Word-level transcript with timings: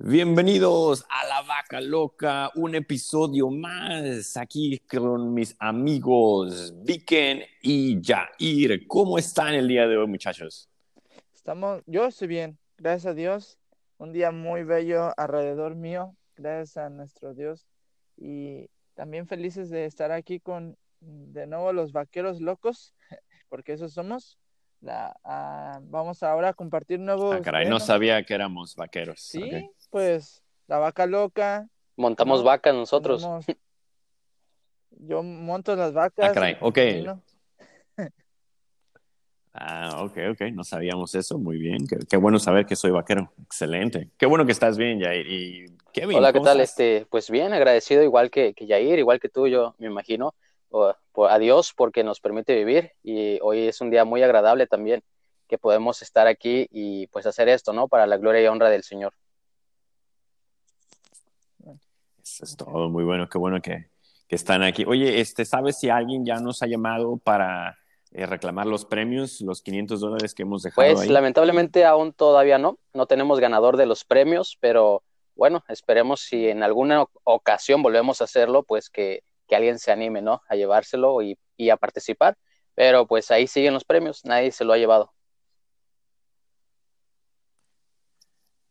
Bienvenidos 0.00 1.04
a 1.10 1.26
La 1.26 1.42
Vaca 1.42 1.80
Loca, 1.80 2.52
un 2.54 2.76
episodio 2.76 3.50
más 3.50 4.36
aquí 4.36 4.78
con 4.88 5.34
mis 5.34 5.56
amigos 5.58 6.72
Viken 6.84 7.42
y 7.62 8.00
Jair. 8.00 8.86
¿Cómo 8.86 9.18
están 9.18 9.54
el 9.54 9.66
día 9.66 9.88
de 9.88 9.96
hoy, 9.96 10.06
muchachos? 10.06 10.70
Estamos, 11.34 11.82
yo 11.86 12.06
estoy 12.06 12.28
bien, 12.28 12.58
gracias 12.76 13.06
a 13.06 13.14
Dios. 13.14 13.58
Un 13.96 14.12
día 14.12 14.30
muy 14.30 14.62
bello 14.62 15.12
alrededor 15.16 15.74
mío, 15.74 16.14
gracias 16.36 16.76
a 16.76 16.90
nuestro 16.90 17.34
Dios. 17.34 17.66
Y 18.16 18.70
también 18.94 19.26
felices 19.26 19.68
de 19.68 19.84
estar 19.84 20.12
aquí 20.12 20.38
con 20.38 20.78
de 21.00 21.48
nuevo 21.48 21.72
los 21.72 21.90
vaqueros 21.90 22.40
locos, 22.40 22.94
porque 23.48 23.72
esos 23.72 23.94
somos. 23.94 24.38
La, 24.80 25.18
ah, 25.24 25.80
vamos 25.82 26.22
ahora 26.22 26.50
a 26.50 26.54
compartir 26.54 27.00
nuevos. 27.00 27.34
Ah, 27.34 27.42
caray, 27.42 27.68
no 27.68 27.80
sabía 27.80 28.22
que 28.22 28.32
éramos 28.32 28.76
vaqueros. 28.76 29.20
Sí. 29.20 29.68
Pues 29.90 30.42
la 30.66 30.78
vaca 30.78 31.06
loca. 31.06 31.68
Montamos 31.96 32.40
¿no? 32.40 32.44
vacas 32.46 32.74
nosotros. 32.74 33.26
Yo 34.90 35.22
monto 35.22 35.74
las 35.76 35.92
vacas. 35.92 36.30
Ah, 36.30 36.32
caray, 36.32 36.56
ok. 36.60 36.78
Ah, 39.60 40.04
ok, 40.04 40.16
ok, 40.32 40.40
no 40.52 40.62
sabíamos 40.62 41.14
eso, 41.16 41.36
muy 41.36 41.58
bien. 41.58 41.86
Qué, 41.88 41.96
qué 42.08 42.16
bueno 42.16 42.38
saber 42.38 42.64
que 42.64 42.76
soy 42.76 42.92
vaquero, 42.92 43.32
excelente. 43.42 44.08
Qué 44.16 44.26
bueno 44.26 44.46
que 44.46 44.52
estás 44.52 44.78
bien, 44.78 45.00
Jair. 45.00 45.26
Y 45.26 45.66
Kevin, 45.92 46.18
Hola, 46.18 46.28
¿qué 46.32 46.34
¿cómo 46.38 46.44
tal? 46.44 46.60
estás? 46.60 46.70
Este, 46.78 47.06
pues 47.10 47.28
bien, 47.28 47.52
agradecido 47.52 48.04
igual 48.04 48.30
que, 48.30 48.54
que 48.54 48.66
Yair, 48.66 49.00
igual 49.00 49.18
que 49.18 49.28
tú, 49.28 49.48
yo 49.48 49.74
me 49.78 49.88
imagino, 49.88 50.34
o- 50.68 50.94
por, 51.10 51.30
a 51.32 51.38
Dios 51.40 51.72
porque 51.76 52.04
nos 52.04 52.20
permite 52.20 52.54
vivir 52.54 52.92
y 53.02 53.40
hoy 53.42 53.66
es 53.66 53.80
un 53.80 53.90
día 53.90 54.04
muy 54.04 54.22
agradable 54.22 54.68
también 54.68 55.02
que 55.48 55.58
podemos 55.58 56.02
estar 56.02 56.28
aquí 56.28 56.68
y 56.70 57.08
pues 57.08 57.26
hacer 57.26 57.48
esto, 57.48 57.72
¿no? 57.72 57.88
Para 57.88 58.06
la 58.06 58.18
gloria 58.18 58.42
y 58.42 58.46
honra 58.46 58.68
del 58.70 58.84
Señor. 58.84 59.14
Eso 62.34 62.44
es 62.44 62.56
todo, 62.56 62.88
muy 62.88 63.04
bueno, 63.04 63.28
qué 63.28 63.38
bueno 63.38 63.60
que, 63.60 63.90
que 64.28 64.36
están 64.36 64.62
aquí. 64.62 64.84
Oye, 64.86 65.20
este, 65.20 65.44
¿sabes 65.44 65.78
si 65.78 65.88
alguien 65.90 66.24
ya 66.24 66.36
nos 66.40 66.62
ha 66.62 66.66
llamado 66.66 67.16
para 67.18 67.78
eh, 68.10 68.26
reclamar 68.26 68.66
los 68.66 68.84
premios, 68.84 69.40
los 69.40 69.62
500 69.62 70.00
dólares 70.00 70.34
que 70.34 70.42
hemos 70.42 70.62
dejado 70.62 70.94
Pues 70.94 71.00
ahí? 71.00 71.08
lamentablemente 71.08 71.84
aún 71.84 72.12
todavía 72.12 72.58
no, 72.58 72.78
no 72.94 73.06
tenemos 73.06 73.40
ganador 73.40 73.76
de 73.76 73.86
los 73.86 74.04
premios, 74.04 74.56
pero 74.60 75.02
bueno, 75.34 75.64
esperemos 75.68 76.20
si 76.20 76.48
en 76.48 76.62
alguna 76.62 77.04
ocasión 77.24 77.82
volvemos 77.82 78.20
a 78.20 78.24
hacerlo, 78.24 78.62
pues 78.62 78.90
que, 78.90 79.22
que 79.46 79.56
alguien 79.56 79.78
se 79.78 79.92
anime, 79.92 80.20
¿no? 80.22 80.42
A 80.48 80.56
llevárselo 80.56 81.22
y, 81.22 81.38
y 81.56 81.70
a 81.70 81.76
participar. 81.76 82.36
Pero 82.74 83.06
pues 83.06 83.30
ahí 83.30 83.46
siguen 83.46 83.74
los 83.74 83.84
premios, 83.84 84.24
nadie 84.24 84.52
se 84.52 84.64
lo 84.64 84.72
ha 84.72 84.78
llevado. 84.78 85.12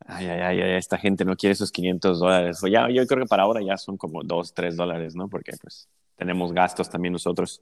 Ay, 0.09 0.25
ay, 0.25 0.61
ay, 0.61 0.71
esta 0.77 0.97
gente 0.97 1.25
no 1.25 1.35
quiere 1.35 1.51
esos 1.51 1.71
500 1.71 2.19
dólares. 2.19 2.63
O 2.63 2.67
ya, 2.67 2.89
yo 2.89 3.05
creo 3.05 3.23
que 3.23 3.27
para 3.27 3.43
ahora 3.43 3.61
ya 3.61 3.75
son 3.75 3.97
como 3.97 4.23
2, 4.23 4.53
3 4.53 4.77
dólares, 4.77 5.15
¿no? 5.15 5.27
Porque 5.27 5.51
pues 5.61 5.89
tenemos 6.15 6.53
gastos 6.53 6.89
también 6.89 7.11
nosotros. 7.11 7.61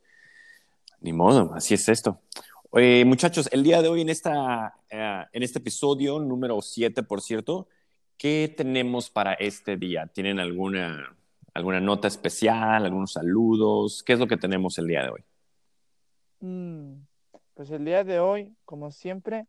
Ni 1.01 1.11
modo, 1.11 1.53
así 1.55 1.73
es 1.73 1.89
esto. 1.89 2.21
Muchachos, 3.05 3.49
el 3.51 3.63
día 3.63 3.81
de 3.81 3.87
hoy 3.87 4.01
en, 4.01 4.09
esta, 4.09 4.75
eh, 4.89 5.23
en 5.31 5.43
este 5.43 5.59
episodio 5.59 6.19
número 6.19 6.61
7, 6.61 7.03
por 7.03 7.21
cierto, 7.21 7.67
¿qué 8.17 8.53
tenemos 8.55 9.09
para 9.09 9.33
este 9.33 9.77
día? 9.77 10.07
¿Tienen 10.07 10.39
alguna, 10.39 11.15
alguna 11.53 11.79
nota 11.79 12.07
especial, 12.07 12.85
algunos 12.85 13.13
saludos? 13.13 14.03
¿Qué 14.03 14.13
es 14.13 14.19
lo 14.19 14.27
que 14.27 14.37
tenemos 14.37 14.77
el 14.77 14.87
día 14.87 15.03
de 15.03 15.09
hoy? 15.09 15.23
Mm, 16.41 17.05
Pues 17.53 17.71
el 17.71 17.85
día 17.85 18.03
de 18.03 18.19
hoy, 18.19 18.53
como 18.65 18.91
siempre, 18.91 19.47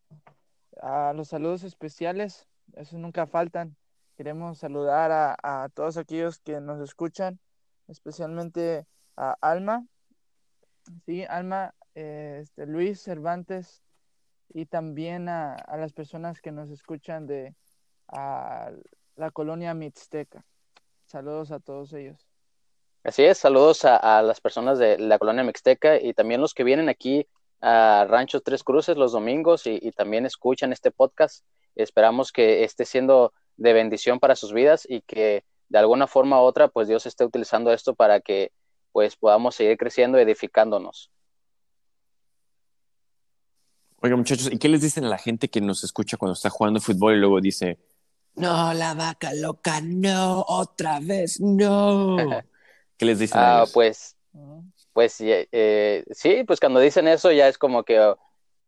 los 1.15 1.29
saludos 1.29 1.65
especiales, 1.65 2.47
esos 2.75 2.99
nunca 2.99 3.27
faltan. 3.27 3.77
Queremos 4.17 4.59
saludar 4.59 5.11
a, 5.13 5.37
a 5.43 5.69
todos 5.69 5.97
aquellos 5.97 6.39
que 6.39 6.61
nos 6.61 6.81
escuchan, 6.81 7.39
especialmente 7.87 8.87
a 9.17 9.37
Alma, 9.41 9.87
sí, 11.05 11.25
Alma, 11.25 11.75
eh, 11.95 12.41
este, 12.43 12.67
Luis 12.67 13.03
Cervantes 13.03 13.83
y 14.49 14.67
también 14.67 15.29
a, 15.29 15.55
a 15.55 15.77
las 15.77 15.93
personas 15.93 16.41
que 16.41 16.53
nos 16.53 16.71
escuchan 16.71 17.27
de 17.27 17.55
a 18.09 18.71
la 19.17 19.31
colonia 19.31 19.75
Mixteca. 19.75 20.45
Saludos 21.05 21.51
a 21.51 21.61
todos 21.61 21.93
ellos. 21.93 22.27
Así 23.05 23.25
es, 23.25 23.39
saludos 23.39 23.85
a, 23.85 23.97
a 23.97 24.23
las 24.23 24.41
personas 24.41 24.79
de 24.79 24.99
la 24.99 25.19
colonia 25.19 25.45
Mixteca 25.45 26.01
y 26.01 26.13
también 26.13 26.41
los 26.41 26.55
que 26.55 26.65
vienen 26.65 26.89
aquí 26.89 27.29
a 27.61 28.07
Rancho 28.09 28.41
Tres 28.41 28.63
Cruces 28.65 28.97
los 28.97 29.13
domingos 29.13 29.67
y, 29.67 29.79
y 29.81 29.93
también 29.93 30.27
escuchan 30.27 30.73
este 30.73 30.91
podcast. 30.91 31.45
Esperamos 31.77 32.33
que 32.33 32.65
esté 32.65 32.85
siendo 32.85 33.33
de 33.57 33.73
bendición 33.73 34.19
para 34.19 34.37
sus 34.37 34.53
vidas 34.53 34.87
y 34.89 35.03
que 35.03 35.45
de 35.69 35.79
alguna 35.79 36.07
forma 36.07 36.41
u 36.41 36.45
otra, 36.45 36.69
pues 36.69 36.89
Dios 36.89 37.07
esté 37.07 37.25
utilizando 37.25 37.73
esto 37.73 37.95
para 37.95 38.21
que 38.21 38.53
pues 38.93 39.17
podamos 39.17 39.55
seguir 39.55 39.77
creciendo 39.77 40.19
edificándonos. 40.19 41.11
Oiga, 44.01 44.17
muchachos, 44.17 44.51
¿y 44.53 44.59
qué 44.59 44.69
les 44.69 44.83
dicen 44.83 45.05
a 45.05 45.09
la 45.09 45.19
gente 45.19 45.49
que 45.49 45.61
nos 45.61 45.83
escucha 45.85 46.17
cuando 46.17 46.35
está 46.35 46.51
jugando 46.51 46.81
fútbol 46.81 47.15
y 47.15 47.19
luego 47.19 47.41
dice, 47.41 47.79
no, 48.35 48.73
la 48.75 48.95
vaca 48.95 49.33
loca, 49.35 49.81
no, 49.83 50.45
otra 50.47 51.01
vez, 51.01 51.41
no? 51.41 52.17
¿Qué 52.99 53.07
les 53.07 53.19
dicen 53.19 53.39
a 53.39 53.53
Ah, 53.55 53.57
ellos? 53.59 53.73
pues 53.73 54.17
¿no? 54.33 54.65
Pues 54.93 55.21
eh, 55.21 55.49
eh, 55.53 56.05
sí, 56.11 56.45
pues 56.47 56.61
cuando 56.61 56.81
dicen 56.81 57.09
eso 57.09 57.33
ya 57.33 57.49
es 57.49 57.59
como 57.59 57.83
que 57.85 58.15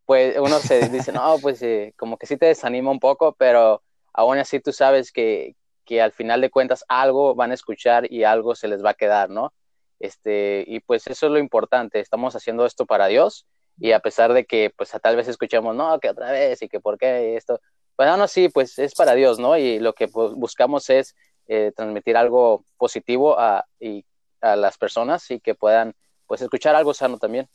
pues 0.08 0.38
uno 0.38 0.58
se 0.58 0.88
dice, 0.88 1.12
no, 1.12 1.36
pues 1.38 1.60
eh, 1.60 1.92
como 1.98 2.16
que 2.16 2.26
sí 2.26 2.38
te 2.38 2.46
desanima 2.46 2.90
un 2.90 2.98
poco, 2.98 3.34
pero 3.38 3.82
aún 4.14 4.38
así 4.38 4.58
tú 4.58 4.72
sabes 4.72 5.12
que, 5.12 5.54
que 5.84 6.00
al 6.00 6.12
final 6.12 6.40
de 6.40 6.48
cuentas 6.48 6.82
algo 6.88 7.34
van 7.34 7.50
a 7.50 7.54
escuchar 7.54 8.10
y 8.10 8.24
algo 8.24 8.54
se 8.54 8.68
les 8.68 8.82
va 8.82 8.90
a 8.90 8.94
quedar, 8.94 9.28
¿no? 9.28 9.52
Este, 10.00 10.64
y 10.66 10.80
pues 10.80 11.06
eso 11.08 11.26
es 11.26 11.32
lo 11.32 11.38
importante, 11.38 12.00
estamos 12.00 12.34
haciendo 12.34 12.64
esto 12.64 12.86
para 12.86 13.06
Dios 13.06 13.46
y 13.78 13.92
a 13.92 14.00
pesar 14.00 14.32
de 14.32 14.46
que 14.46 14.72
pues 14.74 14.94
a 14.94 14.98
tal 14.98 15.14
vez 15.14 15.28
escuchemos, 15.28 15.76
no, 15.76 16.00
que 16.00 16.08
otra 16.08 16.32
vez 16.32 16.62
y 16.62 16.70
que 16.70 16.80
por 16.80 16.96
qué 16.96 17.36
esto, 17.36 17.60
pues 17.94 18.08
aún 18.08 18.22
así 18.22 18.48
pues 18.48 18.78
es 18.78 18.94
para 18.94 19.12
Dios, 19.14 19.38
¿no? 19.38 19.58
Y 19.58 19.78
lo 19.78 19.92
que 19.92 20.08
pues, 20.08 20.32
buscamos 20.32 20.88
es 20.88 21.16
eh, 21.48 21.70
transmitir 21.76 22.16
algo 22.16 22.64
positivo 22.78 23.38
a, 23.38 23.66
y, 23.78 24.06
a 24.40 24.56
las 24.56 24.78
personas 24.78 25.30
y 25.30 25.38
que 25.38 25.54
puedan 25.54 25.94
pues 26.26 26.40
escuchar 26.40 26.74
algo 26.74 26.94
sano 26.94 27.18
también. 27.18 27.46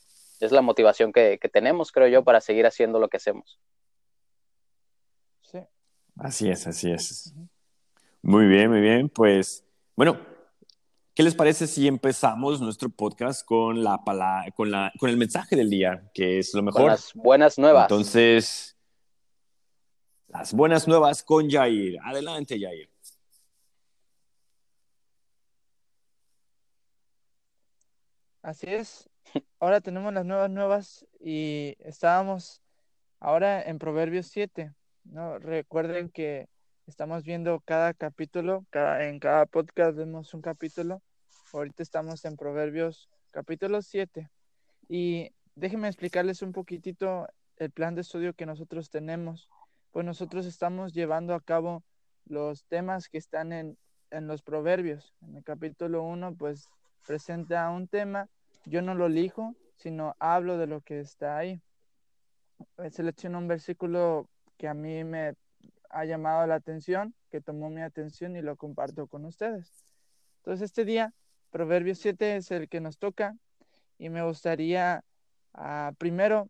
Es 0.43 0.51
la 0.51 0.61
motivación 0.61 1.11
que, 1.13 1.39
que 1.39 1.49
tenemos, 1.49 1.91
creo 1.91 2.07
yo, 2.07 2.23
para 2.23 2.41
seguir 2.41 2.65
haciendo 2.65 2.99
lo 2.99 3.07
que 3.09 3.17
hacemos. 3.17 3.59
Sí. 5.41 5.59
Así 6.17 6.49
es, 6.49 6.67
así 6.67 6.91
es. 6.91 7.33
Muy 8.21 8.45
bien, 8.47 8.69
muy 8.69 8.81
bien. 8.81 9.09
Pues, 9.09 9.63
bueno, 9.95 10.19
¿qué 11.15 11.23
les 11.23 11.35
parece 11.35 11.67
si 11.67 11.87
empezamos 11.87 12.61
nuestro 12.61 12.89
podcast 12.89 13.45
con 13.45 13.83
la 13.83 14.03
pala- 14.03 14.45
con 14.55 14.69
la 14.71 14.91
con 14.99 15.09
el 15.09 15.17
mensaje 15.17 15.55
del 15.55 15.69
día, 15.69 16.09
que 16.13 16.39
es 16.39 16.53
lo 16.53 16.59
Con 16.59 16.65
mejor? 16.65 16.91
las 16.91 17.13
buenas 17.13 17.57
nuevas. 17.57 17.83
Entonces, 17.83 18.75
las 20.27 20.53
buenas 20.53 20.87
nuevas 20.87 21.23
con 21.23 21.49
Jair. 21.49 21.99
Adelante, 22.03 22.59
Jair. 22.59 22.89
Así 28.41 28.67
es. 28.67 29.09
Ahora 29.63 29.79
tenemos 29.79 30.13
las 30.13 30.25
nuevas 30.25 30.49
nuevas 30.49 31.05
y 31.21 31.77
estábamos 31.79 32.61
ahora 33.21 33.61
en 33.61 33.79
Proverbios 33.79 34.27
7, 34.27 34.73
¿no? 35.05 35.39
Recuerden 35.39 36.09
que 36.09 36.49
estamos 36.85 37.23
viendo 37.23 37.61
cada 37.61 37.93
capítulo, 37.93 38.65
cada, 38.69 39.05
en 39.07 39.21
cada 39.21 39.45
podcast 39.45 39.95
vemos 39.95 40.33
un 40.33 40.41
capítulo. 40.41 41.01
Ahorita 41.53 41.81
estamos 41.81 42.25
en 42.25 42.35
Proverbios 42.35 43.07
capítulo 43.31 43.81
7. 43.81 44.29
Y 44.89 45.31
déjenme 45.55 45.87
explicarles 45.87 46.41
un 46.41 46.51
poquitito 46.51 47.29
el 47.55 47.71
plan 47.71 47.95
de 47.95 48.01
estudio 48.01 48.33
que 48.33 48.45
nosotros 48.45 48.89
tenemos. 48.89 49.47
Pues 49.91 50.05
nosotros 50.05 50.45
estamos 50.45 50.91
llevando 50.93 51.33
a 51.35 51.39
cabo 51.39 51.85
los 52.25 52.65
temas 52.65 53.07
que 53.07 53.17
están 53.17 53.53
en, 53.53 53.77
en 54.11 54.27
los 54.27 54.41
proverbios. 54.41 55.15
En 55.21 55.37
el 55.37 55.43
capítulo 55.45 56.03
1, 56.03 56.35
pues 56.35 56.67
presenta 57.07 57.69
un 57.69 57.87
tema, 57.87 58.27
yo 58.65 58.81
no 58.81 58.95
lo 58.95 59.07
elijo, 59.07 59.55
sino 59.75 60.15
hablo 60.19 60.57
de 60.57 60.67
lo 60.67 60.81
que 60.81 60.99
está 60.99 61.37
ahí. 61.37 61.61
Eh, 62.77 62.89
Selecciono 62.89 63.37
un 63.37 63.47
versículo 63.47 64.29
que 64.57 64.67
a 64.67 64.73
mí 64.73 65.03
me 65.03 65.35
ha 65.89 66.05
llamado 66.05 66.47
la 66.47 66.55
atención, 66.55 67.13
que 67.29 67.41
tomó 67.41 67.69
mi 67.69 67.81
atención 67.81 68.35
y 68.35 68.41
lo 68.41 68.55
comparto 68.55 69.07
con 69.07 69.25
ustedes. 69.25 69.85
Entonces 70.37 70.65
este 70.65 70.85
día, 70.85 71.13
Proverbios 71.51 71.99
7 71.99 72.37
es 72.37 72.51
el 72.51 72.67
que 72.67 72.81
nos 72.81 72.97
toca 72.97 73.37
y 73.97 74.09
me 74.09 74.23
gustaría 74.23 75.03
ah, 75.53 75.93
primero 75.97 76.49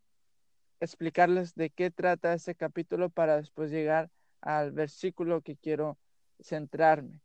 explicarles 0.79 1.55
de 1.55 1.69
qué 1.69 1.91
trata 1.91 2.33
ese 2.33 2.55
capítulo 2.55 3.09
para 3.09 3.37
después 3.37 3.71
llegar 3.71 4.09
al 4.41 4.71
versículo 4.71 5.41
que 5.41 5.55
quiero 5.55 5.97
centrarme. 6.41 7.21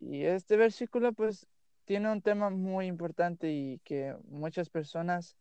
Y 0.00 0.24
este 0.24 0.56
versículo 0.56 1.12
pues 1.12 1.46
tiene 1.84 2.10
un 2.10 2.22
tema 2.22 2.50
muy 2.50 2.86
importante 2.86 3.50
y 3.52 3.80
que 3.84 4.16
muchas 4.28 4.70
personas 4.70 5.36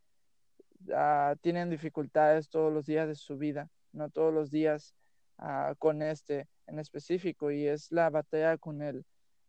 ah, 0.94 1.36
tienen 1.42 1.70
dificultades 1.70 2.50
todos 2.50 2.74
los 2.74 2.86
días 2.86 3.08
de 3.08 3.16
su 3.16 3.38
vida, 3.38 3.70
no 3.92 4.10
todos 4.10 4.34
los 4.34 4.52
días 4.52 4.96
ah, 5.38 5.76
con 5.78 6.02
este 6.02 6.48
en 6.68 6.80
específico 6.80 7.52
y 7.52 7.68
es 7.68 7.92
la 7.92 8.10
batalla 8.10 8.58
con 8.58 8.82
el, 8.82 9.06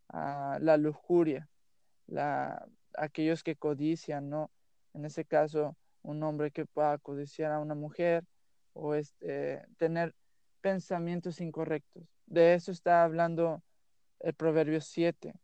ah, 0.09 0.59
la 0.61 0.77
lujuria, 0.77 1.49
la, 2.07 2.67
aquellos 2.95 3.43
que 3.43 3.57
codician, 3.57 4.29
¿no? 4.29 4.51
En 4.95 5.05
ese 5.05 5.25
caso, 5.25 5.77
un 6.03 6.23
hombre 6.23 6.51
que 6.51 6.67
pueda 6.67 6.99
codiciar 6.99 7.53
a 7.53 7.61
una 7.61 7.75
mujer 7.75 8.25
o 8.75 8.95
este, 8.95 9.65
tener 9.79 10.15
pensamientos 10.61 11.41
incorrectos. 11.41 12.05
De 12.27 12.55
eso 12.55 12.73
está 12.73 13.05
hablando 13.05 13.63
el 14.21 14.35
Proverbio 14.35 14.81
7. 14.81 15.35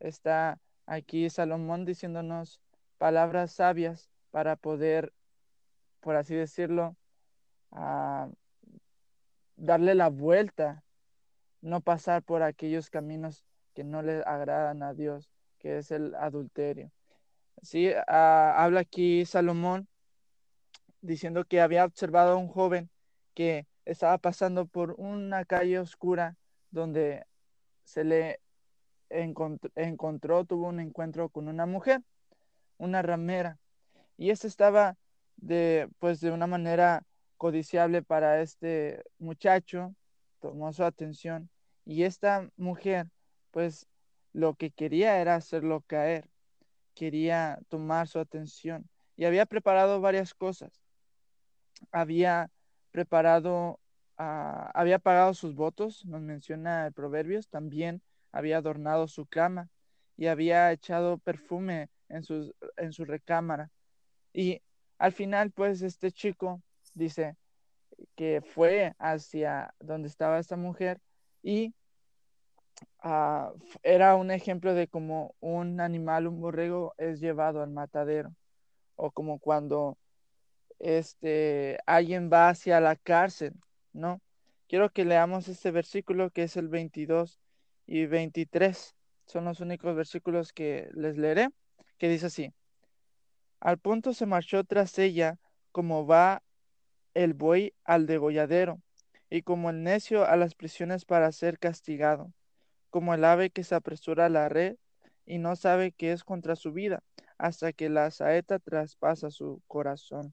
Está 0.00 0.58
aquí 0.86 1.28
Salomón 1.30 1.84
diciéndonos 1.84 2.60
palabras 2.98 3.52
sabias 3.52 4.08
para 4.30 4.56
poder, 4.56 5.12
por 6.00 6.16
así 6.16 6.34
decirlo, 6.34 6.96
ah, 7.72 8.28
darle 9.56 9.94
la 9.94 10.08
vuelta, 10.08 10.84
no 11.60 11.80
pasar 11.80 12.22
por 12.22 12.42
aquellos 12.42 12.90
caminos 12.90 13.44
que 13.74 13.84
no 13.84 14.02
le 14.02 14.22
agradan 14.24 14.82
a 14.82 14.94
Dios, 14.94 15.30
que 15.58 15.78
es 15.78 15.90
el 15.90 16.14
adulterio. 16.14 16.90
Sí, 17.62 17.90
ah, 18.06 18.54
habla 18.56 18.80
aquí 18.80 19.24
Salomón 19.24 19.88
diciendo 21.00 21.44
que 21.44 21.60
había 21.60 21.84
observado 21.84 22.32
a 22.32 22.36
un 22.36 22.48
joven 22.48 22.90
que 23.34 23.66
estaba 23.84 24.18
pasando 24.18 24.66
por 24.66 24.92
una 24.98 25.44
calle 25.44 25.78
oscura 25.78 26.36
donde 26.70 27.26
se 27.84 28.04
le 28.04 28.40
encontró, 29.10 30.44
tuvo 30.44 30.68
un 30.68 30.80
encuentro 30.80 31.28
con 31.28 31.48
una 31.48 31.66
mujer, 31.66 32.02
una 32.78 33.02
ramera, 33.02 33.58
y 34.16 34.30
este 34.30 34.48
estaba 34.48 34.96
de, 35.36 35.88
pues, 35.98 36.20
de 36.20 36.30
una 36.30 36.46
manera 36.46 37.04
codiciable 37.36 38.02
para 38.02 38.40
este 38.40 39.02
muchacho, 39.18 39.94
tomó 40.40 40.72
su 40.72 40.84
atención, 40.84 41.50
y 41.84 42.02
esta 42.04 42.50
mujer, 42.56 43.08
pues, 43.50 43.86
lo 44.32 44.54
que 44.54 44.70
quería 44.70 45.20
era 45.20 45.34
hacerlo 45.34 45.82
caer, 45.86 46.28
quería 46.94 47.58
tomar 47.68 48.08
su 48.08 48.18
atención, 48.18 48.88
y 49.16 49.24
había 49.24 49.46
preparado 49.46 50.00
varias 50.00 50.34
cosas. 50.34 50.82
Había 51.90 52.50
preparado, 52.90 53.80
ah, 54.18 54.70
había 54.74 54.98
pagado 54.98 55.34
sus 55.34 55.54
votos, 55.54 56.04
nos 56.06 56.20
menciona 56.20 56.86
el 56.86 56.92
Proverbios, 56.92 57.48
también 57.48 58.02
había 58.32 58.58
adornado 58.58 59.08
su 59.08 59.26
cama 59.26 59.68
y 60.16 60.26
había 60.26 60.72
echado 60.72 61.18
perfume 61.18 61.90
en, 62.08 62.22
en 62.76 62.92
su 62.92 63.04
recámara. 63.04 63.70
Y 64.32 64.62
al 64.98 65.12
final, 65.12 65.50
pues 65.50 65.82
este 65.82 66.12
chico 66.12 66.62
dice 66.94 67.36
que 68.14 68.42
fue 68.42 68.94
hacia 68.98 69.74
donde 69.80 70.08
estaba 70.08 70.38
esta 70.38 70.56
mujer 70.56 71.00
y 71.42 71.74
ah, 73.00 73.52
era 73.82 74.16
un 74.16 74.30
ejemplo 74.30 74.74
de 74.74 74.88
cómo 74.88 75.34
un 75.40 75.80
animal, 75.80 76.26
un 76.26 76.40
borrego, 76.40 76.94
es 76.98 77.20
llevado 77.20 77.62
al 77.62 77.70
matadero. 77.70 78.34
O 78.96 79.10
como 79.10 79.38
cuando 79.38 79.98
este, 80.78 81.78
alguien 81.86 82.30
va 82.32 82.48
hacia 82.48 82.80
la 82.80 82.96
cárcel, 82.96 83.54
¿no? 83.92 84.20
Quiero 84.68 84.90
que 84.90 85.04
leamos 85.04 85.48
este 85.48 85.70
versículo 85.70 86.30
que 86.30 86.44
es 86.44 86.56
el 86.56 86.68
22 86.68 87.40
y 87.86 88.06
23. 88.06 88.94
Son 89.26 89.44
los 89.44 89.60
únicos 89.60 89.94
versículos 89.96 90.52
que 90.52 90.88
les 90.94 91.16
leeré, 91.16 91.48
que 91.98 92.08
dice 92.08 92.26
así. 92.26 92.52
Al 93.60 93.78
punto 93.78 94.12
se 94.12 94.26
marchó 94.26 94.64
tras 94.64 94.98
ella 94.98 95.38
como 95.72 96.06
va 96.06 96.42
el 97.14 97.34
buey 97.34 97.74
al 97.84 98.06
degolladero, 98.06 98.80
y 99.30 99.42
como 99.42 99.70
el 99.70 99.82
necio 99.82 100.24
a 100.24 100.36
las 100.36 100.54
prisiones 100.54 101.04
para 101.04 101.32
ser 101.32 101.58
castigado, 101.58 102.32
como 102.90 103.14
el 103.14 103.24
ave 103.24 103.50
que 103.50 103.64
se 103.64 103.74
apresura 103.74 104.26
a 104.26 104.30
la 104.30 104.48
red 104.48 104.76
y 105.24 105.38
no 105.38 105.56
sabe 105.56 105.92
que 105.92 106.12
es 106.12 106.24
contra 106.24 106.56
su 106.56 106.72
vida, 106.72 107.02
hasta 107.38 107.72
que 107.72 107.88
la 107.88 108.10
saeta 108.10 108.58
traspasa 108.58 109.30
su 109.30 109.62
corazón. 109.66 110.32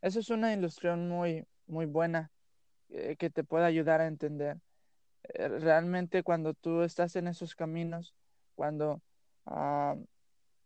Esa 0.00 0.18
es 0.18 0.30
una 0.30 0.52
ilustración 0.52 1.08
muy, 1.08 1.44
muy 1.66 1.86
buena 1.86 2.32
eh, 2.88 3.16
que 3.16 3.30
te 3.30 3.44
puede 3.44 3.64
ayudar 3.64 4.00
a 4.00 4.08
entender. 4.08 4.58
Eh, 5.24 5.48
realmente 5.48 6.22
cuando 6.22 6.54
tú 6.54 6.82
estás 6.82 7.16
en 7.16 7.28
esos 7.28 7.54
caminos, 7.54 8.14
cuando 8.54 9.00
ah, 9.46 9.96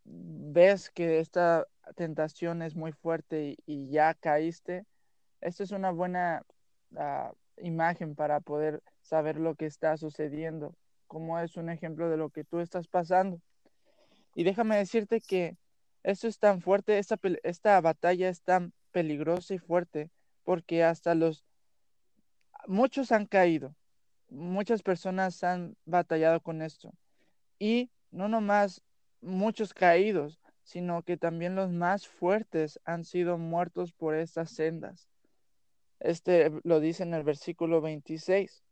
ves 0.04 0.90
que 0.90 1.20
esta 1.20 1.66
tentación 1.94 2.62
es 2.62 2.74
muy 2.74 2.92
fuerte 2.92 3.56
y, 3.66 3.88
ya 3.88 4.14
caíste, 4.14 4.86
esta 5.40 5.62
es 5.62 5.70
una 5.72 5.90
buena 5.90 6.42
ah, 6.96 7.32
imagen 7.58 8.14
para 8.14 8.40
poder 8.40 8.82
saber 9.02 9.36
lo 9.36 9.54
que 9.54 9.66
está 9.66 9.96
sucediendo, 9.96 10.74
como 11.06 11.38
es 11.38 11.56
un 11.56 11.70
ejemplo 11.70 12.08
de 12.10 12.16
lo 12.16 12.30
que 12.30 12.44
tú 12.44 12.60
estás 12.60 12.88
pasando. 12.88 13.40
Y 14.34 14.44
déjame 14.44 14.76
decirte 14.76 15.20
que 15.20 15.56
esto 16.02 16.28
es 16.28 16.38
tan 16.38 16.60
fuerte, 16.60 16.98
esta, 16.98 17.18
esta 17.42 17.80
batalla 17.80 18.28
es 18.28 18.42
tan 18.42 18.72
peligrosa 18.92 19.54
y 19.54 19.58
fuerte 19.58 20.10
porque 20.44 20.84
hasta 20.84 21.14
los 21.14 21.44
muchos 22.66 23.12
han 23.12 23.26
caído, 23.26 23.74
muchas 24.28 24.82
personas 24.82 25.42
han 25.44 25.76
batallado 25.84 26.40
con 26.40 26.62
esto 26.62 26.92
y 27.58 27.90
no 28.10 28.28
nomás 28.28 28.82
muchos 29.20 29.74
caídos, 29.74 30.40
sino 30.62 31.02
que 31.02 31.16
también 31.16 31.54
los 31.54 31.70
más 31.70 32.08
fuertes 32.08 32.80
han 32.84 33.04
sido 33.04 33.38
muertos 33.38 33.92
por 33.92 34.14
estas 34.14 34.50
sendas. 34.50 35.08
Este 36.00 36.52
lo 36.64 36.80
dice 36.80 37.02
en 37.02 37.14
el 37.14 37.22
versículo 37.22 37.80
26. 37.80 38.62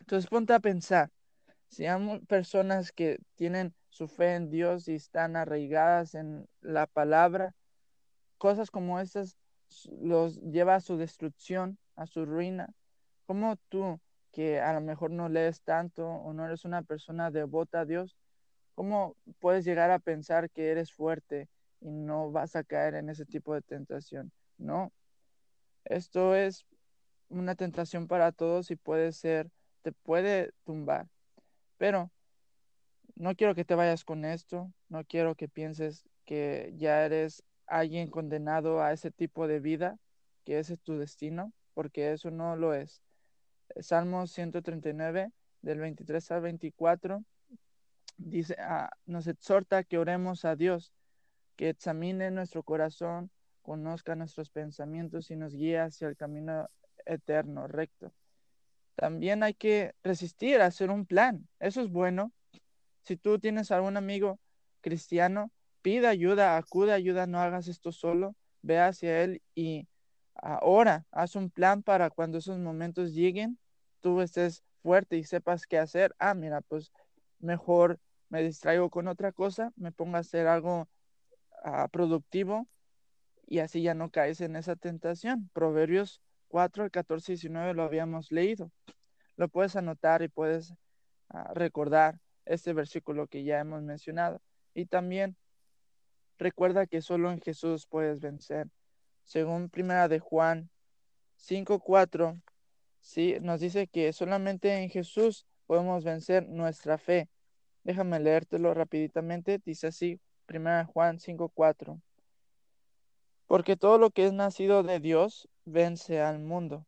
Entonces 0.00 0.28
ponte 0.28 0.52
a 0.52 0.60
pensar, 0.60 1.10
si 1.68 1.86
hay 1.86 2.20
personas 2.20 2.92
que 2.92 3.18
tienen 3.36 3.74
su 3.90 4.08
fe 4.08 4.34
en 4.34 4.50
Dios 4.50 4.88
y 4.88 4.94
están 4.94 5.36
arraigadas 5.36 6.14
en 6.14 6.48
la 6.60 6.86
palabra, 6.86 7.54
cosas 8.38 8.70
como 8.70 8.98
estas 8.98 9.36
los 10.00 10.40
lleva 10.40 10.76
a 10.76 10.80
su 10.80 10.96
destrucción, 10.96 11.78
a 11.96 12.06
su 12.06 12.24
ruina. 12.26 12.74
Como 13.26 13.56
tú, 13.68 14.00
que 14.34 14.60
a 14.60 14.72
lo 14.72 14.80
mejor 14.80 15.12
no 15.12 15.28
lees 15.28 15.62
tanto 15.62 16.04
o 16.04 16.32
no 16.32 16.44
eres 16.44 16.64
una 16.64 16.82
persona 16.82 17.30
devota 17.30 17.80
a 17.80 17.84
Dios, 17.84 18.16
¿cómo 18.74 19.16
puedes 19.38 19.64
llegar 19.64 19.92
a 19.92 20.00
pensar 20.00 20.50
que 20.50 20.72
eres 20.72 20.92
fuerte 20.92 21.48
y 21.80 21.92
no 21.92 22.32
vas 22.32 22.56
a 22.56 22.64
caer 22.64 22.96
en 22.96 23.08
ese 23.08 23.24
tipo 23.24 23.54
de 23.54 23.62
tentación? 23.62 24.32
No. 24.58 24.92
Esto 25.84 26.34
es 26.34 26.66
una 27.28 27.54
tentación 27.54 28.08
para 28.08 28.32
todos 28.32 28.72
y 28.72 28.76
puede 28.76 29.12
ser, 29.12 29.50
te 29.82 29.92
puede 29.92 30.50
tumbar. 30.64 31.06
Pero 31.78 32.10
no 33.14 33.36
quiero 33.36 33.54
que 33.54 33.64
te 33.64 33.76
vayas 33.76 34.04
con 34.04 34.24
esto, 34.24 34.72
no 34.88 35.04
quiero 35.04 35.36
que 35.36 35.48
pienses 35.48 36.02
que 36.24 36.74
ya 36.76 37.04
eres 37.04 37.44
alguien 37.66 38.10
condenado 38.10 38.82
a 38.82 38.92
ese 38.92 39.12
tipo 39.12 39.46
de 39.46 39.60
vida, 39.60 39.96
que 40.44 40.58
ese 40.58 40.74
es 40.74 40.80
tu 40.80 40.98
destino, 40.98 41.52
porque 41.72 42.12
eso 42.12 42.32
no 42.32 42.56
lo 42.56 42.74
es. 42.74 43.00
Salmo 43.80 44.26
139, 44.26 45.32
del 45.62 45.78
23 45.78 46.30
al 46.30 46.40
24, 46.42 47.24
dice, 48.16 48.56
ah, 48.58 48.90
nos 49.06 49.26
exhorta 49.26 49.84
que 49.84 49.98
oremos 49.98 50.44
a 50.44 50.56
Dios, 50.56 50.92
que 51.56 51.70
examine 51.70 52.30
nuestro 52.30 52.62
corazón, 52.62 53.30
conozca 53.62 54.14
nuestros 54.14 54.50
pensamientos 54.50 55.30
y 55.30 55.36
nos 55.36 55.54
guíe 55.54 55.78
hacia 55.78 56.08
el 56.08 56.16
camino 56.16 56.68
eterno, 57.06 57.66
recto. 57.66 58.12
También 58.94 59.42
hay 59.42 59.54
que 59.54 59.94
resistir, 60.02 60.60
hacer 60.60 60.90
un 60.90 61.06
plan. 61.06 61.48
Eso 61.58 61.80
es 61.80 61.88
bueno. 61.88 62.32
Si 63.02 63.16
tú 63.16 63.38
tienes 63.38 63.70
algún 63.70 63.96
amigo 63.96 64.38
cristiano, 64.80 65.50
pide 65.82 66.06
ayuda, 66.06 66.56
acude 66.56 66.92
ayuda, 66.92 67.26
no 67.26 67.40
hagas 67.40 67.68
esto 67.68 67.90
solo, 67.90 68.36
ve 68.62 68.78
hacia 68.78 69.22
Él 69.22 69.42
y 69.54 69.88
ahora 70.34 71.06
haz 71.10 71.36
un 71.36 71.50
plan 71.50 71.82
para 71.82 72.10
cuando 72.10 72.38
esos 72.38 72.58
momentos 72.58 73.12
lleguen, 73.12 73.58
tú 74.04 74.20
estés 74.20 74.62
fuerte 74.82 75.16
y 75.16 75.24
sepas 75.24 75.66
qué 75.66 75.78
hacer. 75.78 76.14
Ah, 76.18 76.34
mira, 76.34 76.60
pues 76.60 76.92
mejor 77.38 77.98
me 78.28 78.42
distraigo 78.42 78.90
con 78.90 79.08
otra 79.08 79.32
cosa, 79.32 79.72
me 79.76 79.92
pongo 79.92 80.16
a 80.16 80.20
hacer 80.20 80.46
algo 80.46 80.88
ah, 81.64 81.88
productivo 81.88 82.68
y 83.46 83.60
así 83.60 83.80
ya 83.80 83.94
no 83.94 84.10
caes 84.10 84.42
en 84.42 84.56
esa 84.56 84.76
tentación. 84.76 85.48
Proverbios 85.54 86.20
4, 86.48 86.90
14 86.90 87.32
y 87.32 87.36
19 87.36 87.72
lo 87.72 87.84
habíamos 87.84 88.30
leído. 88.30 88.70
Lo 89.36 89.48
puedes 89.48 89.74
anotar 89.74 90.20
y 90.20 90.28
puedes 90.28 90.74
ah, 91.30 91.54
recordar 91.54 92.20
este 92.44 92.74
versículo 92.74 93.26
que 93.28 93.44
ya 93.44 93.60
hemos 93.60 93.82
mencionado. 93.82 94.42
Y 94.74 94.84
también 94.84 95.38
Recuerda 96.38 96.86
que 96.86 97.00
solo 97.00 97.30
en 97.30 97.40
Jesús 97.40 97.86
puedes 97.86 98.20
vencer. 98.20 98.68
Según 99.22 99.70
Primera 99.70 100.08
de 100.08 100.18
Juan 100.18 100.68
5:4, 101.36 102.42
sí, 103.04 103.36
nos 103.40 103.60
dice 103.60 103.86
que 103.86 104.12
solamente 104.12 104.82
en 104.82 104.90
Jesús 104.90 105.46
podemos 105.66 106.04
vencer 106.04 106.48
nuestra 106.48 106.98
fe. 106.98 107.28
Déjame 107.84 108.18
leértelo 108.18 108.74
rapiditamente. 108.74 109.60
Dice 109.64 109.88
así, 109.88 110.20
Primera 110.46 110.78
de 110.78 110.84
Juan 110.84 111.18
5:4. 111.18 112.00
Porque 113.46 113.76
todo 113.76 113.98
lo 113.98 114.10
que 114.10 114.26
es 114.26 114.32
nacido 114.32 114.82
de 114.82 115.00
Dios 115.00 115.48
vence 115.64 116.20
al 116.20 116.40
mundo. 116.40 116.86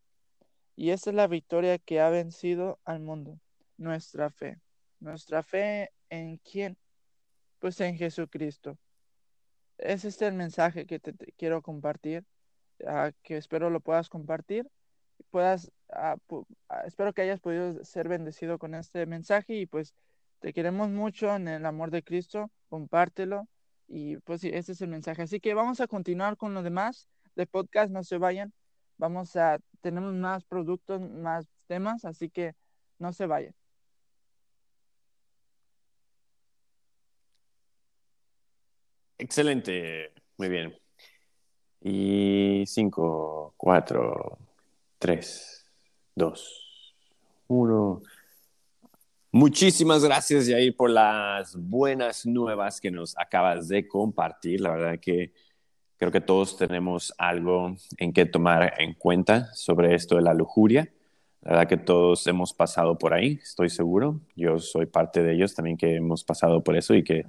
Y 0.75 0.91
esta 0.91 1.11
es 1.11 1.17
la 1.17 1.27
victoria 1.27 1.79
que 1.79 2.01
ha 2.01 2.11
vencido 2.11 2.81
al 2.85 3.01
mundo, 3.01 3.39
nuestra 3.77 4.31
fe. 4.31 4.61
Nuestra 5.01 5.43
fe 5.43 5.91
en 6.11 6.39
quién? 6.39 6.77
Pues 7.59 7.81
en 7.81 7.97
Jesucristo. 7.97 8.79
Ese 9.79 10.09
es 10.09 10.21
el 10.23 10.35
mensaje 10.35 10.87
que 10.87 10.99
te, 10.99 11.15
quiero 11.37 11.63
compartir, 11.63 12.25
ah, 12.87 13.13
que 13.23 13.37
espero 13.37 13.71
lo 13.71 13.81
puedas 13.81 14.09
compartir, 14.09 14.71
puedas, 15.31 15.71
ah, 15.91 16.17
ah, 16.69 16.83
espero 16.87 17.13
que 17.13 17.23
hayas 17.23 17.41
podido 17.41 17.85
ser 17.85 18.09
bendecido 18.09 18.59
con 18.59 18.75
este 18.75 19.07
mensaje 19.07 19.55
y 19.55 19.67
pues 19.67 19.95
te 20.41 20.53
queremos 20.53 20.89
mucho 20.91 21.35
en 21.35 21.49
el 21.49 21.67
amor 21.67 21.91
de 21.91 22.03
Cristo, 22.03 22.51
compártelo 22.69 23.49
y 23.89 24.17
pues 24.19 24.41
sí, 24.41 24.51
ese 24.53 24.73
es 24.73 24.81
el 24.81 24.89
mensaje. 24.89 25.23
Así 25.23 25.41
que 25.41 25.55
vamos 25.55 25.81
a 25.81 25.87
continuar 25.87 26.37
con 26.37 26.55
lo 26.55 26.63
demás 26.63 27.09
de 27.35 27.47
podcast, 27.47 27.91
no 27.91 28.03
se 28.05 28.19
vayan, 28.19 28.53
vamos 28.97 29.37
a, 29.37 29.59
tenemos 29.81 30.15
más 30.15 30.45
productos, 30.45 31.01
más 31.01 31.47
temas, 31.67 32.05
así 32.05 32.31
que 32.31 32.55
no 32.99 33.13
se 33.13 33.27
vayan. 33.27 33.55
Excelente, 39.19 40.13
muy 40.37 40.49
bien. 40.49 40.77
Y 41.81 42.65
cinco, 42.67 43.55
cuatro, 43.57 44.39
tres, 44.99 45.67
dos, 46.15 46.95
uno. 47.49 48.03
Muchísimas 49.33 50.03
gracias, 50.03 50.49
Jair, 50.49 50.75
por 50.75 50.89
las 50.89 51.57
buenas 51.57 52.25
nuevas 52.25 52.81
que 52.81 52.91
nos 52.91 53.17
acabas 53.19 53.69
de 53.69 53.87
compartir. 53.87 54.61
La 54.63 54.71
verdad 54.71 54.99
que 54.99 55.33
creo 55.99 56.11
que 56.11 56.21
todos 56.21 56.57
tenemos 56.57 57.13
algo 57.19 57.77
en 57.99 58.13
que 58.13 58.25
tomar 58.25 58.75
en 58.79 58.95
cuenta 58.95 59.53
sobre 59.55 59.95
esto 59.95 60.17
de 60.17 60.23
la 60.23 60.33
lujuria. 60.33 60.91
La 61.43 61.51
verdad 61.53 61.69
que 61.69 61.77
todos 61.77 62.27
hemos 62.27 62.55
pasado 62.55 62.99
por 62.99 63.13
ahí, 63.13 63.39
estoy 63.43 63.69
seguro. 63.69 64.21
Yo 64.35 64.59
soy 64.59 64.87
parte 64.87 65.23
de 65.23 65.35
ellos 65.35 65.55
también 65.55 65.77
que 65.77 65.97
hemos 65.97 66.25
pasado 66.25 66.65
por 66.65 66.77
eso 66.77 66.95
y 66.95 67.05
que 67.05 67.27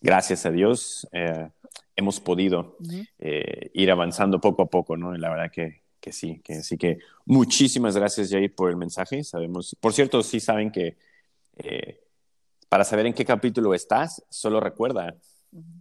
gracias 0.00 0.46
a 0.46 0.50
Dios, 0.50 1.06
eh, 1.12 1.48
hemos 1.96 2.20
podido 2.20 2.76
eh, 3.18 3.70
ir 3.74 3.90
avanzando 3.90 4.40
poco 4.40 4.62
a 4.62 4.66
poco, 4.66 4.96
¿no? 4.96 5.14
Y 5.14 5.18
la 5.18 5.30
verdad 5.30 5.50
que, 5.50 5.81
que 6.02 6.12
sí, 6.12 6.40
que 6.44 6.62
sí 6.62 6.76
que 6.76 6.98
muchísimas 7.24 7.96
gracias, 7.96 8.28
Jair, 8.30 8.54
por 8.54 8.68
el 8.68 8.76
mensaje. 8.76 9.22
Sabemos, 9.22 9.76
por 9.80 9.94
cierto, 9.94 10.22
sí 10.22 10.40
saben 10.40 10.72
que 10.72 10.98
eh, 11.56 12.00
para 12.68 12.84
saber 12.84 13.06
en 13.06 13.14
qué 13.14 13.24
capítulo 13.24 13.72
estás, 13.72 14.22
solo 14.28 14.58
recuerda 14.58 15.14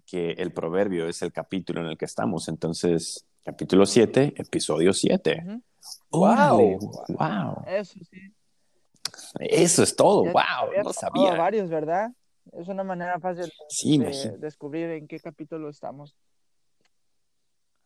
que 0.06 0.32
el 0.34 0.52
proverbio 0.54 1.08
es 1.08 1.22
el 1.24 1.32
capítulo 1.34 1.82
en 1.82 1.88
el 1.88 1.98
que 1.98 2.06
estamos. 2.06 2.48
Entonces, 2.48 3.26
capítulo 3.44 3.86
7, 3.86 4.36
episodio 4.38 4.94
7. 4.94 5.44
¡Wow! 6.12 6.80
¡Wow! 7.10 7.64
Eso 7.66 8.00
sí. 8.10 8.34
Eso 9.40 9.84
es 9.84 9.96
todo, 9.96 10.24
wow, 10.24 10.84
no 10.84 10.94
sabía. 10.94 11.36
varios, 11.36 11.70
¿verdad? 11.70 12.12
Es 12.54 12.68
una 12.68 12.84
manera 12.84 13.20
fácil 13.20 13.52
de 13.84 14.38
descubrir 14.40 14.90
en 14.92 15.08
qué 15.08 15.20
capítulo 15.20 15.70
estamos. 15.70 16.16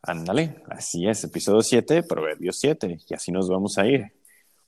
Ándale, 0.08 0.62
así 0.70 1.08
es, 1.08 1.24
episodio 1.24 1.62
7, 1.62 2.04
Proverbios 2.04 2.60
7, 2.60 3.00
y 3.08 3.14
así 3.16 3.32
nos 3.32 3.50
vamos 3.50 3.80
a 3.80 3.88
ir. 3.88 4.14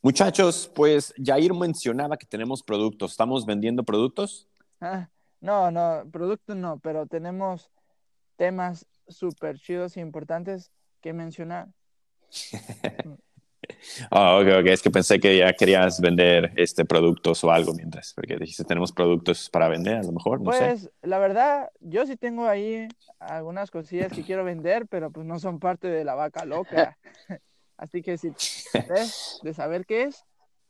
Muchachos, 0.02 0.72
pues 0.74 1.14
Jair 1.24 1.54
mencionaba 1.54 2.18
que 2.18 2.26
tenemos 2.26 2.64
productos. 2.64 3.12
¿Estamos 3.12 3.46
vendiendo 3.46 3.84
productos? 3.84 4.48
Ah, 4.82 5.10
no, 5.40 5.70
no, 5.70 6.04
productos 6.12 6.56
no, 6.56 6.80
pero 6.80 7.06
tenemos 7.06 7.70
temas 8.36 8.88
súper 9.08 9.60
chidos 9.60 9.96
e 9.98 10.00
importantes 10.00 10.72
que 11.02 11.14
mencionar. 11.14 11.68
Oh, 14.12 14.40
ok, 14.42 14.48
ok. 14.62 14.68
Es 14.68 14.82
que 14.82 14.92
pensé 14.92 15.20
que 15.20 15.38
ya 15.38 15.54
querías 15.54 16.00
vender 16.00 16.52
este 16.56 16.86
productos 16.86 17.44
o 17.44 17.52
algo 17.52 17.74
mientras, 17.74 18.14
porque 18.14 18.38
dijiste 18.38 18.64
tenemos 18.64 18.92
productos 18.92 19.50
para 19.50 19.68
vender, 19.68 19.98
a 19.98 20.04
lo 20.04 20.12
mejor, 20.12 20.40
no 20.40 20.46
pues, 20.46 20.90
la 21.02 21.20
verdad, 21.20 21.70
yo 21.80 22.06
sí 22.06 22.16
tengo 22.18 22.48
ahí 22.48 22.88
algunas 23.20 23.72
cosillas 23.72 24.12
que 24.12 24.24
quiero 24.24 24.44
vender, 24.44 24.88
pero 24.88 25.12
pues 25.12 25.26
no 25.26 25.40
son 25.40 25.60
parte 25.60 25.88
de 25.88 26.04
la 26.04 26.16
vaca 26.16 26.46
loca. 26.46 26.98
Así 27.78 28.02
que 28.02 28.18
si 28.18 28.30
ves 28.90 29.40
de 29.44 29.54
saber 29.54 29.86
qué 29.86 30.04
es, 30.04 30.26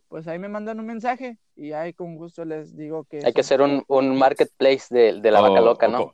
pues 0.09 0.27
ahí 0.27 0.39
me 0.39 0.49
mandan 0.49 0.79
un 0.79 0.85
mensaje 0.85 1.37
y 1.55 1.71
ahí 1.71 1.93
con 1.93 2.15
gusto 2.15 2.45
les 2.45 2.75
digo 2.75 3.05
que... 3.05 3.21
Hay 3.25 3.33
que 3.33 3.41
hacer 3.41 3.61
un, 3.61 3.83
un 3.87 4.17
marketplace 4.17 4.93
de, 4.93 5.21
de 5.21 5.31
la 5.31 5.41
vaca 5.41 5.61
oh, 5.61 5.65
loca, 5.65 5.87
¿no? 5.87 6.13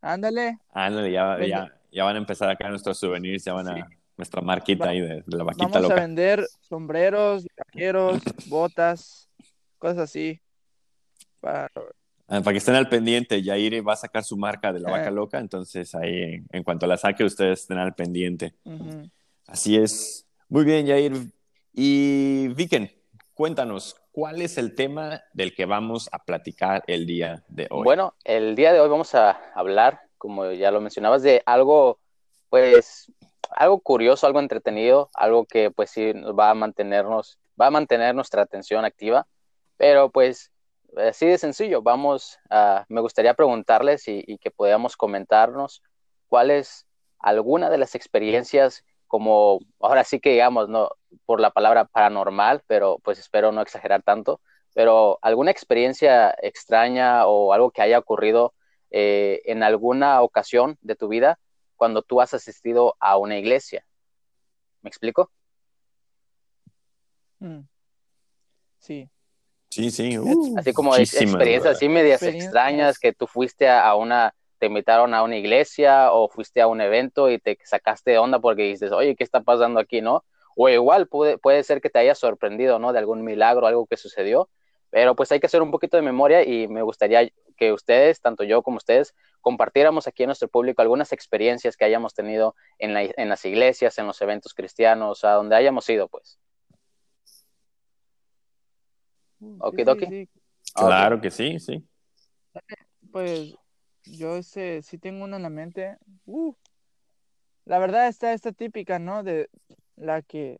Ándale. 0.00 0.58
Ándale, 0.72 1.10
ya, 1.10 1.38
ya, 1.44 1.72
ya, 1.90 2.04
van 2.04 2.16
a 2.16 2.18
empezar 2.18 2.48
acá 2.48 2.68
nuestros 2.68 2.98
souvenirs, 2.98 3.44
ya 3.44 3.54
van 3.54 3.68
a 3.68 3.88
nuestra 4.16 4.40
marquita 4.40 4.88
ahí 4.88 5.00
de, 5.00 5.22
la 5.26 5.44
vaquita 5.44 5.68
Vamos 5.68 5.90
a 5.90 5.94
vender 5.94 6.46
sombreros, 6.60 7.46
vaqueros, 7.56 8.20
botas, 8.48 9.28
cosas 9.78 9.98
así. 9.98 10.40
Para... 11.40 11.70
Ah, 12.28 12.40
para 12.40 12.52
que 12.52 12.58
estén 12.58 12.74
al 12.74 12.88
pendiente, 12.88 13.40
Yair 13.42 13.86
va 13.86 13.92
a 13.92 13.96
sacar 13.96 14.24
su 14.24 14.36
marca 14.36 14.72
de 14.72 14.80
la 14.80 14.90
vaca 14.90 15.10
loca, 15.12 15.38
entonces 15.38 15.94
ahí 15.94 16.42
en, 16.50 16.62
cuanto 16.64 16.86
la 16.86 16.96
saque 16.96 17.22
ustedes 17.22 17.60
estén 17.60 17.78
al 17.78 17.94
pendiente. 17.94 18.54
Así 19.46 19.76
es. 19.76 20.26
Muy 20.48 20.64
bien, 20.64 20.86
Yair. 20.86 21.12
Y 21.72 22.48
Viken, 22.48 22.90
cuéntanos, 23.32 23.94
¿cuál 24.10 24.42
es 24.42 24.58
el 24.58 24.74
tema 24.74 25.22
del 25.34 25.54
que 25.54 25.66
vamos 25.66 26.08
a 26.10 26.24
platicar 26.24 26.82
el 26.88 27.06
día 27.06 27.44
de 27.48 27.68
hoy? 27.70 27.84
Bueno, 27.84 28.14
el 28.24 28.56
día 28.56 28.72
de 28.72 28.80
hoy 28.80 28.88
vamos 28.88 29.14
a 29.14 29.38
hablar, 29.54 30.00
como 30.18 30.50
ya 30.50 30.72
lo 30.72 30.80
mencionabas, 30.80 31.22
de 31.22 31.42
algo, 31.46 32.00
pues, 32.48 33.12
algo 33.50 33.80
curioso, 33.80 34.26
algo 34.26 34.40
entretenido, 34.40 35.10
algo 35.14 35.46
que 35.46 35.70
pues 35.70 35.90
sí 35.90 36.12
va 36.12 36.50
a 36.50 36.54
mantenernos, 36.54 37.38
va 37.60 37.66
a 37.66 37.70
mantener 37.70 38.14
nuestra 38.14 38.42
atención 38.42 38.84
activa, 38.84 39.26
pero 39.76 40.10
pues 40.10 40.52
así 40.96 41.26
de 41.26 41.38
sencillo, 41.38 41.82
vamos 41.82 42.38
a, 42.50 42.84
me 42.88 43.00
gustaría 43.00 43.34
preguntarles 43.34 44.08
y, 44.08 44.38
que 44.38 44.50
podamos 44.50 44.96
comentarnos 44.96 45.82
cuál 46.28 46.50
es 46.50 46.86
alguna 47.18 47.70
de 47.70 47.78
las 47.78 47.94
experiencias 47.94 48.84
como, 49.06 49.60
ahora 49.80 50.04
sí 50.04 50.20
que 50.20 50.30
digamos, 50.30 50.68
no 50.68 50.90
por 51.26 51.40
la 51.40 51.50
palabra 51.50 51.84
paranormal, 51.84 52.62
pero 52.66 52.98
pues 53.02 53.18
espero 53.18 53.52
no 53.52 53.60
exagerar 53.62 54.02
tanto, 54.02 54.40
pero 54.74 55.18
alguna 55.22 55.50
experiencia 55.50 56.34
extraña 56.42 57.26
o 57.26 57.52
algo 57.52 57.70
que 57.70 57.82
haya 57.82 57.98
ocurrido 57.98 58.54
eh, 58.90 59.42
en 59.44 59.62
alguna 59.62 60.22
ocasión 60.22 60.76
de 60.80 60.96
tu 60.96 61.08
vida 61.08 61.38
cuando 61.76 62.02
tú 62.02 62.20
has 62.20 62.34
asistido 62.34 62.96
a 62.98 63.16
una 63.16 63.38
iglesia. 63.38 63.86
¿Me 64.82 64.88
explico? 64.88 65.30
Mm. 67.38 67.60
Sí. 68.78 69.10
Sí, 69.70 69.90
sí. 69.90 70.16
así 70.56 70.72
como 70.72 70.96
experiencias 70.96 71.76
así 71.76 71.88
medias 71.88 72.22
extrañas 72.22 72.98
que 72.98 73.12
tú 73.12 73.26
fuiste 73.26 73.68
a, 73.68 73.94
una, 73.94 74.34
te 74.58 74.66
invitaron 74.66 75.12
a 75.12 75.22
una 75.22 75.36
iglesia 75.36 76.12
o 76.12 76.28
fuiste 76.28 76.62
a 76.62 76.66
un 76.66 76.80
evento 76.80 77.30
y 77.30 77.38
te 77.38 77.58
sacaste 77.62 78.12
de 78.12 78.18
onda 78.18 78.38
porque 78.38 78.62
dices, 78.62 78.92
oye, 78.92 79.14
¿qué 79.16 79.24
está 79.24 79.42
pasando 79.42 79.80
aquí, 79.80 80.00
no? 80.00 80.24
O 80.54 80.70
igual 80.70 81.08
puede, 81.08 81.36
puede 81.36 81.62
ser 81.62 81.82
que 81.82 81.90
te 81.90 81.98
haya 81.98 82.14
sorprendido, 82.14 82.78
¿no? 82.78 82.92
De 82.94 82.98
algún 82.98 83.22
milagro, 83.22 83.66
algo 83.66 83.86
que 83.86 83.98
sucedió. 83.98 84.48
Pero 84.88 85.14
pues 85.14 85.30
hay 85.30 85.40
que 85.40 85.46
hacer 85.46 85.60
un 85.60 85.70
poquito 85.70 85.98
de 85.98 86.02
memoria 86.02 86.42
y 86.42 86.68
me 86.68 86.80
gustaría 86.80 87.28
que 87.56 87.72
ustedes, 87.72 88.20
tanto 88.20 88.44
yo 88.44 88.62
como 88.62 88.76
ustedes, 88.76 89.14
compartiéramos 89.40 90.06
aquí 90.06 90.22
en 90.22 90.28
nuestro 90.28 90.48
público 90.48 90.82
algunas 90.82 91.12
experiencias 91.12 91.76
que 91.76 91.84
hayamos 91.84 92.14
tenido 92.14 92.54
en, 92.78 92.94
las 93.28 93.44
iglesias, 93.44 93.98
en 93.98 94.06
los 94.06 94.20
eventos 94.22 94.54
cristianos, 94.54 95.24
a 95.24 95.32
donde 95.32 95.56
hayamos 95.56 95.88
ido, 95.88 96.08
pues. 96.08 96.38
Ok, 99.58 99.76
sí, 99.98 100.28
Claro 100.74 101.20
que 101.20 101.30
sí, 101.30 101.58
sí. 101.58 101.86
Pues 103.10 103.54
yo 104.04 104.36
ese, 104.36 104.82
sí 104.82 104.98
tengo 104.98 105.24
una 105.24 105.36
en 105.36 105.42
la 105.42 105.50
mente. 105.50 105.96
Uh, 106.26 106.54
la 107.64 107.78
verdad 107.78 108.08
está 108.08 108.32
esta 108.32 108.52
típica, 108.52 108.98
¿no? 108.98 109.22
De 109.22 109.50
la 109.96 110.22
que 110.22 110.58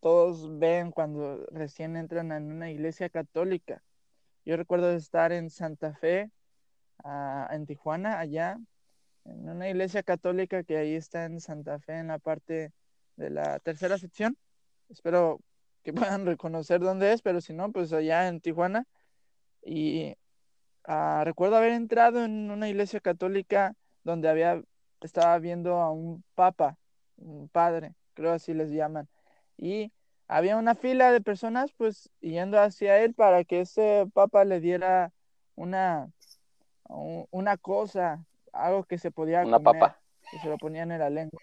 todos 0.00 0.58
ven 0.58 0.90
cuando 0.90 1.46
recién 1.50 1.96
entran 1.96 2.32
en 2.32 2.50
una 2.50 2.70
iglesia 2.70 3.08
católica. 3.08 3.82
Yo 4.44 4.56
recuerdo 4.56 4.90
estar 4.92 5.32
en 5.32 5.50
Santa 5.50 5.94
Fe, 5.94 6.30
ah, 7.04 7.48
en 7.52 7.66
Tijuana, 7.66 8.18
allá, 8.18 8.58
en 9.24 9.48
una 9.48 9.68
iglesia 9.68 10.02
católica 10.02 10.64
que 10.64 10.76
ahí 10.76 10.94
está 10.94 11.24
en 11.26 11.40
Santa 11.40 11.78
Fe, 11.78 11.98
en 11.98 12.08
la 12.08 12.18
parte 12.18 12.72
de 13.16 13.30
la 13.30 13.60
tercera 13.60 13.98
sección. 13.98 14.36
Espero 14.88 15.40
que 15.84 15.92
puedan 16.16 16.26
reconocer 16.26 16.80
dónde 16.80 17.12
es, 17.12 17.22
pero 17.22 17.40
si 17.40 17.52
no, 17.52 17.70
pues 17.72 17.92
allá 17.92 18.28
en 18.28 18.40
Tijuana. 18.40 18.86
Y 19.64 20.16
ah, 20.84 21.22
recuerdo 21.24 21.56
haber 21.56 21.72
entrado 21.72 22.24
en 22.24 22.50
una 22.50 22.68
iglesia 22.68 23.00
católica 23.00 23.74
donde 24.04 24.28
había, 24.28 24.62
estaba 25.02 25.38
viendo 25.38 25.78
a 25.80 25.92
un 25.92 26.24
papa, 26.34 26.78
un 27.16 27.48
padre, 27.48 27.94
creo 28.14 28.32
así 28.32 28.54
les 28.54 28.70
llaman. 28.70 29.08
Y 29.56 29.92
había 30.32 30.56
una 30.56 30.74
fila 30.74 31.12
de 31.12 31.20
personas 31.20 31.72
pues 31.72 32.10
yendo 32.20 32.58
hacia 32.58 32.98
él 33.00 33.12
para 33.12 33.44
que 33.44 33.60
ese 33.60 34.06
papa 34.14 34.44
le 34.44 34.60
diera 34.60 35.12
una, 35.56 36.10
una 36.88 37.58
cosa, 37.58 38.24
algo 38.52 38.84
que 38.84 38.96
se 38.96 39.10
podía 39.10 39.42
una 39.42 39.60
papa. 39.60 40.00
que 40.30 40.38
se 40.38 40.48
lo 40.48 40.56
ponían 40.56 40.90
en 40.90 41.00
la 41.00 41.10
lengua. 41.10 41.40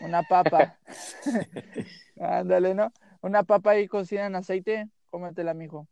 Una 0.00 0.22
papa. 0.22 0.78
Ándale, 2.20 2.74
¿no? 2.74 2.92
Una 3.22 3.44
papa 3.44 3.70
ahí 3.70 3.88
cocida 3.88 4.26
en 4.26 4.34
aceite, 4.34 4.88
cómetela, 5.08 5.54
mijo. 5.54 5.88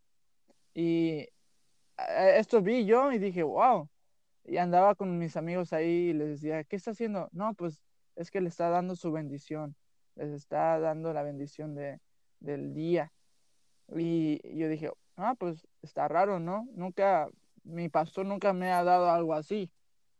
Y 0.75 1.27
esto 2.35 2.61
vi 2.61 2.85
yo 2.85 3.11
y 3.11 3.17
dije, 3.17 3.41
wow. 3.41 3.89
Y 4.45 4.57
andaba 4.57 4.93
con 4.93 5.17
mis 5.17 5.35
amigos 5.35 5.73
ahí 5.73 6.09
y 6.09 6.13
les 6.13 6.29
decía, 6.29 6.63
¿qué 6.63 6.75
está 6.75 6.91
haciendo? 6.91 7.29
No, 7.31 7.55
pues 7.55 7.83
es 8.15 8.29
que 8.29 8.41
le 8.41 8.49
está 8.49 8.69
dando 8.69 8.95
su 8.95 9.11
bendición. 9.11 9.75
Les 10.19 10.31
está 10.31 10.77
dando 10.79 11.13
la 11.13 11.23
bendición 11.23 11.75
de, 11.75 12.01
del 12.41 12.73
día. 12.73 13.13
Y 13.95 14.41
yo 14.57 14.67
dije, 14.67 14.91
ah, 15.15 15.33
pues 15.39 15.65
está 15.81 16.09
raro, 16.09 16.39
¿no? 16.39 16.67
Nunca, 16.73 17.29
mi 17.63 17.87
pastor 17.87 18.25
nunca 18.25 18.51
me 18.51 18.69
ha 18.71 18.83
dado 18.83 19.09
algo 19.09 19.33
así, 19.33 19.71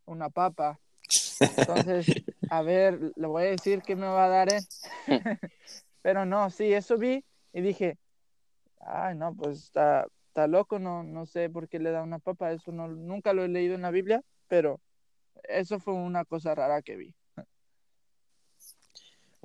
una 0.06 0.30
papa. 0.30 0.80
Entonces, 1.38 2.06
a 2.50 2.62
ver, 2.62 3.12
le 3.14 3.26
voy 3.26 3.42
a 3.42 3.50
decir 3.50 3.82
qué 3.82 3.94
me 3.94 4.06
va 4.06 4.24
a 4.24 4.28
dar 4.28 4.52
él. 4.52 4.64
Pero 6.02 6.24
no, 6.24 6.48
sí, 6.48 6.72
eso 6.72 6.96
vi 6.96 7.22
y 7.52 7.60
dije, 7.60 7.98
ay, 8.80 9.14
no, 9.16 9.34
pues 9.34 9.64
está, 9.64 10.06
está 10.28 10.46
loco, 10.46 10.78
no, 10.78 11.02
no 11.02 11.26
sé 11.26 11.50
por 11.50 11.68
qué 11.68 11.78
le 11.78 11.90
da 11.90 12.02
una 12.02 12.20
papa, 12.20 12.52
eso 12.52 12.72
no, 12.72 12.88
nunca 12.88 13.34
lo 13.34 13.44
he 13.44 13.48
leído 13.48 13.74
en 13.74 13.82
la 13.82 13.90
Biblia, 13.90 14.22
pero 14.48 14.80
eso 15.44 15.78
fue 15.78 15.92
una 15.92 16.24
cosa 16.24 16.54
rara 16.54 16.80
que 16.80 16.96
vi. 16.96 17.14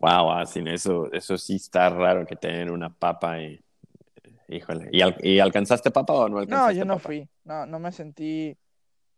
Wow, 0.05 0.33
así 0.33 0.63
eso, 0.67 1.12
eso 1.12 1.35
sí 1.35 1.55
está 1.55 1.89
raro 1.89 2.27
que 2.27 2.35
tener 2.35 2.69
una 2.69 2.93
papa 2.93 3.41
y, 3.41 3.59
híjole, 4.47 4.89
¿y, 4.91 5.39
alcanzaste 5.39 5.89
papa 5.89 6.13
o 6.13 6.29
no 6.29 6.38
alcanzaste 6.38 6.74
No, 6.75 6.79
yo 6.79 6.85
no 6.85 7.00
fui, 7.00 7.27
no, 7.43 7.65
no 7.65 7.79
me 7.79 7.91
sentí 7.91 8.55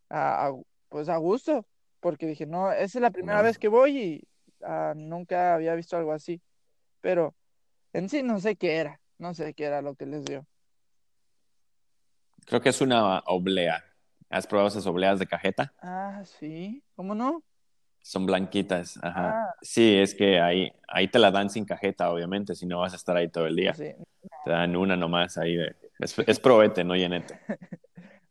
a, 0.08 0.50
pues 0.88 1.10
a 1.10 1.18
gusto, 1.18 1.66
porque 2.00 2.26
dije, 2.26 2.46
no, 2.46 2.72
esa 2.72 2.84
es 2.98 3.02
la 3.02 3.10
primera 3.10 3.42
vez 3.42 3.58
que 3.58 3.68
voy 3.68 3.98
y 3.98 4.28
ah, 4.64 4.94
nunca 4.96 5.54
había 5.54 5.74
visto 5.74 5.94
algo 5.94 6.12
así, 6.12 6.40
pero 7.02 7.34
en 7.92 8.08
sí 8.08 8.22
no 8.22 8.40
sé 8.40 8.56
qué 8.56 8.76
era, 8.76 8.98
no 9.18 9.34
sé 9.34 9.52
qué 9.52 9.64
era 9.64 9.82
lo 9.82 9.94
que 9.94 10.06
les 10.06 10.24
dio. 10.24 10.46
Creo 12.46 12.62
que 12.62 12.70
es 12.70 12.80
una 12.80 13.18
oblea. 13.26 13.84
¿Has 14.30 14.46
probado 14.46 14.68
esas 14.68 14.86
obleas 14.86 15.18
de 15.18 15.26
cajeta? 15.26 15.74
Ah, 15.82 16.22
sí, 16.24 16.82
¿cómo 16.94 17.14
no? 17.14 17.42
Son 18.08 18.24
blanquitas, 18.24 18.98
ajá. 19.02 19.34
Ah. 19.34 19.54
Sí, 19.60 19.98
es 19.98 20.14
que 20.14 20.40
ahí, 20.40 20.72
ahí 20.88 21.08
te 21.08 21.18
la 21.18 21.30
dan 21.30 21.50
sin 21.50 21.66
cajeta, 21.66 22.10
obviamente, 22.10 22.54
si 22.54 22.64
no 22.64 22.78
vas 22.78 22.94
a 22.94 22.96
estar 22.96 23.14
ahí 23.14 23.28
todo 23.28 23.46
el 23.46 23.54
día. 23.54 23.74
Te 23.74 24.50
dan 24.50 24.74
una 24.76 24.96
nomás 24.96 25.36
ahí 25.36 25.56
de... 25.56 25.76
Es, 25.98 26.18
es 26.18 26.40
probete, 26.40 26.84
no 26.84 26.96
llenete. 26.96 27.38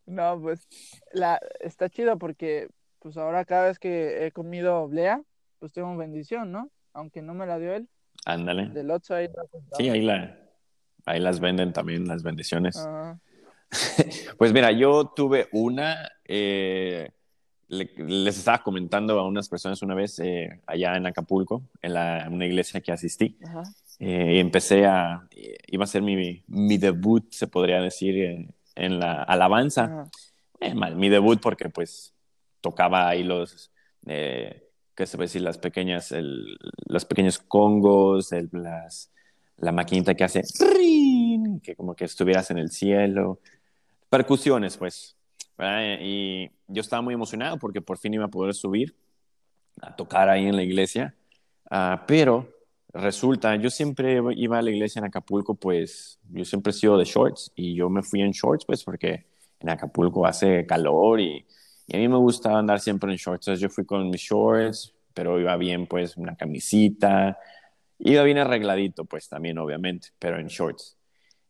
no, 0.07 0.41
pues 0.41 0.67
la, 1.13 1.39
está 1.59 1.91
chido 1.91 2.17
porque 2.17 2.69
pues 2.97 3.17
ahora 3.17 3.45
cada 3.45 3.67
vez 3.67 3.77
que 3.77 4.25
he 4.25 4.31
comido 4.31 4.79
oblea, 4.79 5.21
pues 5.59 5.73
tengo 5.73 5.95
bendición, 5.95 6.51
¿no? 6.51 6.71
Aunque 6.93 7.21
no 7.21 7.35
me 7.35 7.45
la 7.45 7.59
dio 7.59 7.75
él. 7.75 7.87
Ándale. 8.25 8.69
Del 8.69 8.89
otro 8.89 9.17
ahí. 9.17 9.29
Sí, 9.77 9.89
ahí, 9.89 10.01
la, 10.01 10.39
ahí 11.05 11.19
las 11.19 11.39
venden 11.39 11.71
también, 11.71 12.07
las 12.07 12.23
bendiciones. 12.23 12.83
pues 14.39 14.53
mira, 14.53 14.71
yo 14.71 15.13
tuve 15.15 15.49
una, 15.51 16.13
eh, 16.25 17.11
les 17.69 18.37
estaba 18.37 18.63
comentando 18.63 19.19
a 19.19 19.27
unas 19.27 19.49
personas 19.49 19.81
una 19.81 19.93
vez 19.93 20.19
eh, 20.19 20.61
allá 20.65 20.95
en 20.95 21.05
Acapulco, 21.05 21.63
en 21.81 21.93
la, 21.93 22.27
una 22.31 22.45
iglesia 22.45 22.81
que 22.81 22.91
asistí. 22.91 23.37
Eh, 23.99 24.35
y 24.35 24.39
empecé 24.39 24.85
a, 24.85 25.27
iba 25.67 25.83
a 25.83 25.87
ser 25.87 26.01
mi, 26.01 26.43
mi 26.47 26.77
debut, 26.77 27.31
se 27.31 27.47
podría 27.47 27.81
decir, 27.81 28.47
en 28.75 28.99
la 28.99 29.23
alabanza. 29.23 30.09
mi 30.95 31.09
debut 31.09 31.41
porque 31.41 31.69
pues 31.69 32.13
tocaba 32.61 33.09
ahí 33.09 33.23
los, 33.23 33.71
eh, 34.05 34.69
¿qué 34.95 35.05
se 35.05 35.17
puede 35.17 35.27
decir? 35.27 35.41
Las 35.41 35.57
pequeñas, 35.57 36.11
el, 36.11 36.57
los 36.85 37.05
pequeños 37.05 37.39
congos, 37.39 38.31
el, 38.31 38.49
las, 38.51 39.11
la 39.57 39.71
maquinita 39.71 40.15
que 40.15 40.23
hace, 40.23 40.41
que 41.63 41.75
como 41.75 41.95
que 41.95 42.05
estuvieras 42.05 42.51
en 42.51 42.59
el 42.59 42.71
cielo, 42.71 43.39
percusiones, 44.09 44.77
pues. 44.77 45.16
Y 46.01 46.49
yo 46.67 46.81
estaba 46.81 47.01
muy 47.01 47.13
emocionado 47.13 47.57
porque 47.57 47.81
por 47.81 47.97
fin 47.97 48.13
iba 48.13 48.25
a 48.25 48.29
poder 48.29 48.53
subir 48.53 48.95
a 49.81 49.95
tocar 49.95 50.29
ahí 50.29 50.45
en 50.45 50.55
la 50.55 50.63
iglesia, 50.63 51.15
uh, 51.69 51.97
pero 52.07 52.49
resulta, 52.93 53.55
yo 53.57 53.69
siempre 53.69 54.19
iba 54.35 54.57
a 54.57 54.61
la 54.61 54.71
iglesia 54.71 54.99
en 54.99 55.05
Acapulco, 55.05 55.53
pues 55.53 56.19
yo 56.31 56.43
siempre 56.45 56.71
he 56.71 56.73
sido 56.73 56.97
de 56.97 57.05
shorts 57.05 57.51
y 57.55 57.75
yo 57.75 57.89
me 57.89 58.01
fui 58.01 58.21
en 58.21 58.31
shorts, 58.31 58.65
pues 58.65 58.83
porque 58.83 59.25
en 59.59 59.69
Acapulco 59.69 60.25
hace 60.25 60.65
calor 60.65 61.19
y 61.19 61.45
y 61.87 61.95
a 61.95 61.99
mí 61.99 62.07
me 62.09 62.17
gusta 62.17 62.57
andar 62.57 62.81
siempre 62.81 63.11
en 63.11 63.17
shorts. 63.17 63.47
Entonces 63.47 63.61
yo 63.61 63.69
fui 63.69 63.85
con 63.85 64.09
mis 64.09 64.21
shorts, 64.21 64.93
pero 65.13 65.39
iba 65.39 65.55
bien, 65.55 65.87
pues, 65.87 66.17
una 66.17 66.35
camisita. 66.35 67.39
Iba 67.99 68.23
bien 68.23 68.37
arregladito, 68.37 69.05
pues, 69.05 69.29
también, 69.29 69.57
obviamente, 69.57 70.09
pero 70.19 70.37
en 70.37 70.47
shorts. 70.47 70.96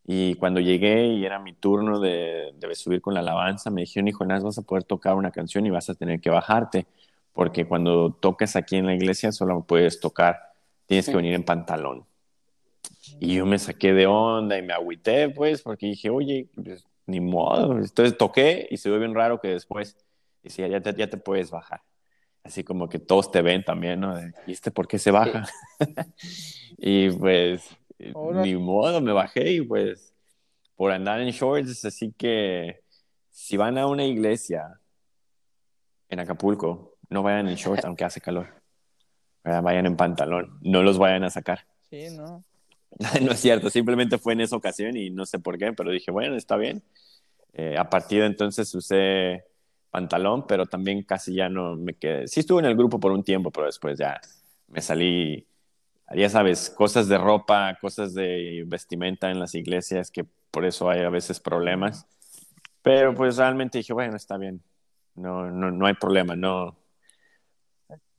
Y 0.10 0.36
cuando 0.36 0.62
llegué 0.62 1.08
y 1.08 1.26
era 1.26 1.38
mi 1.38 1.54
turno 1.54 2.00
de, 2.00 2.54
de 2.58 2.76
subir 2.76 3.02
con 3.02 3.13
la 3.13 3.20
alabanza, 3.20 3.70
me 3.70 3.82
dijeron, 3.82 4.08
hijo, 4.08 4.20
Jonás, 4.20 4.41
vas 4.41 4.58
a 4.58 4.62
poder 4.62 4.86
tocar 4.86 5.15
una 5.15 5.32
canción 5.32 5.65
y 5.65 5.70
vas 5.70 5.89
a 5.89 5.96
tener 5.96 6.22
que 6.22 6.30
bajarte, 6.30 6.88
porque 7.34 7.65
cuando 7.65 8.13
toques 8.13 8.56
aquí 8.56 8.78
en 8.78 8.86
la 8.86 8.96
iglesia 8.96 9.34
solo 9.34 9.65
puedes 9.65 10.00
tocar, 10.00 10.39
tienes 10.86 11.08
que 11.08 11.15
venir 11.15 11.34
en 11.34 11.43
pantalón. 11.43 12.06
Y 13.20 13.36
yo 13.36 13.46
me 13.46 13.60
saqué 13.60 13.93
de 13.93 14.08
onda 14.08 14.58
y 14.58 14.62
me 14.62 14.74
agüité, 14.74 15.30
pues, 15.30 15.62
porque 15.62 15.88
dije, 15.88 16.10
oye, 16.10 16.48
pues, 16.56 16.86
ni 17.06 17.20
modo. 17.20 17.78
Entonces 17.78 18.17
toqué 18.17 18.65
y 18.70 18.78
se 18.78 18.89
ve 18.89 19.00
bien 19.00 19.13
raro 19.13 19.41
que 19.41 19.50
después 19.50 19.98
sí, 20.46 20.67
ya 20.67 20.82
te, 20.82 20.93
ya 20.93 21.10
te 21.10 21.17
puedes 21.17 21.52
bajar. 21.52 21.82
Así 22.43 22.63
como 22.63 22.88
que 22.88 23.00
todos 23.00 23.30
te 23.30 23.41
ven 23.41 23.63
también, 23.63 24.00
¿no? 24.00 24.17
¿Y 24.46 24.54
este 24.54 24.72
por 24.72 24.88
qué 24.88 25.00
se 25.00 25.12
baja? 25.12 25.46
y 26.78 27.10
pues, 27.12 27.78
ni 28.00 28.56
modo, 28.56 29.02
me 29.02 29.12
bajé 29.12 29.52
y 29.54 29.62
pues, 29.62 30.14
por 30.76 30.92
andar 30.92 31.20
en 31.22 31.30
shorts, 31.30 31.86
así 31.86 32.14
que 32.14 32.82
si 33.30 33.58
van 33.58 33.78
a 33.78 33.88
una 33.88 34.06
iglesia 34.06 34.80
en 36.10 36.20
Acapulco, 36.20 36.96
no 37.10 37.24
vayan 37.24 37.48
en 37.48 37.56
shorts 37.56 37.86
aunque 37.86 38.06
hace 38.06 38.22
calor. 38.22 38.48
Vayan 39.44 39.86
en 39.86 39.96
pantalón, 39.96 40.60
no 40.62 40.84
los 40.84 40.98
vayan 40.98 41.24
a 41.24 41.30
sacar. 41.30 41.66
Sí, 41.90 42.10
no. 42.16 42.44
no 43.22 43.32
es 43.32 43.40
cierto, 43.40 43.70
simplemente 43.70 44.18
fue 44.18 44.34
en 44.34 44.42
esa 44.42 44.56
ocasión 44.56 44.98
y 44.98 45.10
no 45.10 45.26
sé 45.26 45.40
por 45.40 45.58
qué, 45.58 45.72
pero 45.74 45.92
dije, 45.92 46.12
bueno, 46.12 46.36
está 46.36 46.58
bien. 46.58 46.84
Eh, 47.54 47.76
a 47.78 47.90
partir 47.90 48.22
de 48.22 48.28
entonces 48.28 48.74
usé 48.76 49.46
pantalón, 49.90 50.46
pero 50.46 50.66
también 50.66 51.04
casi 51.04 51.34
ya 51.34 51.50
no 51.50 51.76
me 51.76 51.94
quedé. 51.94 52.28
Sí 52.28 52.42
estuve 52.42 52.60
en 52.60 52.66
el 52.66 52.76
grupo 52.76 53.00
por 53.00 53.12
un 53.12 53.24
tiempo, 53.24 53.52
pero 53.52 53.66
después 53.66 53.98
ya 53.98 54.20
me 54.68 54.82
salí, 54.82 55.48
ya 56.15 56.30
sabes, 56.30 56.70
cosas 56.70 57.08
de 57.08 57.17
ropa, 57.17 57.78
cosas 57.82 58.13
de 58.13 58.63
vestimenta 58.65 59.30
en 59.30 59.39
las 59.39 59.56
iglesias, 59.56 60.12
que 60.12 60.26
por 60.52 60.65
eso 60.65 60.89
hay 60.89 61.02
a 61.02 61.10
veces 61.10 61.39
problemas. 61.39 62.06
Pero 62.82 63.13
pues 63.13 63.38
realmente 63.38 63.80
dije, 63.80 63.93
bueno, 63.93 64.15
está 64.15 64.38
bien, 64.38 64.62
no, 65.15 65.52
no, 65.52 65.72
no 65.72 65.86
hay 65.86 65.96
problema, 65.96 66.36
no, 66.36 66.78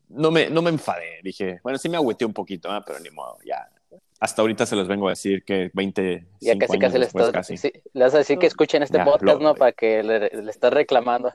no 0.09 0.31
me, 0.31 0.51
no 0.51 0.62
me 0.62 0.70
enfadé. 0.70 1.20
Dije, 1.22 1.61
bueno, 1.62 1.79
sí 1.79 1.88
me 1.88 1.96
agüeté 1.96 2.24
un 2.24 2.33
poquito, 2.33 2.74
¿eh? 2.74 2.81
pero 2.87 2.98
ni 3.01 3.11
modo, 3.11 3.38
ya. 3.44 3.68
Hasta 4.20 4.42
ahorita 4.42 4.66
se 4.66 4.74
los 4.74 4.88
vengo 4.88 5.07
a 5.07 5.11
decir 5.11 5.44
que 5.44 5.70
20. 5.72 6.27
Ya 6.40 6.59
casi, 6.59 6.79
casi, 6.79 6.98
les 6.98 7.12
casi. 7.12 7.57
Sí, 7.57 7.72
le 7.92 8.05
vas 8.05 8.14
a 8.14 8.18
decir 8.18 8.38
que 8.38 8.46
escuchen 8.46 8.83
este 8.83 9.03
podcast, 9.05 9.40
¿no? 9.40 9.55
Para 9.55 9.72
que 9.72 10.03
le, 10.03 10.29
le 10.29 10.51
estás 10.51 10.72
reclamando. 10.72 11.33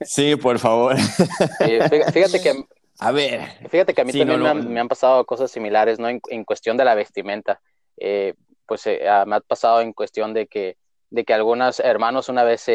Sí, 0.00 0.36
por 0.36 0.58
favor. 0.58 0.96
fíjate 0.98 2.40
que... 2.40 2.64
A 3.00 3.12
ver. 3.12 3.68
Fíjate 3.68 3.94
que 3.94 4.00
a 4.00 4.04
mí 4.04 4.12
también 4.12 4.72
Me, 4.72 4.80
han, 4.80 4.88
pasado 4.88 5.24
cosas 5.26 5.50
similares, 5.50 5.98
¿no? 5.98 6.08
En, 6.08 6.44
cuestión 6.44 6.76
de 6.76 6.84
la 6.84 6.94
vestimenta. 6.94 7.60
Eh, 7.96 8.34
pues 8.66 8.86
eh, 8.86 9.08
ah, 9.08 9.24
me 9.26 9.36
ha 9.36 9.40
pasado 9.40 9.80
en 9.80 9.92
cuestión 9.92 10.32
de 10.34 10.46
que, 10.46 10.76
de 11.10 11.24
que 11.24 11.34
algunos 11.34 11.80
hermanos 11.80 12.28
una 12.28 12.44
vez, 12.44 12.66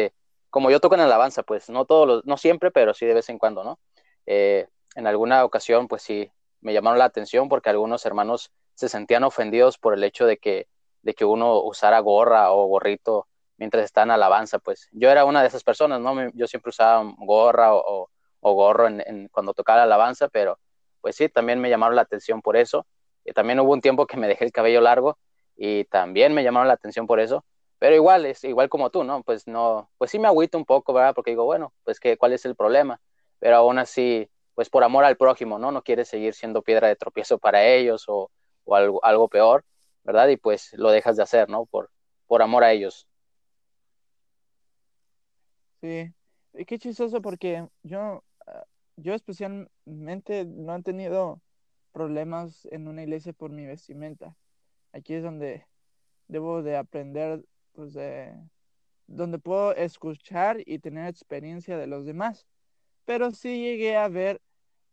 como 0.50 0.70
yo 0.70 0.80
toco 0.80 0.94
en 0.94 1.00
alabanza, 1.00 1.42
pues 1.42 1.68
no 1.70 1.84
todos 1.84 2.06
los, 2.06 2.24
no 2.26 2.36
siempre, 2.36 2.70
pero 2.70 2.94
sí 2.94 3.06
de 3.06 3.14
vez 3.14 3.28
en 3.28 3.38
cuando, 3.38 3.64
¿no? 3.64 3.80
Eh, 4.26 4.66
en 4.94 5.06
alguna 5.06 5.44
ocasión, 5.44 5.88
pues 5.88 6.02
sí, 6.02 6.30
me 6.60 6.72
llamaron 6.72 6.98
la 6.98 7.04
atención 7.06 7.48
porque 7.48 7.70
algunos 7.70 8.04
hermanos 8.06 8.52
se 8.74 8.88
sentían 8.88 9.24
ofendidos 9.24 9.78
por 9.78 9.94
el 9.94 10.04
hecho 10.04 10.26
de 10.26 10.38
que, 10.38 10.68
de 11.02 11.14
que 11.14 11.24
uno 11.24 11.60
usara 11.62 11.98
gorra 12.00 12.52
o 12.52 12.66
gorrito 12.66 13.26
mientras 13.56 13.84
está 13.84 14.02
en 14.02 14.10
alabanza, 14.10 14.58
pues 14.58 14.88
yo 14.92 15.10
era 15.10 15.24
una 15.24 15.42
de 15.42 15.48
esas 15.48 15.62
personas, 15.62 16.00
¿no? 16.00 16.30
Yo 16.32 16.46
siempre 16.46 16.70
usaba 16.70 17.04
gorra 17.18 17.74
o, 17.74 18.10
gorro 18.40 18.88
en, 18.88 19.28
cuando 19.28 19.54
tocaba 19.54 19.78
la 19.78 19.84
alabanza, 19.84 20.28
pero 20.28 20.58
pues 21.00 21.16
sí, 21.16 21.28
también 21.28 21.60
me 21.60 21.70
llamaron 21.70 21.96
la 21.96 22.02
atención 22.02 22.42
por 22.42 22.56
eso. 22.56 22.86
Y 23.24 23.32
también 23.32 23.60
hubo 23.60 23.72
un 23.72 23.80
tiempo 23.80 24.06
que 24.06 24.16
me 24.16 24.28
dejé 24.28 24.44
el 24.44 24.52
cabello 24.52 24.80
largo 24.80 25.18
y 25.56 25.84
también 25.84 26.34
me 26.34 26.42
llamaron 26.42 26.68
la 26.68 26.74
atención 26.74 27.06
por 27.06 27.20
eso. 27.20 27.44
Pero 27.78 27.94
igual, 27.94 28.26
es 28.26 28.44
igual 28.44 28.68
como 28.68 28.90
tú, 28.90 29.04
¿no? 29.04 29.22
Pues 29.22 29.46
no, 29.46 29.90
pues 29.98 30.10
sí 30.10 30.18
me 30.18 30.28
agüito 30.28 30.58
un 30.58 30.66
poco, 30.66 30.92
¿verdad? 30.92 31.14
Porque 31.14 31.30
digo, 31.30 31.44
bueno, 31.44 31.72
pues 31.84 31.98
que, 31.98 32.18
¿cuál 32.18 32.32
es 32.32 32.44
el 32.44 32.54
problema? 32.54 33.00
Pero 33.38 33.56
aún 33.56 33.78
así, 33.78 34.30
pues 34.54 34.68
por 34.68 34.84
amor 34.84 35.04
al 35.04 35.16
prójimo, 35.16 35.58
¿no? 35.58 35.72
No 35.72 35.82
quieres 35.82 36.08
seguir 36.08 36.34
siendo 36.34 36.62
piedra 36.62 36.88
de 36.88 36.96
tropiezo 36.96 37.38
para 37.38 37.64
ellos 37.64 38.04
o, 38.08 38.30
algo, 38.66 39.02
algo 39.02 39.28
peor, 39.28 39.64
¿verdad? 40.04 40.28
Y 40.28 40.36
pues 40.36 40.74
lo 40.74 40.90
dejas 40.90 41.16
de 41.16 41.22
hacer, 41.22 41.48
¿no? 41.48 41.64
Por, 41.66 41.90
por 42.26 42.42
amor 42.42 42.64
a 42.64 42.72
ellos. 42.72 43.08
Sí, 45.80 46.12
qué 46.66 46.78
chistoso 46.78 47.22
porque 47.22 47.66
yo, 47.82 48.22
yo 49.00 49.14
especialmente 49.14 50.44
no 50.44 50.76
he 50.76 50.82
tenido 50.82 51.42
problemas 51.92 52.66
en 52.70 52.88
una 52.88 53.02
iglesia 53.02 53.32
por 53.32 53.50
mi 53.50 53.66
vestimenta. 53.66 54.36
Aquí 54.92 55.14
es 55.14 55.22
donde 55.22 55.66
debo 56.28 56.62
de 56.62 56.76
aprender, 56.76 57.44
pues, 57.72 57.94
de, 57.94 58.34
donde 59.06 59.38
puedo 59.38 59.74
escuchar 59.74 60.58
y 60.66 60.78
tener 60.78 61.08
experiencia 61.08 61.76
de 61.76 61.86
los 61.86 62.04
demás. 62.06 62.46
Pero 63.04 63.30
sí 63.32 63.62
llegué 63.62 63.96
a 63.96 64.08
ver 64.08 64.40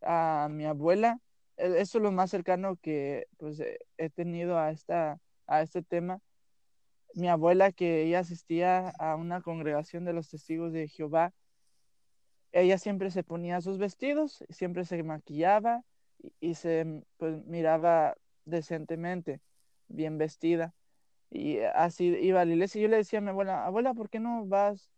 a 0.02 0.48
mi 0.50 0.65
abuela, 0.65 1.20
e, 1.58 1.82
eso 1.82 1.98
es 2.00 2.04
lo 2.04 2.12
más 2.12 2.32
cercano 2.32 2.78
que 2.78 3.28
pues 3.38 3.62
he 3.98 4.10
tenido 4.10 4.58
a, 4.58 4.72
esta, 4.72 5.20
a 5.48 5.62
este 5.62 5.84
tema. 5.84 6.22
Mi 7.15 7.30
abuela 7.30 7.72
que 7.72 8.04
ella 8.04 8.20
asistía 8.20 8.89
a 9.00 9.15
una 9.15 9.41
congregación 9.41 10.06
de 10.06 10.13
los 10.13 10.30
testigos 10.30 10.72
de 10.74 10.88
Jehová, 10.88 11.34
ella 12.51 12.77
siempre 12.77 13.12
se 13.12 13.23
ponía 13.23 13.62
sus 13.62 13.77
vestidos, 13.77 14.43
siempre 14.49 14.86
se 14.86 15.01
maquillaba 15.03 15.83
y, 16.39 16.55
se 16.55 17.03
pues, 17.17 17.45
miraba 17.45 18.15
decentemente, 18.45 19.41
bien 19.88 20.17
vestida. 20.17 20.73
Y 21.29 21.60
así 21.60 22.05
iba 22.05 22.41
a 22.41 22.45
la 22.45 22.53
iglesia. 22.53 22.81
Yo 22.81 22.88
le 22.88 22.97
decía 22.97 23.19
a 23.19 23.21
mi 23.21 23.29
abuela, 23.29 23.65
abuela, 23.65 23.93
¿por 23.93 24.10
qué 24.10 24.19
no 24.19 24.45
vas? 24.45 24.91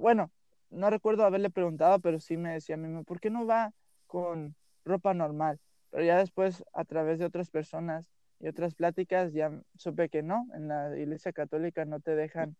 Bueno, 0.00 0.30
no 0.70 0.90
recuerdo 0.90 1.24
haberle 1.24 1.50
preguntado, 1.50 2.00
pero 2.00 2.18
sí 2.18 2.36
me 2.36 2.54
decía 2.54 2.76
a 2.76 2.78
mí, 2.78 3.04
¿por 3.04 3.20
qué 3.20 3.30
no 3.30 3.46
va 3.46 3.72
con 4.06 4.56
ropa 4.84 5.12
normal? 5.14 5.60
Pero 5.90 6.04
ya 6.04 6.16
después, 6.16 6.64
a 6.72 6.84
través 6.84 7.18
de 7.18 7.26
otras 7.26 7.50
personas 7.50 8.10
y 8.40 8.48
otras 8.48 8.74
pláticas, 8.74 9.34
ya 9.34 9.52
supe 9.76 10.08
que 10.08 10.22
no, 10.22 10.46
en 10.54 10.68
la 10.68 10.96
iglesia 10.98 11.32
católica 11.32 11.84
no 11.84 12.00
te 12.00 12.16
dejan, 12.16 12.56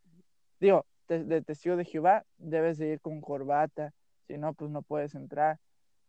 digo, 0.61 0.85
de, 1.09 1.43
testigo 1.43 1.77
de 1.77 1.85
Jehová, 1.85 2.25
debes 2.39 2.79
de 2.79 2.93
ir 2.95 3.01
con 3.01 3.21
corbata, 3.21 3.93
si 4.27 4.39
no, 4.39 4.55
pues 4.55 4.71
no 4.71 4.83
puedes 4.83 5.15
entrar, 5.15 5.59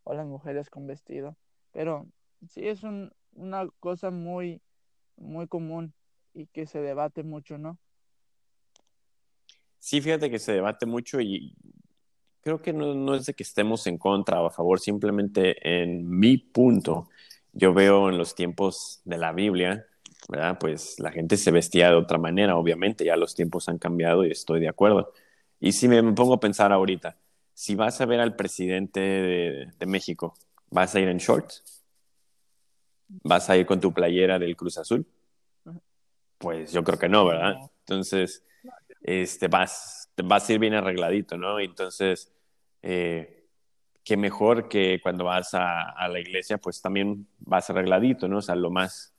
o 0.03 0.13
las 0.13 0.25
mujeres 0.25 0.69
con 0.69 0.87
vestido. 0.87 1.35
Pero 1.71 2.07
sí 2.49 2.67
es 2.67 2.81
una 2.83 3.67
cosa 3.79 4.11
muy, 4.11 4.61
muy 5.15 5.47
común 5.47 5.93
y 6.33 6.47
que 6.47 6.65
se 6.65 6.79
debate 6.79 7.23
mucho, 7.23 7.57
¿no? 7.57 7.77
Sí, 9.79 10.01
fíjate 10.01 10.29
que 10.29 10.39
se 10.39 10.53
debate 10.53 10.85
mucho 10.85 11.19
y 11.19 11.55
creo 12.41 12.61
que 12.61 12.73
no, 12.73 12.93
no, 12.93 13.15
es 13.15 13.25
de 13.25 13.33
que 13.33 13.43
estemos 13.43 13.85
en 13.87 13.97
contra 13.97 14.41
o 14.41 14.47
a 14.47 14.51
favor, 14.51 14.79
simplemente 14.79 15.83
en 15.83 16.09
mi 16.09 16.37
punto, 16.37 17.09
yo 17.51 17.73
veo 17.73 18.09
en 18.09 18.17
los 18.17 18.35
tiempos 18.35 19.01
de 19.05 19.17
la 19.17 19.31
Biblia, 19.31 19.85
¿verdad? 20.29 20.57
Pues 20.59 20.99
la 20.99 21.11
gente 21.11 21.37
se 21.37 21.51
vestía 21.51 21.89
de 21.89 21.95
otra 21.95 22.17
manera, 22.17 22.57
obviamente, 22.57 23.05
ya 23.05 23.15
los 23.15 23.35
tiempos 23.35 23.69
han 23.69 23.77
cambiado 23.77 24.25
y 24.25 24.31
estoy 24.31 24.59
de 24.59 24.69
acuerdo. 24.69 25.13
Y 25.59 25.71
si 25.73 25.87
me, 25.87 26.01
pongo 26.13 26.35
a 26.35 26.39
pensar 26.39 26.71
ahorita, 26.71 27.17
si 27.53 27.75
vas 27.75 28.01
a 28.01 28.05
ver 28.05 28.19
al 28.19 28.35
presidente 28.35 28.99
de, 28.99 29.71
de 29.77 29.85
México, 29.85 30.35
¿vas 30.69 30.95
a 30.95 30.99
ir 30.99 31.07
en 31.07 31.17
shorts? 31.17 31.83
¿Vas 33.07 33.49
a 33.49 33.57
ir 33.57 33.65
con 33.65 33.79
tu 33.79 33.93
playera 33.93 34.39
del 34.39 34.55
Cruz 34.55 34.77
Azul? 34.77 35.05
Pues 36.37 36.71
yo 36.71 36.83
creo 36.83 36.99
que 36.99 37.09
no, 37.09 37.25
¿verdad? 37.25 37.55
Entonces, 37.79 38.43
este, 39.01 39.47
vas, 39.47 40.09
vas 40.23 40.49
a 40.49 40.53
ir 40.53 40.59
bien 40.59 40.73
arregladito, 40.73 41.37
¿no? 41.37 41.59
Entonces, 41.59 42.33
eh, 42.81 43.45
qué 44.03 44.17
mejor 44.17 44.67
que 44.67 44.99
cuando 45.01 45.25
vas 45.25 45.53
a, 45.53 45.89
a, 45.91 46.07
la 46.07 46.19
iglesia, 46.19 46.57
pues 46.57 46.81
también 46.81 47.27
vas 47.39 47.69
arregladito, 47.69 48.27
¿no? 48.27 48.39
O 48.39 48.41
sea, 48.41 48.55
lo 48.55 48.71
más, 48.71 49.12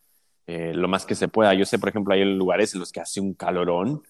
eh, 0.46 0.72
lo 0.74 0.88
más 0.88 1.06
que 1.06 1.14
se 1.14 1.28
pueda. 1.28 1.54
Yo 1.54 1.64
sé, 1.64 1.78
por 1.78 1.88
ejemplo, 1.88 2.14
hay 2.14 2.24
lugares 2.24 2.74
en 2.74 2.80
los 2.80 2.92
que 2.92 3.00
hace 3.00 3.20
un 3.20 3.34
calorón 3.34 4.02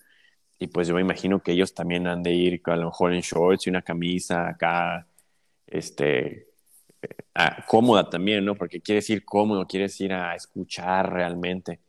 y 0.59 0.69
pues 0.69 0.89
yo 0.89 0.95
me 0.95 1.01
imagino 1.01 1.43
que 1.43 1.53
ellos 1.53 1.75
también 1.75 2.07
han 2.07 2.23
de 2.23 2.33
ir 2.33 2.63
a 2.65 2.77
lo 2.77 2.87
mejor 2.87 3.13
en 3.13 3.21
shorts 3.21 3.67
y 3.67 3.71
una 3.71 3.83
camisa 3.83 4.49
acá, 4.49 5.07
este, 5.67 6.49
eh, 7.03 7.09
cómoda 7.67 8.09
también, 8.09 8.45
¿no? 8.45 8.55
Porque 8.55 8.81
quieres 8.81 9.09
ir 9.11 9.25
cómodo, 9.25 9.67
quieres 9.67 10.01
ir 10.01 10.13
a 10.13 10.35
escuchar 10.35 11.13
realmente. 11.13 11.81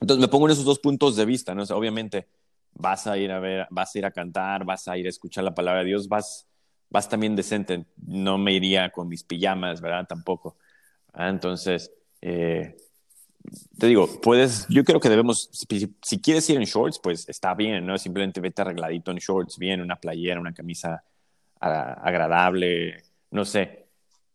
Entonces 0.00 0.20
me 0.20 0.28
pongo 0.28 0.46
en 0.46 0.52
esos 0.52 0.64
dos 0.64 0.78
puntos 0.78 1.16
de 1.16 1.24
vista, 1.24 1.54
¿no? 1.54 1.62
obviamente 1.62 2.28
vas 2.74 3.06
a 3.06 3.16
ir 3.16 3.30
a 3.30 3.38
ver, 3.38 3.66
vas 3.70 3.94
a 3.94 3.98
ir 3.98 4.06
a 4.06 4.10
cantar, 4.10 4.64
vas 4.64 4.88
a 4.88 4.98
ir 4.98 5.06
a 5.06 5.08
escuchar 5.08 5.44
la 5.44 5.54
palabra 5.54 5.80
de 5.80 5.86
Dios, 5.86 6.08
vas, 6.08 6.46
vas 6.90 7.08
también 7.08 7.36
decente. 7.36 7.86
No 7.96 8.36
me 8.38 8.52
iría 8.52 8.90
con 8.90 9.08
mis 9.08 9.22
pijamas, 9.22 9.80
¿verdad? 9.80 10.06
Tampoco. 10.06 10.56
Ah, 11.12 11.28
entonces, 11.28 11.92
eh, 12.20 12.76
te 13.78 13.86
digo, 13.86 14.08
puedes, 14.20 14.66
yo 14.68 14.84
creo 14.84 15.00
que 15.00 15.08
debemos, 15.08 15.50
si, 15.52 16.20
quieres 16.20 16.48
ir 16.48 16.56
en 16.56 16.64
shorts, 16.64 16.98
pues 16.98 17.28
está 17.28 17.54
bien, 17.54 17.84
¿no? 17.84 17.98
Simplemente 17.98 18.40
vete 18.40 18.62
arregladito 18.62 19.10
en 19.10 19.18
shorts, 19.18 19.58
bien, 19.58 19.80
una 19.80 19.96
playera, 19.96 20.40
una 20.40 20.54
camisa 20.54 21.04
agradable, 21.60 23.02
no 23.30 23.44
sé. 23.44 23.86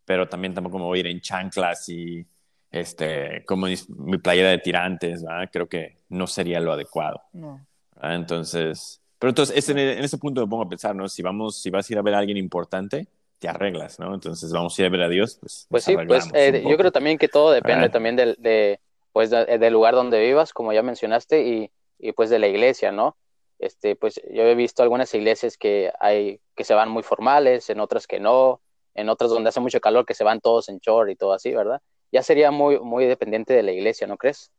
Pero 0.06 0.28
también 0.28 0.54
tampoco 0.54 0.80
me 0.80 0.86
voy 0.86 1.00
a 1.00 1.02
ir 1.02 1.08
en 1.08 1.22
chanclas 1.22 1.88
y 1.90 2.26
este, 2.72 3.44
como 3.46 3.68
mi 3.68 4.18
playera 4.18 4.50
de 4.50 4.58
tirantes, 4.60 5.24
¿verdad? 5.24 5.50
Creo 5.52 5.70
que 5.70 5.98
no 6.10 6.28
sería 6.28 6.60
lo 6.60 6.74
adecuado. 6.74 7.22
No. 7.34 7.66
Entonces, 8.02 9.02
pero 9.18 9.30
entonces 9.30 9.70
en, 9.70 9.78
ese 9.78 10.18
punto 10.18 10.42
me 10.42 10.48
pongo 10.48 10.64
a 10.64 10.70
pensar, 10.70 10.96
¿no? 10.96 11.08
Si 11.08 11.22
vamos, 11.22 11.62
si 11.62 11.70
vas 11.70 11.90
a 11.90 11.94
ir 11.94 12.00
a 12.00 12.02
ver 12.02 12.16
a 12.16 12.20
alguien 12.20 12.38
importante, 12.38 13.08
te 13.38 13.48
arreglas, 13.48 14.00
¿no? 14.00 14.14
Entonces 14.14 14.52
vamos 14.52 14.78
a 14.78 14.82
ir 14.82 14.86
a 14.88 14.90
ver 14.90 15.02
a 15.02 15.10
Dios, 15.10 15.38
pues. 15.40 15.68
Pues 15.70 15.84
sí, 15.84 15.96
pues 16.08 16.28
eh, 16.34 16.64
yo 16.68 16.78
creo 16.78 16.92
también 16.92 17.18
que 17.18 17.28
todo 17.28 17.52
depende 17.52 17.90
también 17.90 18.16
del, 18.16 18.36
de, 18.40 18.80
pues, 19.12 19.30
del 19.30 19.74
lugar 19.74 19.96
donde 19.96 20.20
vivas, 20.20 20.54
como 20.54 20.74
ya 20.74 20.84
mencionaste, 20.84 21.48
y, 21.48 21.72
y, 21.98 22.12
pues 22.14 22.30
de 22.30 22.40
la 22.40 22.48
iglesia, 22.48 22.92
¿no? 22.92 23.18
Este, 23.60 23.96
pues 23.96 24.22
yo 24.32 24.44
he 24.44 24.56
visto 24.56 24.84
algunas 24.84 25.14
iglesias 25.14 25.58
que 25.58 25.92
hay, 26.00 26.40
que 26.56 26.64
se 26.64 26.74
van 26.74 26.90
muy 26.90 27.04
formales, 27.04 27.70
en 27.70 27.80
otras 27.80 28.08
que 28.08 28.20
no, 28.20 28.62
en 28.94 29.10
otras 29.10 29.32
donde 29.32 29.50
hace 29.50 29.60
mucho 29.60 29.82
calor 29.82 30.06
que 30.06 30.14
se 30.14 30.24
van 30.24 30.40
todos 30.40 30.70
en 30.70 30.80
short 30.80 31.10
y 31.10 31.16
todo 31.16 31.34
así, 31.34 31.54
¿verdad? 31.54 31.82
Ya 32.12 32.24
sería 32.24 32.52
muy, 32.52 32.80
muy 32.80 33.06
dependiente 33.06 33.54
de 33.54 33.64
la 33.64 33.72
iglesia, 33.72 34.08
¿no 34.08 34.18
crees? 34.18 34.52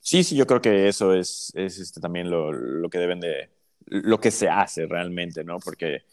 Sí, 0.00 0.22
sí, 0.22 0.36
yo 0.36 0.46
creo 0.46 0.60
que 0.60 0.86
eso 0.86 1.12
es, 1.14 1.52
es 1.56 1.78
este, 1.80 2.00
también 2.00 2.30
lo, 2.30 2.52
lo, 2.52 2.88
que 2.88 2.98
deben 2.98 3.18
de, 3.18 3.50
lo 3.86 4.20
que 4.20 4.30
se 4.30 4.48
hace 4.48 4.86
realmente, 4.86 5.42
¿no? 5.42 5.58
Porque, 5.58 6.04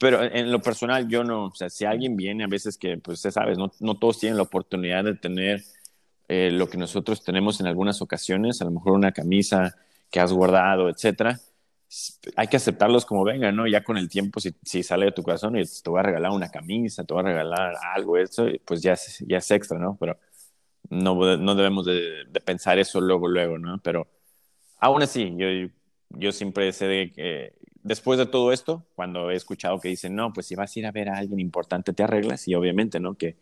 pero 0.00 0.22
en 0.22 0.50
lo 0.50 0.62
personal 0.62 1.08
yo 1.08 1.24
no, 1.24 1.46
o 1.48 1.54
sea, 1.54 1.68
si 1.68 1.84
alguien 1.84 2.16
viene 2.16 2.44
a 2.44 2.46
veces 2.46 2.78
que, 2.78 2.96
pues, 2.96 3.22
ya 3.22 3.30
sabes, 3.30 3.58
no, 3.58 3.70
no 3.80 3.98
todos 3.98 4.18
tienen 4.18 4.38
la 4.38 4.44
oportunidad 4.44 5.04
de 5.04 5.14
tener 5.14 5.62
eh, 6.28 6.50
lo 6.50 6.70
que 6.70 6.78
nosotros 6.78 7.22
tenemos 7.22 7.60
en 7.60 7.66
algunas 7.66 8.00
ocasiones, 8.00 8.62
a 8.62 8.64
lo 8.64 8.70
mejor 8.70 8.92
una 8.92 9.12
camisa 9.12 9.76
que 10.10 10.18
has 10.18 10.32
guardado, 10.32 10.88
etcétera, 10.88 11.38
hay 12.34 12.48
que 12.48 12.56
aceptarlos 12.56 13.04
como 13.04 13.24
vengan, 13.24 13.54
¿no? 13.54 13.66
Ya 13.66 13.84
con 13.84 13.98
el 13.98 14.08
tiempo, 14.08 14.40
si, 14.40 14.54
si, 14.62 14.82
sale 14.82 15.06
de 15.06 15.12
tu 15.12 15.22
corazón 15.22 15.56
y 15.58 15.64
te 15.64 15.90
voy 15.90 16.00
a 16.00 16.04
regalar 16.04 16.30
una 16.30 16.50
camisa, 16.50 17.04
te 17.04 17.12
voy 17.12 17.22
a 17.22 17.26
regalar 17.26 17.74
algo, 17.94 18.16
eso, 18.16 18.46
pues 18.64 18.80
ya 18.82 18.96
ya 19.26 19.38
es 19.38 19.50
extra, 19.50 19.78
¿no? 19.78 19.98
Pero 20.00 20.18
no, 20.90 21.36
no 21.36 21.54
debemos 21.54 21.86
de, 21.86 22.26
pensar 22.44 22.78
eso 22.78 23.00
luego, 23.00 23.28
luego, 23.28 23.58
¿no? 23.58 23.78
Pero 23.82 24.08
aún 24.78 25.02
así, 25.02 25.34
yo, 25.36 25.46
yo 26.10 26.32
siempre 26.32 26.72
sé 26.72 26.86
de 26.86 27.12
que 27.12 27.59
después 27.82 28.18
de 28.18 28.26
todo 28.26 28.52
esto, 28.52 28.84
cuando 28.94 29.30
he 29.30 29.36
escuchado 29.36 29.80
que 29.80 29.88
dicen, 29.88 30.14
no, 30.14 30.32
pues 30.32 30.46
si 30.46 30.54
vas 30.54 30.74
a 30.74 30.78
ir 30.78 30.86
a 30.86 30.92
ver 30.92 31.08
a 31.08 31.18
alguien 31.18 31.40
importante, 31.40 31.92
te 31.92 32.02
arreglas, 32.02 32.46
y 32.48 32.54
obviamente, 32.54 33.00
¿no? 33.00 33.14
Que 33.14 33.36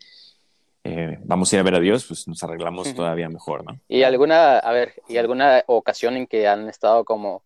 eh, 0.83 1.19
vamos 1.23 1.51
a 1.51 1.55
ir 1.55 1.59
a 1.59 1.63
ver 1.63 1.75
a 1.75 1.79
Dios, 1.79 2.05
pues 2.05 2.27
nos 2.27 2.41
arreglamos 2.43 2.93
todavía 2.93 3.29
mejor, 3.29 3.65
¿no? 3.65 3.79
¿Y 3.87 4.03
alguna, 4.03 4.59
a 4.59 4.71
ver, 4.71 4.93
y 5.07 5.17
alguna 5.17 5.63
ocasión 5.67 6.15
en 6.15 6.27
que 6.27 6.47
han 6.47 6.69
estado 6.69 7.03
como, 7.05 7.43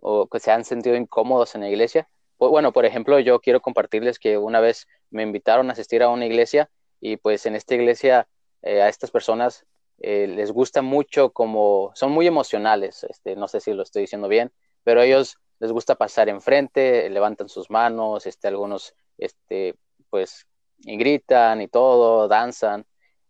o 0.00 0.26
que 0.26 0.40
se 0.40 0.50
han 0.50 0.64
sentido 0.64 0.96
incómodos 0.96 1.54
en 1.54 1.62
la 1.62 1.68
iglesia? 1.68 2.08
Bueno, 2.38 2.72
por 2.72 2.84
ejemplo, 2.84 3.18
yo 3.18 3.40
quiero 3.40 3.60
compartirles 3.60 4.18
que 4.18 4.38
una 4.38 4.60
vez 4.60 4.86
me 5.10 5.22
invitaron 5.22 5.70
a 5.70 5.72
asistir 5.72 6.02
a 6.02 6.08
una 6.08 6.26
iglesia 6.26 6.70
y 7.00 7.16
pues 7.16 7.46
en 7.46 7.56
esta 7.56 7.74
iglesia 7.74 8.28
eh, 8.62 8.80
a 8.80 8.88
estas 8.88 9.10
personas 9.10 9.64
eh, 10.00 10.28
les 10.28 10.52
gusta 10.52 10.82
mucho 10.82 11.32
como, 11.32 11.90
son 11.94 12.12
muy 12.12 12.26
emocionales, 12.28 13.04
este, 13.04 13.34
no 13.34 13.48
sé 13.48 13.60
si 13.60 13.72
lo 13.72 13.82
estoy 13.82 14.02
diciendo 14.02 14.28
bien, 14.28 14.52
pero 14.84 15.02
ellos 15.02 15.38
les 15.60 15.72
gusta 15.72 15.94
pasar 15.96 16.28
enfrente, 16.28 17.08
levantan 17.10 17.48
sus 17.48 17.70
manos, 17.70 18.26
este, 18.26 18.48
algunos, 18.48 18.94
este, 19.18 19.74
pues, 20.10 20.46
y 20.78 20.96
gritan 20.96 21.60
y 21.60 21.68
todo, 21.68 22.28
danzan. 22.28 22.86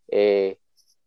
Eh, 0.08 0.58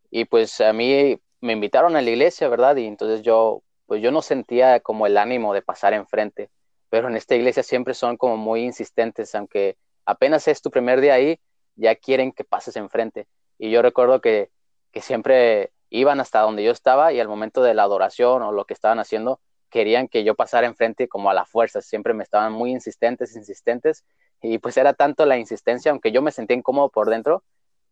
y 0.10 0.26
pues 0.26 0.60
a 0.62 0.74
mí 0.74 1.20
me 1.40 1.54
invitaron 1.54 1.96
a 1.96 2.02
la 2.02 2.10
iglesia, 2.10 2.48
¿verdad? 2.50 2.76
Y 2.76 2.86
entonces 2.86 3.22
yo, 3.22 3.64
pues 3.86 4.02
yo 4.02 4.12
no 4.12 4.22
sentía 4.22 4.80
como 4.80 5.08
el 5.08 5.18
ánimo 5.18 5.54
de 5.54 5.62
pasar 5.62 5.94
enfrente, 5.94 6.50
pero 6.90 7.08
en 7.08 7.16
esta 7.16 7.36
iglesia 7.36 7.64
siempre 7.64 7.94
son 7.94 8.18
como 8.18 8.38
muy 8.38 8.64
insistentes, 8.64 9.34
aunque 9.36 9.78
apenas 10.06 10.48
es 10.48 10.62
tu 10.62 10.72
primer 10.72 11.02
día 11.02 11.14
ahí, 11.16 11.40
ya 11.76 11.96
quieren 11.96 12.32
que 12.32 12.44
pases 12.44 12.76
enfrente. 12.76 13.28
Y 13.58 13.72
yo 13.72 13.82
recuerdo 13.82 14.22
que, 14.22 14.50
siempre 14.96 15.72
iban 15.90 16.20
hasta 16.20 16.42
donde 16.42 16.64
yo 16.64 16.72
estaba 16.72 17.14
y 17.14 17.20
al 17.20 17.30
momento 17.30 17.64
de 17.64 17.74
la 17.74 17.84
adoración 17.84 18.42
o 18.42 18.52
lo 18.52 18.66
que 18.66 18.74
estaban 18.74 19.00
haciendo, 19.00 19.40
querían 19.72 20.08
que 20.08 20.24
yo 20.24 20.36
pasara 20.36 20.68
enfrente 20.68 21.08
como 21.08 21.32
a 21.32 21.34
la 21.34 21.46
fuerza, 21.46 21.82
siempre 21.82 22.14
me 22.14 22.24
estaban 22.24 22.54
muy 22.54 22.72
insistentes, 22.72 23.36
insistentes, 23.36 24.06
y 24.42 24.60
pues 24.60 24.78
era 24.78 24.94
tanto 24.94 25.26
la 25.26 25.38
insistencia, 25.38 25.92
aunque 25.92 26.12
yo 26.12 26.22
me 26.22 26.32
sentía 26.32 26.56
incómodo 26.56 26.90
por 26.90 27.10
dentro, 27.10 27.44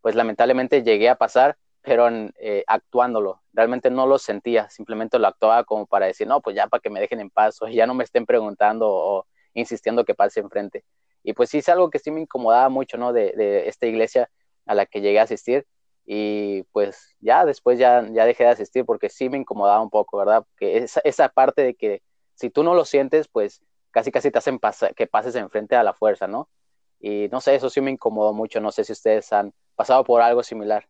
pues 0.01 0.15
lamentablemente 0.15 0.83
llegué 0.83 1.09
a 1.09 1.15
pasar, 1.15 1.57
pero 1.81 2.09
eh, 2.39 2.63
actuándolo, 2.67 3.41
realmente 3.53 3.89
no 3.89 4.05
lo 4.05 4.19
sentía, 4.19 4.69
simplemente 4.69 5.17
lo 5.17 5.27
actuaba 5.27 5.63
como 5.63 5.87
para 5.87 6.05
decir, 6.05 6.27
no, 6.27 6.41
pues 6.41 6.55
ya 6.55 6.67
para 6.67 6.81
que 6.81 6.89
me 6.89 6.99
dejen 6.99 7.19
en 7.21 7.29
paz, 7.29 7.61
o 7.61 7.67
ya 7.67 7.87
no 7.87 7.93
me 7.93 8.03
estén 8.03 8.25
preguntando 8.25 8.87
o 8.89 9.25
insistiendo 9.53 10.05
que 10.05 10.13
pase 10.13 10.39
enfrente. 10.41 10.83
Y 11.23 11.33
pues 11.33 11.49
sí 11.49 11.59
es 11.59 11.69
algo 11.69 11.89
que 11.89 11.99
sí 11.99 12.11
me 12.11 12.21
incomodaba 12.21 12.69
mucho, 12.69 12.97
¿no? 12.97 13.13
De, 13.13 13.33
de 13.35 13.67
esta 13.67 13.87
iglesia 13.87 14.29
a 14.65 14.75
la 14.75 14.85
que 14.85 15.01
llegué 15.01 15.19
a 15.19 15.23
asistir. 15.23 15.65
Y 16.11 16.63
pues 16.71 17.15
ya 17.19 17.45
después 17.45 17.77
ya, 17.77 18.03
ya 18.11 18.25
dejé 18.25 18.43
de 18.43 18.49
asistir 18.49 18.83
porque 18.83 19.09
sí 19.09 19.29
me 19.29 19.37
incomodaba 19.37 19.79
un 19.79 19.91
poco, 19.91 20.17
¿verdad? 20.17 20.43
Porque 20.43 20.77
esa, 20.77 21.01
esa 21.03 21.29
parte 21.29 21.61
de 21.61 21.75
que 21.75 22.01
si 22.33 22.49
tú 22.49 22.63
no 22.63 22.73
lo 22.73 22.83
sientes, 22.83 23.27
pues 23.27 23.61
casi 23.91 24.11
casi 24.11 24.31
te 24.31 24.39
hacen 24.39 24.59
que 24.95 25.05
pases 25.05 25.35
enfrente 25.35 25.75
a 25.75 25.83
la 25.83 25.93
fuerza, 25.93 26.27
¿no? 26.27 26.49
Y 26.99 27.27
no 27.27 27.41
sé, 27.41 27.53
eso 27.53 27.69
sí 27.69 27.79
me 27.79 27.91
incomodó 27.91 28.33
mucho. 28.33 28.59
No 28.59 28.71
sé 28.71 28.85
si 28.85 28.93
ustedes 28.93 29.31
han 29.31 29.53
pasado 29.75 30.03
por 30.03 30.23
algo 30.23 30.41
similar. 30.41 30.89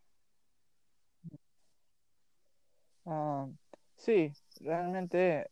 Ah, 3.04 3.46
sí, 3.96 4.32
realmente 4.62 5.50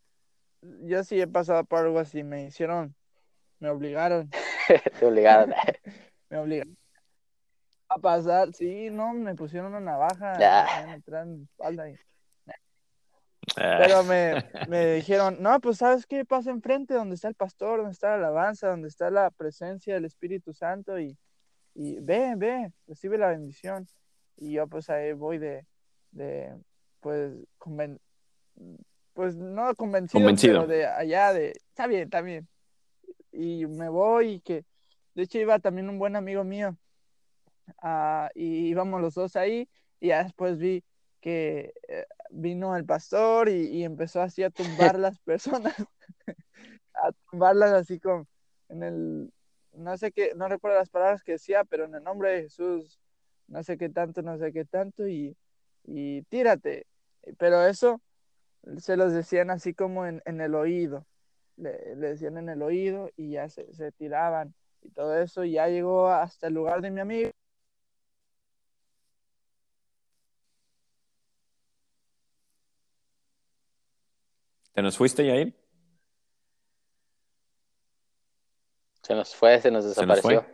yo 0.62 1.04
sí 1.04 1.20
he 1.20 1.26
pasado 1.26 1.64
por 1.64 1.81
algo 1.81 1.98
así. 1.98 2.22
Me 2.22 2.44
hicieron, 2.44 2.94
me 3.59 3.68
obligaron. 3.68 4.31
Te 4.98 5.04
obligaron. 5.04 5.52
me 6.31 6.38
obligaron 6.38 6.88
a 7.88 7.98
pasar. 7.98 8.53
Sí, 8.55 8.90
no, 8.90 9.12
me 9.14 9.35
pusieron 9.35 9.68
una 9.74 9.81
navaja. 9.81 10.35
Me 10.87 10.96
metieron 10.96 11.29
en 11.29 11.38
la 11.38 11.44
espalda 11.44 11.90
y- 11.90 11.96
Ah, 13.57 13.79
Pero 13.81 14.05
me, 14.05 14.35
me 14.68 14.94
dijeron, 14.96 15.38
no, 15.40 15.59
pues 15.61 15.79
sabes 15.79 16.07
qué 16.07 16.24
pasa 16.24 16.51
enfrente, 16.51 16.92
donde 16.94 17.14
está 17.14 17.29
el 17.29 17.35
pastor, 17.35 17.79
donde 17.79 17.92
está 17.92 18.09
la 18.11 18.14
alabanza, 18.29 18.68
donde 18.68 18.88
está 18.88 19.11
la 19.11 19.31
presencia 19.31 19.94
del 19.94 20.05
Espíritu 20.05 20.53
Santo 20.53 21.01
y, 21.01 21.16
y 21.74 21.98
ve, 22.01 22.35
ve, 22.37 22.70
recibe 22.87 23.16
la 23.16 23.29
bendición. 23.29 23.87
Y 24.37 24.53
yo 24.53 24.66
pues 24.68 24.90
ahí 24.90 25.12
voy 25.14 25.38
de, 25.38 25.66
de 26.12 26.55
pues, 27.01 27.33
conven- 27.59 27.98
pues 29.14 29.35
no 29.35 29.74
convencido, 29.74 30.20
Convencido. 30.20 30.61
pero 30.61 30.66
de 30.68 30.87
allá, 30.87 31.33
de, 31.33 31.48
está 31.70 31.87
bien, 31.87 32.03
está 32.03 32.20
bien. 32.20 32.46
Y 33.33 33.66
me 33.66 33.88
voy 33.88 34.29
y 34.35 34.40
que, 34.40 34.64
de 35.14 35.22
hecho 35.22 35.38
iba 35.38 35.59
también 35.59 35.88
un 35.88 35.98
buen 35.98 36.16
amigo 36.16 36.44
mío, 36.44 36.77
ah, 37.83 38.31
y 38.35 38.69
íbamos 38.69 39.01
los 39.01 39.14
dos 39.14 39.37
ahí 39.37 39.69
y 40.01 40.09
ya 40.09 40.25
después 40.25 40.59
vi 40.59 40.85
que 41.21 41.73
eh, 41.88 42.07
vino 42.31 42.77
el 42.77 42.85
pastor 42.85 43.49
y, 43.49 43.69
y 43.69 43.85
empezó 43.85 44.21
así 44.21 44.43
a 44.43 44.51
tumbar 44.51 44.99
las 44.99 45.19
personas, 45.21 45.75
a 46.95 47.12
tumbarlas 47.31 47.73
así 47.73 47.99
con, 47.99 48.27
en 48.69 48.83
el, 48.83 49.33
no 49.73 49.97
sé 49.97 50.12
qué, 50.12 50.33
no 50.37 50.49
recuerdo 50.49 50.79
las 50.79 50.91
palabras 50.91 51.23
que 51.23 51.33
decía, 51.33 51.64
pero 51.64 51.85
en 51.85 51.95
el 51.95 52.03
nombre 52.03 52.31
de 52.31 52.43
Jesús, 52.43 53.01
no 53.47 53.62
sé 53.62 53.79
qué 53.79 53.88
tanto, 53.88 54.23
no 54.23 54.38
sé 54.38 54.53
qué 54.53 54.64
tanto, 54.64 55.09
y, 55.09 55.37
y 55.85 56.23
tírate. 56.23 56.87
Pero 57.38 57.64
eso 57.67 58.01
se 58.79 58.97
los 58.97 59.12
decían 59.12 59.51
así 59.51 59.75
como 59.75 60.07
en, 60.07 60.23
en 60.25 60.41
el 60.41 60.55
oído, 60.55 61.07
le, 61.57 61.97
le 61.97 62.09
decían 62.09 62.38
en 62.38 62.49
el 62.49 62.62
oído 62.62 63.11
y 63.17 63.33
ya 63.33 63.49
se, 63.49 63.73
se 63.75 63.93
tiraban 63.93 64.55
y 64.83 64.91
todo 64.91 65.17
eso, 65.19 65.45
y 65.45 65.53
ya 65.53 65.69
llegó 65.69 66.09
hasta 66.09 66.49
el 66.49 66.55
lugar 66.55 66.81
de 66.81 66.91
mi 66.91 67.01
amigo. 67.01 67.31
¿Te 74.79 74.83
nos 74.83 74.97
fuiste, 74.97 75.27
Yair? 75.27 75.53
Se 79.03 79.12
nos 79.12 79.35
fue, 79.35 79.61
se 79.61 79.73
nos 79.73 79.83
Se 79.83 79.88
nos 80.07 80.23
desapareció. 80.23 80.47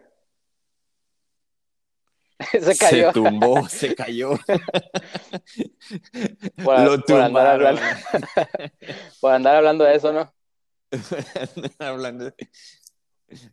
Se, 2.59 2.79
cayó. 2.79 3.09
Se 3.09 3.13
tumbó, 3.13 3.69
se 3.69 3.95
cayó. 3.95 4.31
Por- 6.65 6.81
Lo 6.81 6.99
por 7.03 7.21
andar 7.21 7.59
tumbaron. 7.59 7.79
Por 9.21 9.33
andar 9.35 9.57
hablando 9.57 9.85
de 9.85 9.95
eso, 9.95 10.11
¿no? 10.11 10.33
Hablando. 11.79 12.33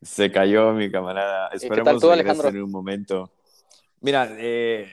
Se 0.02 0.32
cayó 0.32 0.72
mi 0.72 0.90
camarada. 0.90 1.50
Esperemos 1.50 2.00
tú, 2.00 2.12
Alejandro? 2.12 2.48
en 2.48 2.64
un 2.64 2.72
momento. 2.72 3.30
Mira, 4.00 4.30
eh, 4.38 4.90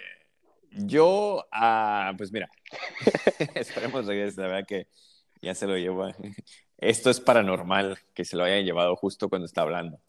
yo, 0.72 1.46
ah, 1.52 2.14
pues 2.18 2.32
mira, 2.32 2.48
esperemos 3.54 4.06
regrese. 4.06 4.40
La 4.40 4.48
verdad 4.48 4.66
que 4.66 4.88
ya 5.40 5.54
se 5.54 5.66
lo 5.66 5.76
llevó. 5.76 6.08
Esto 6.78 7.10
es 7.10 7.20
paranormal 7.20 7.98
que 8.14 8.24
se 8.24 8.36
lo 8.36 8.44
hayan 8.44 8.64
llevado 8.64 8.94
justo 8.96 9.28
cuando 9.28 9.46
está 9.46 9.62
hablando. 9.62 10.00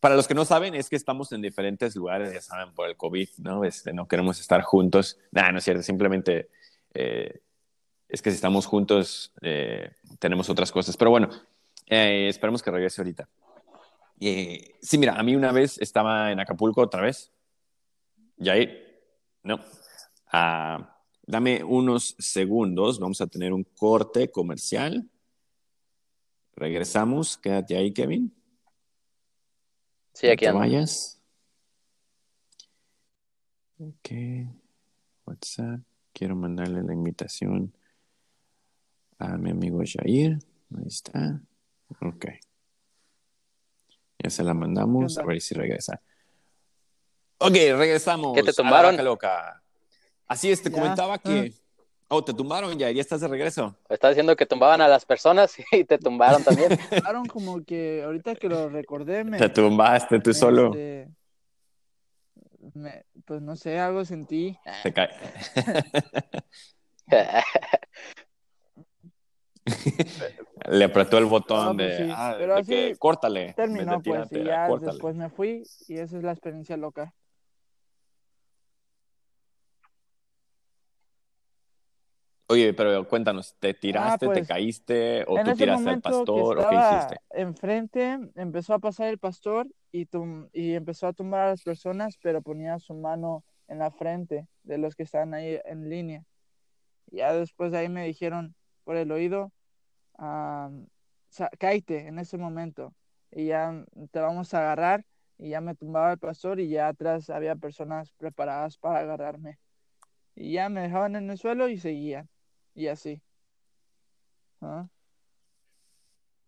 Para 0.00 0.14
los 0.14 0.28
que 0.28 0.34
no 0.34 0.44
saben, 0.44 0.74
es 0.74 0.88
que 0.88 0.96
estamos 0.96 1.32
en 1.32 1.42
diferentes 1.42 1.96
lugares, 1.96 2.32
ya 2.32 2.40
saben, 2.40 2.72
por 2.74 2.88
el 2.88 2.96
COVID, 2.96 3.28
¿no? 3.38 3.64
Este, 3.64 3.92
no 3.92 4.06
queremos 4.06 4.38
estar 4.38 4.62
juntos. 4.62 5.18
Nada, 5.32 5.50
no 5.50 5.58
es 5.58 5.64
cierto, 5.64 5.82
simplemente 5.82 6.50
eh, 6.94 7.40
es 8.08 8.22
que 8.22 8.30
si 8.30 8.36
estamos 8.36 8.66
juntos 8.66 9.32
eh, 9.42 9.92
tenemos 10.18 10.48
otras 10.48 10.72
cosas. 10.72 10.96
Pero 10.96 11.10
bueno, 11.10 11.28
eh, 11.86 12.28
esperemos 12.28 12.62
que 12.62 12.70
regrese 12.70 13.00
ahorita. 13.00 13.28
Eh, 14.20 14.76
sí, 14.80 14.98
mira, 14.98 15.14
a 15.14 15.22
mí 15.22 15.36
una 15.36 15.52
vez 15.52 15.78
estaba 15.78 16.32
en 16.32 16.40
Acapulco 16.40 16.82
otra 16.82 17.02
vez. 17.02 17.32
Yair, 18.36 19.02
no. 19.42 19.60
Ah, 20.32 20.97
dame 21.28 21.62
unos 21.62 22.16
segundos, 22.18 22.98
vamos 22.98 23.20
a 23.20 23.26
tener 23.26 23.52
un 23.52 23.62
corte 23.62 24.30
comercial. 24.30 25.06
Regresamos, 26.56 27.36
quédate 27.36 27.76
ahí, 27.76 27.92
Kevin. 27.92 28.34
Sí, 30.14 30.26
aquí 30.28 30.46
ando. 30.46 30.60
vayas. 30.60 31.20
Ok. 33.78 34.10
WhatsApp. 35.26 35.80
Quiero 36.12 36.34
mandarle 36.34 36.82
la 36.82 36.94
invitación 36.94 37.72
a 39.18 39.36
mi 39.36 39.50
amigo 39.50 39.80
Jair. 39.84 40.38
Ahí 40.76 40.86
está. 40.86 41.40
Ok. 42.00 42.26
Ya 44.18 44.30
se 44.30 44.42
la 44.42 44.54
mandamos. 44.54 45.14
¿Qué 45.14 45.22
A 45.22 45.26
ver 45.26 45.40
si 45.40 45.54
regresa. 45.54 46.00
Ok, 47.36 47.52
regresamos. 47.52 48.34
¿Qué 48.34 48.42
te 48.42 48.48
a 48.48 48.52
la 48.52 48.56
tumbaron? 48.56 48.92
vaca 48.94 49.02
loca. 49.04 49.62
Así 50.28 50.50
es, 50.52 50.62
te 50.62 50.70
Ya. 50.70 50.76
comentaba 50.76 51.18
que. 51.18 51.52
Oh, 52.10 52.24
te 52.24 52.32
tumbaron 52.32 52.78
ya, 52.78 52.90
ya 52.90 53.02
estás 53.02 53.20
de 53.20 53.28
regreso. 53.28 53.76
Estás 53.88 54.12
diciendo 54.12 54.34
que 54.34 54.46
tumbaban 54.46 54.80
a 54.80 54.88
las 54.88 55.04
personas 55.04 55.54
y 55.72 55.84
te 55.84 55.98
tumbaron 55.98 56.42
también. 56.42 56.70
Claro, 57.04 57.22
como 57.30 57.62
que 57.64 58.02
ahorita 58.04 58.34
que 58.36 58.48
lo 58.48 58.68
recordé, 58.68 59.24
me, 59.24 59.36
Te 59.38 59.48
tumbaste 59.48 60.20
tú 60.20 60.32
solo. 60.32 60.66
este, 60.68 61.08
me- 62.74 63.04
pues 63.26 63.42
no 63.42 63.56
sé, 63.56 63.78
algo 63.78 64.04
sentí. 64.04 64.58
Te 64.82 64.92
cae. 64.92 65.10
Le 70.70 70.84
apretó 70.84 71.18
el 71.18 71.26
botón 71.26 71.66
No, 71.66 71.76
pues 71.76 71.98
de, 71.98 72.04
sí, 72.06 72.12
ah, 72.14 72.34
pero 72.38 72.54
de 72.54 72.60
así 72.60 72.70
que 72.70 72.96
córtale. 72.96 73.52
Terminó 73.54 74.02
pues 74.02 74.28
y 74.32 74.44
ya 74.44 74.66
córtale. 74.66 74.92
después 74.92 75.14
me 75.14 75.28
fui 75.30 75.62
y 75.88 75.98
esa 75.98 76.16
es 76.16 76.22
la 76.22 76.32
experiencia 76.32 76.76
loca. 76.76 77.14
Oye, 82.50 82.72
pero 82.72 83.06
cuéntanos, 83.06 83.54
¿te 83.58 83.74
tiraste, 83.74 84.18
te 84.20 84.26
pues, 84.26 84.48
caíste 84.48 85.24
o 85.28 85.38
tú 85.38 85.54
tiraste 85.54 85.90
al 85.90 86.00
pastor 86.00 86.58
o 86.58 86.66
qué 86.68 86.76
hiciste? 86.76 87.16
enfrente, 87.30 88.18
empezó 88.36 88.74
a 88.74 88.78
pasar 88.78 89.08
el 89.08 89.18
pastor 89.18 89.68
y, 89.92 90.06
tum- 90.06 90.48
y 90.52 90.72
empezó 90.74 91.06
a 91.08 91.12
tumbar 91.12 91.40
a 91.42 91.50
las 91.50 91.62
personas, 91.62 92.16
pero 92.22 92.40
ponía 92.40 92.78
su 92.78 92.94
mano 92.94 93.44
en 93.68 93.78
la 93.80 93.90
frente 93.90 94.46
de 94.62 94.78
los 94.78 94.96
que 94.96 95.02
estaban 95.02 95.34
ahí 95.34 95.60
en 95.66 95.90
línea. 95.90 96.24
Ya 97.10 97.32
después 97.34 97.70
de 97.72 97.78
ahí 97.78 97.88
me 97.90 98.06
dijeron 98.06 98.54
por 98.84 98.96
el 98.96 99.12
oído, 99.12 99.52
ah, 100.18 100.70
sa- 101.28 101.50
cáete 101.58 102.06
en 102.08 102.18
ese 102.18 102.38
momento 102.38 102.94
y 103.30 103.46
ya 103.46 103.84
te 104.10 104.20
vamos 104.20 104.54
a 104.54 104.58
agarrar. 104.60 105.04
Y 105.40 105.50
ya 105.50 105.60
me 105.60 105.74
tumbaba 105.76 106.12
el 106.12 106.18
pastor 106.18 106.58
y 106.60 106.68
ya 106.68 106.88
atrás 106.88 107.30
había 107.30 107.54
personas 107.56 108.10
preparadas 108.18 108.76
para 108.78 109.00
agarrarme. 109.00 109.58
Y 110.34 110.52
ya 110.54 110.68
me 110.68 110.80
dejaban 110.82 111.16
en 111.16 111.30
el 111.30 111.38
suelo 111.38 111.68
y 111.68 111.78
seguían. 111.78 112.28
Y 112.78 112.86
así. 112.86 113.20
¿Ah? 114.62 114.86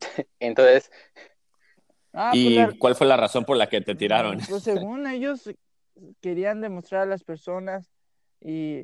Entonces, 0.39 0.91
Ah, 2.13 2.31
pues 2.33 2.45
¿Y 2.45 2.55
la- 2.55 2.75
cuál 2.79 2.95
fue 2.95 3.07
la 3.09 3.17
razón 3.17 3.45
por 3.45 3.57
la 3.57 3.69
que 3.69 3.81
te 3.81 3.95
tiraron? 3.97 4.37
Mm, 4.37 4.41
Pues 4.49 4.63
según 4.63 5.07
ellos 5.09 5.51
querían 6.21 6.61
demostrar 6.61 7.03
a 7.03 7.07
las 7.07 7.25
personas 7.25 7.91
y 8.41 8.83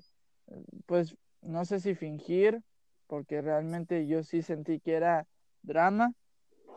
pues 0.86 1.16
no 1.42 1.64
sé 1.64 1.78
si 1.80 1.94
fingir, 1.94 2.62
porque 3.06 3.40
realmente 3.42 4.06
yo 4.08 4.24
sí 4.24 4.42
sentí 4.42 4.80
que 4.80 4.94
era 4.94 5.26
drama, 5.62 6.12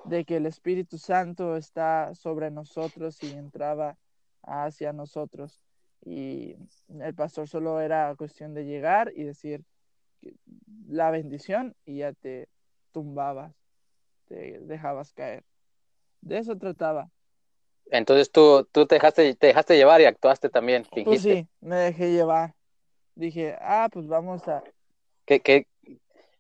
de 0.06 0.24
que 0.26 0.38
el 0.38 0.46
Espíritu 0.46 0.98
Santo 0.98 1.56
está 1.58 2.14
sobre 2.16 2.52
nosotros 2.52 3.22
y 3.24 3.28
entraba 3.32 3.98
hacia 4.44 4.94
nosotros. 4.94 5.60
Y 6.06 6.56
el 7.02 7.14
pastor 7.16 7.48
solo 7.48 7.82
era 7.82 8.16
cuestión 8.16 8.54
de 8.54 8.66
llegar 8.66 9.12
y 9.16 9.24
decir 9.24 9.64
la 10.88 11.12
bendición 11.12 11.76
y 11.86 11.98
ya 12.00 12.14
te 12.14 12.48
tumbabas, 12.92 13.54
te 14.28 14.60
dejabas 14.62 15.14
caer. 15.14 15.44
De 16.22 16.38
eso 16.40 16.58
trataba. 16.58 17.10
entonces 17.92 18.32
tú, 18.32 18.68
tú 18.72 18.86
te 18.86 18.96
dejaste, 18.96 19.36
te 19.36 19.48
dejaste 19.48 19.76
llevar 19.78 20.02
y 20.02 20.06
actuaste 20.06 20.50
también, 20.50 20.84
Pues 20.84 20.94
fingiste. 21.06 21.34
sí, 21.44 21.48
me 21.62 21.76
dejé 21.78 22.12
llevar. 22.12 22.54
Dije, 23.16 23.56
ah, 23.62 23.90
pues 23.92 24.08
vamos 24.08 24.48
a... 24.48 24.64
Que, 25.26 25.40
que, 25.42 25.68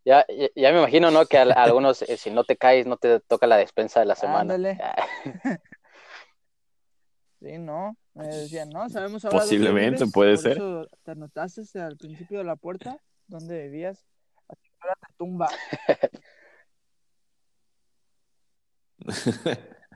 ya, 0.05 0.25
ya, 0.29 0.47
ya 0.55 0.71
me 0.71 0.79
imagino, 0.79 1.11
¿no? 1.11 1.25
Que 1.25 1.37
a, 1.37 1.43
a 1.43 1.63
algunos, 1.63 2.01
eh, 2.03 2.17
si 2.17 2.31
no 2.31 2.43
te 2.43 2.55
caes, 2.57 2.87
no 2.87 2.97
te 2.97 3.19
toca 3.19 3.47
la 3.47 3.57
despensa 3.57 3.99
de 3.99 4.05
la 4.07 4.15
semana. 4.15 4.41
Ándale. 4.55 4.79
Sí, 7.41 7.57
no. 7.57 7.95
Me 8.13 8.27
decían, 8.27 8.69
no, 8.69 8.89
sabemos 8.89 9.23
ahora. 9.23 9.39
dónde 9.39 9.45
Posiblemente, 9.55 10.05
puede 10.07 10.33
por 10.33 10.41
ser. 10.43 10.51
eso 10.53 10.87
te 11.03 11.11
anotaste 11.11 11.79
al 11.79 11.95
principio 11.95 12.39
de 12.39 12.43
la 12.43 12.57
puerta 12.57 12.97
Así 14.47 14.69
que 14.69 14.75
ahora 14.81 14.95
te 15.07 15.13
tumba. 15.17 15.47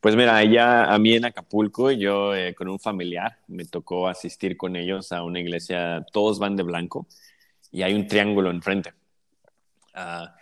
Pues 0.00 0.14
mira, 0.14 0.36
allá 0.36 0.84
a 0.92 0.98
mí 0.98 1.14
en 1.14 1.24
Acapulco, 1.24 1.90
yo 1.90 2.34
eh, 2.36 2.54
con 2.54 2.68
un 2.68 2.78
familiar 2.78 3.38
me 3.48 3.64
tocó 3.64 4.06
asistir 4.08 4.56
con 4.56 4.76
ellos 4.76 5.10
a 5.12 5.24
una 5.24 5.40
iglesia, 5.40 6.06
todos 6.12 6.38
van 6.38 6.54
de 6.56 6.62
blanco 6.62 7.06
y 7.72 7.82
hay 7.82 7.94
un 7.94 8.06
triángulo 8.06 8.50
enfrente. 8.50 8.92
Ah, 9.94 10.34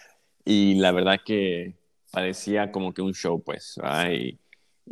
y 0.44 0.74
la 0.76 0.92
verdad 0.92 1.20
que 1.24 1.74
parecía 2.11 2.72
como 2.72 2.92
que 2.94 3.03
un 3.03 3.14
show, 3.14 3.42
pues. 3.42 3.79
Y, 4.11 4.38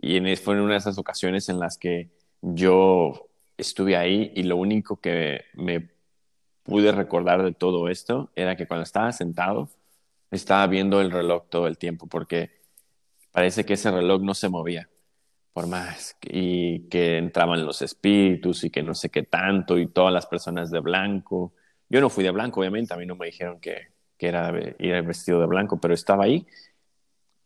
y 0.01 0.17
en, 0.17 0.37
fue 0.37 0.55
en 0.55 0.61
una 0.61 0.73
de 0.75 0.79
esas 0.79 0.99
ocasiones 0.99 1.49
en 1.49 1.59
las 1.61 1.79
que 1.79 2.11
yo 2.43 3.28
estuve 3.59 3.97
ahí 3.97 4.33
y 4.35 4.45
lo 4.45 4.57
único 4.57 5.01
que 5.01 5.43
me 5.55 5.91
pude 6.63 6.93
recordar 6.93 7.43
de 7.43 7.53
todo 7.53 7.89
esto 7.89 8.31
era 8.35 8.57
que 8.57 8.67
cuando 8.67 8.85
estaba 8.85 9.13
sentado 9.13 9.69
estaba 10.31 10.67
viendo 10.67 11.01
el 11.01 11.11
reloj 11.11 11.45
todo 11.49 11.67
el 11.67 11.77
tiempo 11.77 12.07
porque 12.07 12.51
parece 13.33 13.65
que 13.65 13.75
ese 13.75 13.91
reloj 13.91 14.23
no 14.23 14.35
se 14.35 14.49
movía 14.49 14.89
por 15.53 15.67
más 15.67 16.17
y 16.23 16.89
que 16.89 17.19
entraban 17.19 17.67
los 17.67 17.83
espíritus 17.83 18.65
y 18.65 18.71
que 18.71 18.83
no 18.83 18.95
sé 18.95 19.11
qué 19.11 19.25
tanto 19.25 19.79
y 19.79 19.89
todas 19.89 20.13
las 20.13 20.27
personas 20.27 20.71
de 20.71 20.81
blanco. 20.81 21.53
Yo 21.89 22.01
no 22.01 22.11
fui 22.11 22.23
de 22.23 22.31
blanco, 22.31 22.61
obviamente, 22.61 22.95
a 22.95 22.97
mí 22.97 23.07
no 23.07 23.17
me 23.17 23.27
dijeron 23.27 23.59
que, 23.59 23.89
que 24.17 24.29
era 24.29 24.53
ir 24.79 25.03
vestido 25.03 25.41
de 25.41 25.47
blanco, 25.47 25.81
pero 25.81 25.95
estaba 25.95 26.25
ahí 26.25 26.47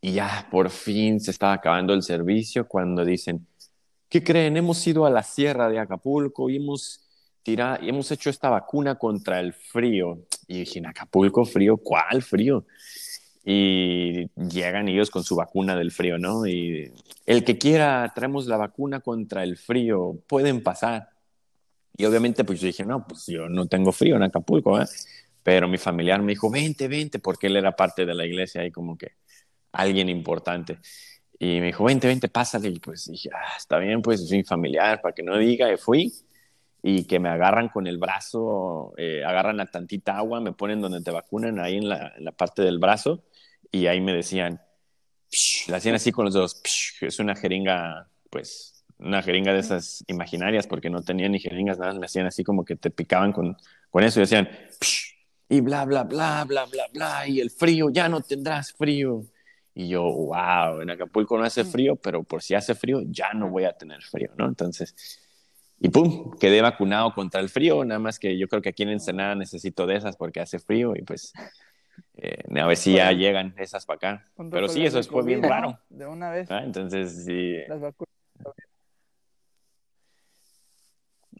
y 0.03 0.11
ya 0.11 0.47
por 0.51 0.69
fin 0.69 1.21
se 1.21 1.31
estaba 1.31 1.53
acabando 1.53 1.93
el 1.93 2.03
servicio 2.03 2.67
cuando 2.67 3.05
dicen, 3.05 3.47
¿qué 4.13 4.23
creen? 4.23 4.57
Hemos 4.57 4.85
ido 4.85 5.07
a 5.07 5.09
la 5.09 5.23
sierra 5.23 5.69
de 5.69 5.79
Acapulco 5.79 6.47
y 6.47 6.57
hemos 6.57 7.01
tirado, 7.41 7.83
y 7.83 7.89
hemos 7.89 8.11
hecho 8.11 8.29
esta 8.29 8.47
vacuna 8.47 8.93
contra 8.93 9.39
el 9.39 9.53
frío. 9.53 10.19
Y 10.47 10.59
dije, 10.59 10.77
¿en 10.77 10.85
Acapulco 10.85 11.45
frío? 11.45 11.77
¿Cuál 11.77 12.21
frío? 12.21 12.63
Y 13.43 14.29
llegan 14.35 14.87
ellos 14.87 15.09
con 15.09 15.23
su 15.23 15.35
vacuna 15.35 15.75
del 15.75 15.91
frío, 15.91 16.19
¿no? 16.19 16.45
Y 16.45 16.93
el 17.25 17.43
que 17.43 17.57
quiera, 17.57 18.11
traemos 18.13 18.45
la 18.45 18.57
vacuna 18.57 18.99
contra 18.99 19.43
el 19.43 19.57
frío, 19.57 20.19
pueden 20.27 20.61
pasar. 20.61 21.09
Y 21.97 22.05
obviamente, 22.05 22.43
pues 22.43 22.61
yo 22.61 22.67
dije, 22.67 22.85
no, 22.85 23.07
pues 23.07 23.25
yo 23.25 23.49
no 23.49 23.65
tengo 23.65 23.91
frío 23.91 24.15
en 24.17 24.23
Acapulco, 24.23 24.79
¿eh? 24.79 24.85
Pero 25.41 25.67
mi 25.67 25.79
familiar 25.79 26.21
me 26.21 26.33
dijo, 26.33 26.51
vente, 26.51 26.87
vente, 26.87 27.17
porque 27.17 27.47
él 27.47 27.57
era 27.57 27.75
parte 27.75 28.05
de 28.05 28.13
la 28.13 28.27
iglesia 28.27 28.63
y 28.63 28.69
como 28.69 28.95
que 28.95 29.13
alguien 29.71 30.07
importante. 30.07 30.77
Y 31.43 31.59
me 31.59 31.67
dijo, 31.67 31.83
vente, 31.83 32.07
vente, 32.07 32.29
pásale. 32.29 32.69
Y 32.69 32.79
pues 32.79 33.11
dije, 33.11 33.29
ah, 33.33 33.57
está 33.57 33.77
bien, 33.77 34.01
pues 34.01 34.29
soy 34.29 34.43
familiar, 34.43 35.01
para 35.01 35.13
que 35.13 35.23
no 35.23 35.37
diga, 35.37 35.71
y 35.73 35.75
fui. 35.75 36.13
Y 36.81 37.03
que 37.03 37.19
me 37.19 37.27
agarran 37.27 37.67
con 37.67 37.85
el 37.85 37.97
brazo, 37.97 38.93
eh, 38.97 39.25
agarran 39.25 39.57
la 39.57 39.65
tantita 39.65 40.15
agua, 40.17 40.39
me 40.39 40.53
ponen 40.53 40.79
donde 40.79 41.01
te 41.01 41.11
vacunan, 41.11 41.59
ahí 41.59 41.75
en 41.75 41.89
la, 41.89 42.13
en 42.17 42.23
la 42.23 42.31
parte 42.31 42.61
del 42.61 42.79
brazo, 42.79 43.23
y 43.71 43.87
ahí 43.87 43.99
me 43.99 44.13
decían, 44.13 44.61
la 45.67 45.77
hacían 45.77 45.95
así 45.95 46.11
con 46.11 46.25
los 46.25 46.33
dedos, 46.33 46.61
es 47.01 47.19
una 47.19 47.35
jeringa, 47.35 48.09
pues, 48.29 48.85
una 48.99 49.21
jeringa 49.21 49.53
de 49.53 49.59
esas 49.59 50.03
imaginarias, 50.07 50.67
porque 50.67 50.89
no 50.89 51.03
tenían 51.03 51.31
ni 51.33 51.39
jeringas, 51.39 51.77
nada, 51.77 51.93
me 51.93 52.05
hacían 52.05 52.25
así 52.25 52.43
como 52.43 52.65
que 52.65 52.75
te 52.75 52.89
picaban 52.89 53.31
con, 53.31 53.55
con 53.89 54.03
eso 54.03 54.19
y 54.19 54.23
decían, 54.23 54.49
psh, 54.79 55.13
y 55.49 55.61
bla, 55.61 55.85
bla, 55.85 56.03
bla, 56.03 56.45
bla, 56.45 56.65
bla, 56.65 56.83
bla, 56.93 57.27
y 57.27 57.39
el 57.39 57.49
frío, 57.49 57.89
ya 57.89 58.09
no 58.09 58.21
tendrás 58.21 58.73
frío. 58.73 59.23
Y 59.75 59.87
yo, 59.89 60.03
wow, 60.03 60.81
en 60.81 60.91
Acapulco 60.91 61.37
no 61.37 61.43
hace 61.43 61.65
frío, 61.65 61.95
pero 61.95 62.23
por 62.23 62.43
si 62.43 62.53
hace 62.53 62.75
frío, 62.75 63.01
ya 63.05 63.33
no 63.33 63.49
voy 63.49 63.63
a 63.63 63.73
tener 63.73 64.01
frío, 64.03 64.29
¿no? 64.37 64.45
Entonces, 64.47 64.95
y 65.79 65.89
pum, 65.89 66.31
quedé 66.39 66.61
vacunado 66.61 67.13
contra 67.13 67.41
el 67.41 67.49
frío, 67.49 67.83
nada 67.83 67.99
más 67.99 68.19
que 68.19 68.37
yo 68.37 68.47
creo 68.47 68.61
que 68.61 68.69
aquí 68.69 68.83
en 68.83 68.89
Ensenada 68.89 69.35
necesito 69.35 69.87
de 69.87 69.95
esas 69.95 70.15
porque 70.15 70.39
hace 70.39 70.59
frío 70.59 70.93
y 70.95 71.01
pues 71.01 71.33
eh, 72.15 72.43
a 72.59 72.67
ver 72.67 72.77
si 72.77 72.93
ya 72.93 73.05
Bueno. 73.05 73.19
llegan 73.19 73.55
esas 73.57 73.85
para 73.85 73.97
acá. 73.97 74.31
Pero 74.51 74.67
sí, 74.69 74.85
eso 74.85 75.01
fue 75.03 75.23
bien 75.23 75.41
raro. 75.41 75.79
De 75.89 76.05
una 76.05 76.29
vez, 76.29 76.49
¿ah? 76.51 76.63
Entonces, 76.63 77.25
sí. 77.25 77.57
las 77.67 77.81
vacunas. 77.81 78.13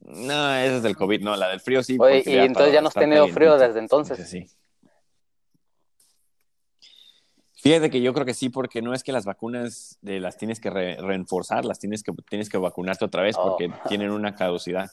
No, 0.06 0.56
esa 0.56 0.76
es 0.78 0.84
del 0.84 0.98
COVID, 0.98 1.22
no, 1.22 1.36
la 1.38 1.48
del 1.50 1.62
frío 1.62 1.82
sí. 1.82 1.96
Oye, 2.00 2.24
y 2.26 2.36
entonces 2.36 2.74
ya 2.74 2.82
no 2.82 2.90
has 2.90 2.94
tenido 2.94 3.28
frío 3.30 3.58
desde 3.58 3.80
entonces. 3.80 4.28
Sí. 4.28 4.46
Fíjate 7.64 7.90
que 7.90 8.02
yo 8.02 8.14
creo 8.14 8.26
que 8.26 8.34
sí, 8.34 8.50
porque 8.50 8.82
no 8.82 8.94
es 8.94 9.04
que 9.04 9.14
las 9.14 9.24
vacunas 9.24 9.98
de, 10.02 10.20
las 10.20 10.38
tienes 10.38 10.60
que 10.60 10.70
re- 10.70 10.98
reenforzar, 10.98 11.64
las 11.64 11.80
tienes 11.80 12.04
que, 12.04 12.12
tienes 12.30 12.50
que 12.50 12.58
vacunarte 12.58 13.06
otra 13.06 13.22
vez 13.24 13.38
Oh. 13.40 13.44
porque 13.58 13.72
tienen 13.88 14.12
una 14.12 14.36
caducidad. 14.36 14.92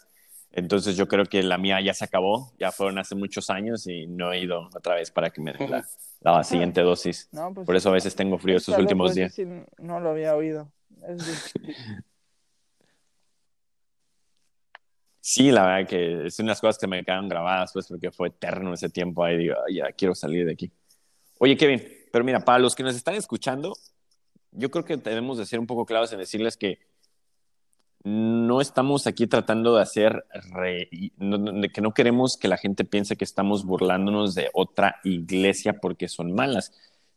Entonces 0.52 0.96
yo 0.96 1.08
creo 1.08 1.24
que 1.26 1.42
la 1.42 1.58
mía 1.58 1.80
ya 1.80 1.94
se 1.94 2.04
acabó, 2.04 2.52
ya 2.60 2.70
fueron 2.70 2.98
hace 2.98 3.16
muchos 3.16 3.50
años 3.50 3.88
y 3.88 4.06
no 4.06 4.32
he 4.32 4.38
ido 4.40 4.68
otra 4.72 4.94
vez 4.94 5.10
para 5.10 5.30
que 5.30 5.40
me 5.40 5.52
den 5.52 5.68
la, 5.68 5.84
la 6.20 6.44
siguiente 6.44 6.80
dosis. 6.82 7.28
No, 7.32 7.52
pues, 7.52 7.66
Por 7.66 7.74
eso 7.74 7.88
a 7.88 7.92
veces 7.92 8.14
tengo 8.14 8.38
frío 8.38 8.56
estos 8.58 8.78
últimos 8.78 9.14
días. 9.16 9.34
no 9.78 9.98
lo 9.98 10.10
había 10.10 10.36
oído. 10.36 10.70
Es 11.08 11.52
Sí, 15.22 15.50
la 15.50 15.66
verdad 15.66 15.88
que 15.88 16.26
es 16.26 16.38
unas 16.38 16.60
cosas 16.60 16.78
que 16.78 16.86
me 16.86 17.04
quedan 17.04 17.28
grabadas, 17.28 17.72
pues, 17.72 17.86
porque 17.88 18.10
fue 18.10 18.28
eterno 18.28 18.72
ese 18.72 18.88
tiempo 18.88 19.22
ahí. 19.22 19.36
Digo, 19.36 19.54
"Ay, 19.68 19.76
ya 19.76 19.92
quiero 19.92 20.14
salir 20.14 20.46
de 20.46 20.52
aquí. 20.52 20.72
Oye, 21.38 21.56
Kevin, 21.56 21.82
pero 22.10 22.24
mira, 22.24 22.40
para 22.40 22.58
los 22.58 22.74
que 22.74 22.82
nos 22.82 22.94
están 22.96 23.14
escuchando, 23.14 23.74
yo 24.52 24.70
creo 24.70 24.84
que 24.84 24.96
debemos 24.96 25.38
de 25.38 25.46
ser 25.46 25.60
un 25.60 25.66
poco 25.66 25.86
claros 25.86 26.12
en 26.12 26.18
decirles 26.18 26.56
que 26.56 26.78
no 28.02 28.60
estamos 28.62 29.06
aquí 29.06 29.26
tratando 29.26 29.76
de 29.76 29.82
hacer, 29.82 30.24
re- 30.52 30.88
no- 31.18 31.36
no- 31.36 31.68
que 31.68 31.80
no 31.82 31.92
queremos 31.92 32.38
que 32.38 32.48
la 32.48 32.56
gente 32.56 32.84
piense 32.84 33.16
que 33.16 33.24
estamos 33.24 33.64
burlándonos 33.64 34.34
de 34.34 34.48
otra 34.54 34.96
iglesia 35.04 35.74
porque 35.74 36.08
son 36.08 36.32
malas. 36.32 36.72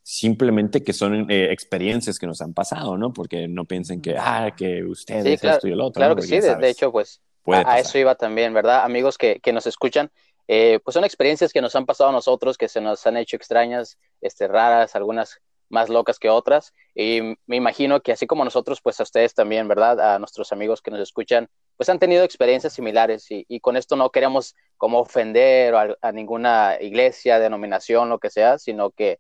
Simplemente 0.06 0.84
que 0.84 0.92
son 0.92 1.32
eh, 1.32 1.54
experiencias 1.54 2.20
que 2.20 2.28
nos 2.28 2.42
han 2.42 2.54
pasado, 2.54 2.98
¿no? 2.98 3.14
Porque 3.14 3.48
no 3.48 3.64
piensen 3.64 4.02
que, 4.02 4.18
ah, 4.20 4.54
que 4.58 4.84
ustedes, 4.84 5.24
Sí, 5.24 5.38
claro, 5.38 5.56
esto 5.56 5.68
y 5.70 5.72
el 5.72 5.80
otro. 5.80 6.00
Claro 6.02 6.16
¿no? 6.16 6.22
que 6.22 6.28
sí, 6.28 6.40
de, 6.42 6.56
de 6.58 6.70
hecho, 6.70 6.92
pues 6.92 7.22
a, 7.48 7.74
a 7.76 7.80
eso 7.80 7.98
iba 7.98 8.16
también, 8.16 8.54
¿verdad? 8.54 8.84
Amigos 8.84 9.18
que, 9.18 9.40
que 9.40 9.54
nos 9.54 9.66
escuchan, 9.66 10.12
eh, 10.48 10.80
pues 10.84 10.94
son 10.94 11.04
experiencias 11.04 11.54
que 11.54 11.62
nos 11.62 11.76
han 11.76 11.86
pasado 11.86 12.10
a 12.10 12.14
nosotros, 12.14 12.58
que 12.58 12.68
se 12.68 12.82
nos 12.82 13.06
han 13.08 13.18
hecho 13.18 13.36
extrañas, 13.36 13.98
este, 14.22 14.48
raras, 14.48 14.96
algunas 14.96 15.40
más 15.70 15.90
locas 15.90 16.20
que 16.20 16.30
otras, 16.30 16.72
y 16.94 17.22
me 17.48 17.56
imagino 17.56 18.02
que 18.02 18.12
así 18.12 18.28
como 18.28 18.44
nosotros, 18.44 18.80
pues 18.82 19.00
a 19.00 19.04
ustedes 19.04 19.34
también, 19.34 19.68
¿verdad? 19.68 20.00
A 20.16 20.20
nuestros 20.20 20.52
amigos 20.52 20.82
que 20.82 20.92
nos 20.92 21.00
escuchan, 21.00 21.50
pues 21.78 21.90
han 21.90 21.98
tenido 22.00 22.24
experiencias 22.24 22.74
similares, 22.74 23.26
y, 23.30 23.60
con 23.60 23.76
esto 23.78 23.96
no 23.96 24.12
queremos 24.12 24.56
como 24.78 25.00
ofender 25.00 25.74
a, 26.02 26.12
ninguna 26.12 26.78
iglesia, 26.80 27.40
denominación, 27.40 28.10
lo 28.10 28.20
que 28.20 28.30
sea, 28.30 28.60
sino 28.60 28.92
que 28.92 29.20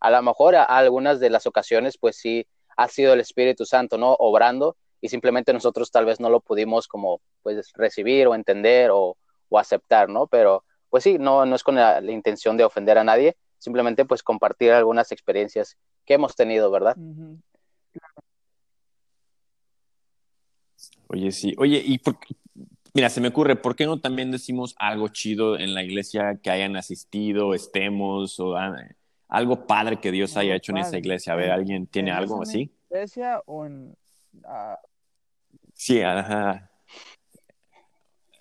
a 0.00 0.10
lo 0.10 0.20
mejor 0.22 0.56
a 0.56 0.64
algunas 0.64 1.20
de 1.20 1.30
las 1.30 1.46
ocasiones, 1.46 1.96
pues 1.98 2.16
sí 2.16 2.46
ha 2.76 2.88
sido 2.88 3.14
el 3.14 3.20
Espíritu 3.20 3.64
Santo, 3.64 3.96
¿no? 3.96 4.14
Obrando, 4.18 4.76
y 5.00 5.08
simplemente 5.08 5.52
nosotros 5.52 5.90
tal 5.90 6.04
vez 6.04 6.20
no 6.20 6.28
lo 6.28 6.40
pudimos 6.40 6.88
como 6.88 7.20
pues 7.42 7.72
recibir 7.74 8.26
o 8.26 8.34
entender 8.34 8.90
o, 8.92 9.16
o 9.54 9.58
aceptar, 9.58 10.08
¿no? 10.08 10.26
Pero 10.26 10.64
pues 10.90 11.04
sí, 11.04 11.16
no, 11.18 11.46
no 11.46 11.54
es 11.56 11.62
con 11.62 11.76
la, 11.76 12.00
la 12.00 12.12
intención 12.12 12.56
de 12.56 12.64
ofender 12.64 12.98
a 12.98 13.04
nadie, 13.04 13.36
simplemente 13.58 14.04
pues 14.04 14.22
compartir 14.22 14.72
algunas 14.72 15.10
experiencias 15.12 15.76
que 16.04 16.14
hemos 16.14 16.34
tenido, 16.36 16.70
¿verdad? 16.70 16.96
Oye, 21.08 21.30
sí. 21.32 21.54
Oye, 21.58 21.82
y 21.84 21.98
por- 21.98 22.18
mira, 22.92 23.08
se 23.08 23.20
me 23.20 23.28
ocurre, 23.28 23.56
¿por 23.56 23.74
qué 23.76 23.86
no 23.86 24.00
también 24.00 24.30
decimos 24.30 24.74
algo 24.78 25.08
chido 25.08 25.58
en 25.58 25.74
la 25.74 25.82
iglesia 25.82 26.38
que 26.42 26.50
hayan 26.50 26.76
asistido, 26.76 27.54
estemos, 27.54 28.38
o 28.40 28.56
ah, 28.56 28.76
algo 29.28 29.66
padre 29.66 29.98
que 30.00 30.10
Dios 30.10 30.36
haya 30.36 30.54
hecho 30.56 30.72
en 30.72 30.78
esa 30.78 30.98
iglesia? 30.98 31.32
A 31.32 31.36
ver, 31.36 31.46
En- 31.46 31.52
¿alguien 31.52 31.86
tiene 31.86 32.10
en 32.10 32.16
algo 32.16 32.42
así? 32.42 32.72
iglesia 32.90 33.40
o 33.46 33.64
en 33.66 33.96
ah, 34.44 34.78
Sí, 35.72 36.00
ajá. 36.02 36.70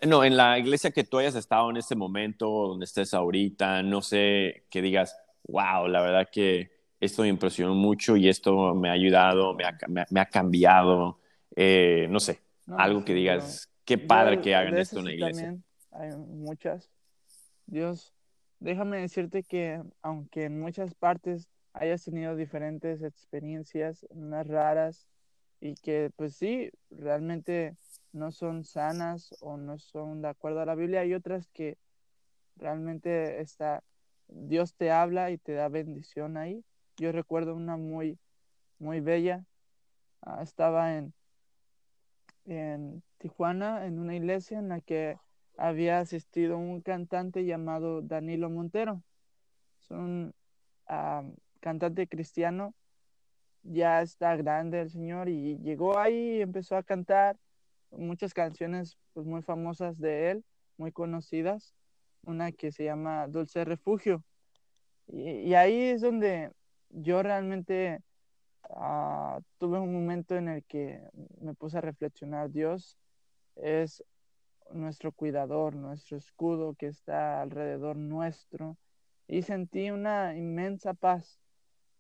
No, 0.08 0.24
en 0.24 0.36
la 0.36 0.60
iglesia 0.60 0.92
que 0.92 1.04
tú 1.04 1.18
hayas 1.20 1.36
estado 1.36 1.70
en 1.70 1.78
este 1.78 1.96
momento, 1.96 2.48
donde 2.68 2.86
estés 2.86 3.14
ahorita, 3.14 3.84
no 3.84 4.02
sé, 4.02 4.66
que 4.70 4.82
digas, 4.82 5.18
wow, 5.48 5.88
la 5.88 6.02
verdad 6.02 6.28
que 6.32 6.72
esto 7.00 7.22
me 7.22 7.30
impresionó 7.30 7.74
mucho 7.74 8.18
y 8.18 8.28
esto 8.28 8.74
me 8.76 8.90
ha 8.90 8.94
ayudado, 8.94 9.54
me 9.54 9.64
ha, 9.66 9.78
me 9.88 10.02
ha- 10.02 10.08
me 10.10 10.20
ha 10.20 10.26
cambiado, 10.26 11.20
eh, 11.56 12.08
no 12.10 12.20
sé, 12.20 12.42
no, 12.66 12.78
algo 12.78 13.06
que 13.06 13.14
digas, 13.14 13.70
qué 13.86 13.98
yo- 13.98 14.08
padre 14.08 14.36
yo 14.38 14.42
que 14.42 14.56
hagan 14.56 14.78
esto 14.78 15.00
en 15.00 15.06
la 15.06 15.12
iglesia. 15.14 15.42
también 15.54 15.64
hay 15.92 16.18
muchas. 16.18 16.90
Dios, 17.66 18.14
déjame 18.60 19.00
decirte 19.00 19.44
que 19.44 19.82
aunque 20.02 20.46
en 20.46 20.60
muchas 20.60 20.94
partes 20.96 21.48
hayas 21.74 22.04
tenido 22.04 22.36
diferentes 22.36 23.02
experiencias, 23.04 24.06
unas 24.10 24.46
raras, 24.48 25.08
y 25.62 25.76
que 25.76 26.12
pues 26.18 26.36
sí, 26.36 26.70
realmente 26.90 27.78
no 28.14 28.32
son 28.32 28.64
sanas 28.64 29.36
o 29.42 29.58
no 29.58 29.78
son 29.80 30.22
de 30.22 30.30
acuerdo 30.30 30.62
a 30.62 30.66
la 30.66 30.76
Biblia, 30.76 31.02
hay 31.02 31.14
otras 31.14 31.48
que 31.50 31.78
realmente 32.56 33.42
está, 33.42 33.84
Dios 34.28 34.76
te 34.76 34.92
habla 34.92 35.32
y 35.32 35.38
te 35.38 35.54
da 35.54 35.68
bendición 35.68 36.38
ahí. 36.38 36.64
Yo 36.98 37.12
recuerdo 37.12 37.56
una 37.56 37.76
muy, 37.76 38.20
muy 38.80 39.02
bella, 39.02 39.46
ah, 40.22 40.42
estaba 40.44 40.96
en, 40.96 41.14
en 42.46 43.04
Tijuana, 43.18 43.86
en 43.88 44.00
una 44.00 44.16
iglesia 44.16 44.60
en 44.60 44.70
la 44.70 44.80
que 44.80 45.18
había 45.58 46.00
asistido 46.00 46.58
un 46.58 46.82
cantante 46.82 47.46
llamado 47.46 48.02
Danilo 48.02 48.50
Montero. 48.50 49.04
Es 49.82 49.90
un 49.90 50.34
ah, 50.88 51.24
cantante 51.60 52.08
cristiano, 52.08 52.76
ya 53.64 54.02
está 54.02 54.36
grande 54.36 54.82
el 54.82 54.92
señor 54.92 55.30
y 55.30 55.58
llegó 55.60 55.98
ahí 55.98 56.38
y 56.38 56.42
empezó 56.42 56.76
a 56.76 56.84
cantar 56.84 57.38
muchas 57.98 58.34
canciones 58.34 58.98
pues, 59.14 59.26
muy 59.26 59.42
famosas 59.42 60.00
de 60.00 60.32
él, 60.32 60.46
muy 60.78 60.92
conocidas. 60.92 61.74
Una 62.26 62.52
que 62.52 62.72
se 62.72 62.86
llama 62.86 63.28
Dulce 63.28 63.66
Refugio. 63.66 64.24
Y, 65.08 65.54
ahí 65.56 65.90
es 65.90 66.02
donde 66.02 66.52
yo 66.90 67.22
realmente 67.22 68.00
ah, 68.70 69.40
tuve 69.58 69.80
un 69.80 69.94
momento 69.94 70.36
en 70.36 70.48
el 70.48 70.64
que 70.64 71.02
me 71.42 71.54
puse 71.54 71.78
a 71.78 71.82
reflexionar. 71.82 72.50
Dios 72.50 72.98
es 73.56 74.04
nuestro 74.72 75.12
cuidador, 75.12 75.76
nuestro 75.76 76.18
escudo 76.18 76.76
que 76.76 76.88
está 76.88 77.42
alrededor 77.42 77.98
nuestro. 77.98 78.78
Y 79.28 79.42
sentí 79.44 79.92
una 79.92 80.36
inmensa 80.36 80.94
paz, 80.94 81.40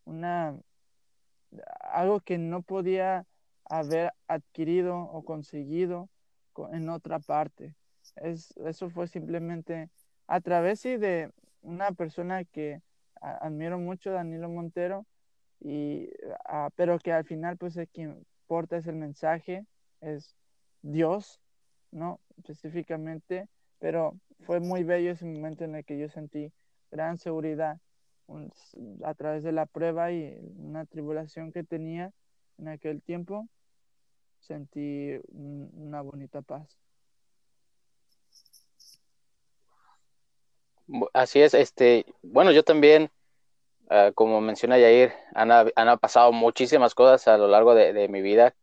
una, 0.05 0.57
algo 1.81 2.19
que 2.21 2.37
no 2.37 2.61
podía 2.61 3.25
haber 3.79 4.13
adquirido 4.27 4.97
o 4.97 5.23
conseguido 5.23 6.09
en 6.71 6.89
otra 6.89 7.19
parte. 7.19 7.75
Es, 8.17 8.55
eso 8.57 8.89
fue 8.89 9.07
simplemente 9.07 9.89
a 10.27 10.41
través 10.41 10.83
de 10.83 11.31
una 11.61 11.91
persona 11.91 12.43
que 12.43 12.81
admiro 13.19 13.79
mucho, 13.79 14.11
Danilo 14.11 14.49
Montero, 14.49 15.05
y, 15.59 16.09
ah, 16.45 16.69
pero 16.75 16.99
que 16.99 17.13
al 17.13 17.23
final 17.23 17.57
pues 17.57 17.77
es 17.77 17.89
quien 17.89 18.25
porta 18.47 18.77
es 18.77 18.85
el 18.85 18.95
mensaje, 18.95 19.65
es 20.01 20.35
Dios, 20.81 21.39
¿no? 21.91 22.19
Específicamente, 22.37 23.47
pero 23.79 24.19
fue 24.41 24.59
muy 24.59 24.83
bello 24.83 25.11
ese 25.11 25.25
momento 25.25 25.63
en 25.63 25.75
el 25.75 25.85
que 25.85 25.97
yo 25.97 26.09
sentí 26.09 26.51
gran 26.91 27.17
seguridad 27.17 27.79
a 29.03 29.13
través 29.15 29.43
de 29.43 29.51
la 29.51 29.65
prueba 29.65 30.11
y 30.11 30.37
una 30.57 30.85
tribulación 30.85 31.51
que 31.51 31.63
tenía 31.63 32.11
en 32.57 32.67
aquel 32.67 33.01
tiempo, 33.01 33.47
sentí 34.43 35.19
una 35.31 36.01
bonita 36.01 36.41
paz. 36.41 36.77
Así 41.13 41.41
es, 41.41 41.53
este, 41.53 42.05
bueno, 42.21 42.51
yo 42.51 42.63
también, 42.63 43.09
ah, 43.89 44.11
como 44.13 44.41
menciona 44.41 44.77
Yair, 44.77 45.13
han, 45.33 45.51
han, 45.51 45.99
pasado 45.99 46.31
muchísimas 46.33 46.93
cosas 46.93 47.27
a 47.27 47.37
lo 47.37 47.47
largo 47.47 47.73
de, 47.73 48.07
mi 48.09 48.21
vida, 48.21 48.53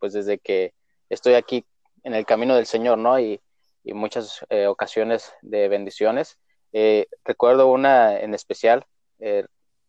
pues 0.00 0.12
desde 0.12 0.38
que 0.38 0.74
estoy 1.08 1.34
aquí 1.34 1.64
en 2.02 2.14
el 2.14 2.26
camino 2.26 2.56
del 2.56 2.66
Señor, 2.66 2.98
¿no? 2.98 3.18
Y, 3.18 3.40
muchas 3.86 4.44
eh, 4.48 4.66
ocasiones 4.66 5.34
de 5.42 5.68
bendiciones. 5.68 6.38
Eh, 6.72 7.06
recuerdo 7.22 7.70
una 7.70 8.18
en 8.18 8.32
especial, 8.32 8.86
eh, 9.18 9.44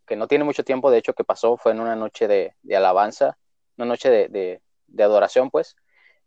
que 0.06 0.18
no 0.18 0.28
tiene 0.28 0.44
mucho 0.44 0.64
tiempo, 0.66 0.92
de 0.92 0.98
hecho, 0.98 1.14
que 1.14 1.24
pasó, 1.24 1.56
fue 1.56 1.72
en 1.72 1.80
una 1.80 1.96
noche 1.96 2.28
de, 2.28 2.56
alabanza, 2.76 3.38
una 3.78 3.88
noche 3.88 4.10
de, 4.28 4.62
adoración, 5.00 5.50
pues. 5.52 5.76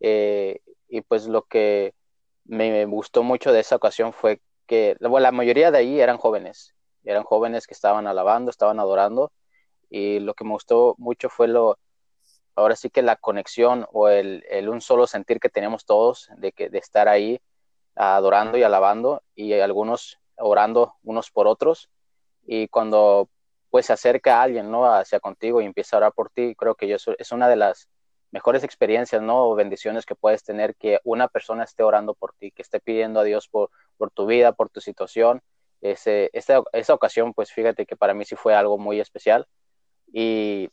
y 0.01 1.01
pues 1.03 1.27
lo 1.27 1.43
que 1.43 1.95
me, 2.45 2.87
gustó 2.87 3.23
mucho 3.23 3.53
de 3.53 3.61
esa 3.61 3.77
ocasión 3.77 4.13
fue 4.13 4.41
que 4.67 4.97
la 5.01 5.33
mayoría 5.33 5.71
de 5.71 5.79
ahí 5.79 6.01
eran 6.01 6.19
jóvenes, 6.19 6.75
eran 7.05 7.25
jóvenes 7.25 7.67
que 7.67 7.75
estaban 7.75 8.07
alabando, 8.07 8.51
estaban 8.51 8.81
adorando, 8.81 9.33
y 9.91 10.19
lo 10.21 10.35
que 10.35 10.45
me 10.45 10.53
gustó 10.53 10.95
mucho 10.99 11.31
fue 11.31 11.49
lo, 11.49 11.79
ahora 12.59 12.77
sí 12.77 12.91
que 12.91 13.03
la 13.03 13.17
conexión 13.17 13.87
o 13.93 14.09
el, 14.09 14.45
un 14.69 14.81
solo 14.81 15.07
sentir 15.07 15.41
que 15.41 15.49
tenemos 15.49 15.85
todos 15.85 16.29
de, 16.37 16.53
que, 16.53 16.69
de 16.69 16.79
estar 16.79 17.09
ahí 17.09 17.41
adorando 17.95 18.59
y 18.59 18.63
alabando 18.63 19.23
y 19.35 19.53
algunos 19.55 20.19
orando 20.37 20.95
unos 21.03 21.31
por 21.31 21.47
otros 21.47 21.91
y 22.47 22.69
cuando 22.69 23.29
pues 23.71 23.87
se 23.87 23.93
acerca 23.93 24.43
alguien, 24.43 24.71
¿no? 24.71 24.91
Hacia 24.91 25.21
contigo 25.21 25.61
y 25.61 25.67
empieza 25.67 25.97
a 25.97 25.99
orar 25.99 26.13
por 26.13 26.31
ti, 26.31 26.55
creo 26.55 26.75
que 26.75 26.89
yo, 26.89 26.97
es 26.97 27.33
una 27.33 27.49
de 27.49 27.57
las 27.57 27.89
mejores 28.31 28.64
experiencias, 28.64 29.22
¿no? 29.22 29.49
O 29.49 29.55
bendiciones 29.55 30.07
que 30.07 30.14
puedes 30.14 30.43
tener 30.43 30.74
que 30.76 31.01
una 31.05 31.29
persona 31.29 31.64
esté 31.64 31.83
orando 31.83 32.14
por 32.14 32.35
ti, 32.35 32.51
que 32.51 32.62
esté 32.62 32.81
pidiendo 32.81 33.20
a 33.20 33.24
Dios 33.24 33.49
por, 33.49 33.70
por 33.97 34.11
tu 34.11 34.26
vida, 34.26 34.53
por 34.53 34.70
tu 34.70 34.81
situación. 34.81 35.43
Ese, 35.81 36.31
esa, 36.33 36.62
esa 36.72 36.95
ocasión, 36.95 37.35
pues 37.35 37.53
fíjate 37.53 37.87
que 37.87 37.97
para 37.97 38.14
mí 38.14 38.24
sí 38.24 38.37
fue 38.37 38.55
algo 38.55 38.79
muy 38.79 39.01
especial. 39.01 39.47
Y 40.12 40.70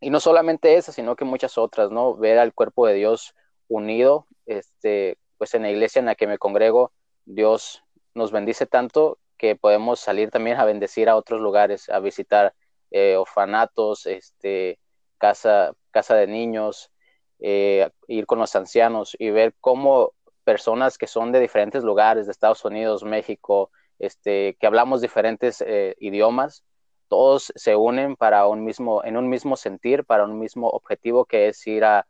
y 0.00 0.10
no 0.10 0.20
solamente 0.20 0.76
esa, 0.76 0.92
sino 0.92 1.16
que 1.16 1.24
muchas 1.24 1.58
otras, 1.58 1.90
¿no? 1.90 2.14
Ver 2.16 2.38
al 2.38 2.52
cuerpo 2.52 2.86
de 2.86 2.94
Dios 2.94 3.34
unido, 3.68 4.26
este, 4.46 5.18
pues 5.38 5.54
en 5.54 5.62
la 5.62 5.70
iglesia 5.70 6.00
en 6.00 6.06
la 6.06 6.14
que 6.14 6.26
me 6.26 6.38
congrego, 6.38 6.92
Dios 7.24 7.82
nos 8.14 8.30
bendice 8.30 8.66
tanto 8.66 9.18
que 9.38 9.56
podemos 9.56 10.00
salir 10.00 10.30
también 10.30 10.58
a 10.58 10.64
bendecir 10.64 11.08
a 11.08 11.16
otros 11.16 11.40
lugares, 11.40 11.88
a 11.88 11.98
visitar 12.00 12.54
eh, 12.90 13.16
orfanatos, 13.16 14.06
este, 14.06 14.78
casa, 15.18 15.72
casa 15.90 16.14
de 16.14 16.26
niños, 16.26 16.90
eh, 17.38 17.90
ir 18.08 18.26
con 18.26 18.38
los 18.38 18.54
ancianos 18.56 19.16
y 19.18 19.30
ver 19.30 19.54
cómo 19.60 20.12
personas 20.44 20.96
que 20.96 21.06
son 21.06 21.32
de 21.32 21.40
diferentes 21.40 21.82
lugares, 21.82 22.26
de 22.26 22.32
Estados 22.32 22.64
Unidos, 22.64 23.02
México, 23.02 23.70
este, 23.98 24.56
que 24.60 24.66
hablamos 24.66 25.00
diferentes 25.00 25.62
eh, 25.66 25.96
idiomas, 25.98 26.64
todos 27.08 27.52
se 27.54 27.76
unen 27.76 28.16
para 28.16 28.46
un 28.46 28.64
mismo, 28.64 29.04
en 29.04 29.16
un 29.16 29.28
mismo 29.28 29.56
sentir, 29.56 30.04
para 30.04 30.24
un 30.24 30.38
mismo 30.38 30.68
objetivo 30.68 31.24
que 31.24 31.48
es 31.48 31.66
ir 31.66 31.84
a, 31.84 32.06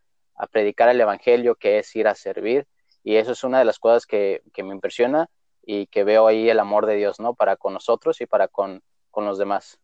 predicar 0.50 0.90
el 0.90 1.00
Evangelio, 1.00 1.54
que 1.54 1.78
es 1.78 1.96
ir 1.96 2.06
a 2.08 2.14
servir. 2.14 2.66
Y 3.02 3.16
eso 3.16 3.32
es 3.32 3.42
una 3.42 3.58
de 3.58 3.64
las 3.64 3.78
cosas 3.78 4.04
que, 4.04 4.42
me 4.58 4.74
impresiona 4.74 5.30
y 5.62 5.86
que 5.86 6.04
veo 6.04 6.26
ahí 6.26 6.50
el 6.50 6.58
amor 6.58 6.84
de 6.84 6.96
Dios, 6.96 7.20
¿no? 7.20 7.34
Para 7.34 7.56
con 7.56 7.72
nosotros 7.72 8.20
y 8.20 8.26
para 8.26 8.48
con, 8.48 8.82
los 9.16 9.38
demás. 9.38 9.78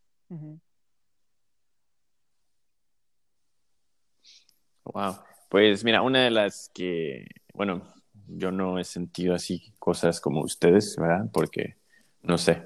Wow. 4.85 5.17
Pues 5.49 5.83
mira, 5.83 6.01
una 6.01 6.23
de 6.23 6.31
las 6.31 6.69
que, 6.73 7.27
bueno, 7.53 7.83
yo 8.27 8.51
no 8.51 8.79
he 8.79 8.83
sentido 8.83 9.35
así 9.35 9.73
cosas 9.79 10.19
como 10.19 10.41
ustedes, 10.41 10.95
¿verdad? 10.97 11.29
Porque, 11.31 11.77
no 12.21 12.37
sé, 12.37 12.63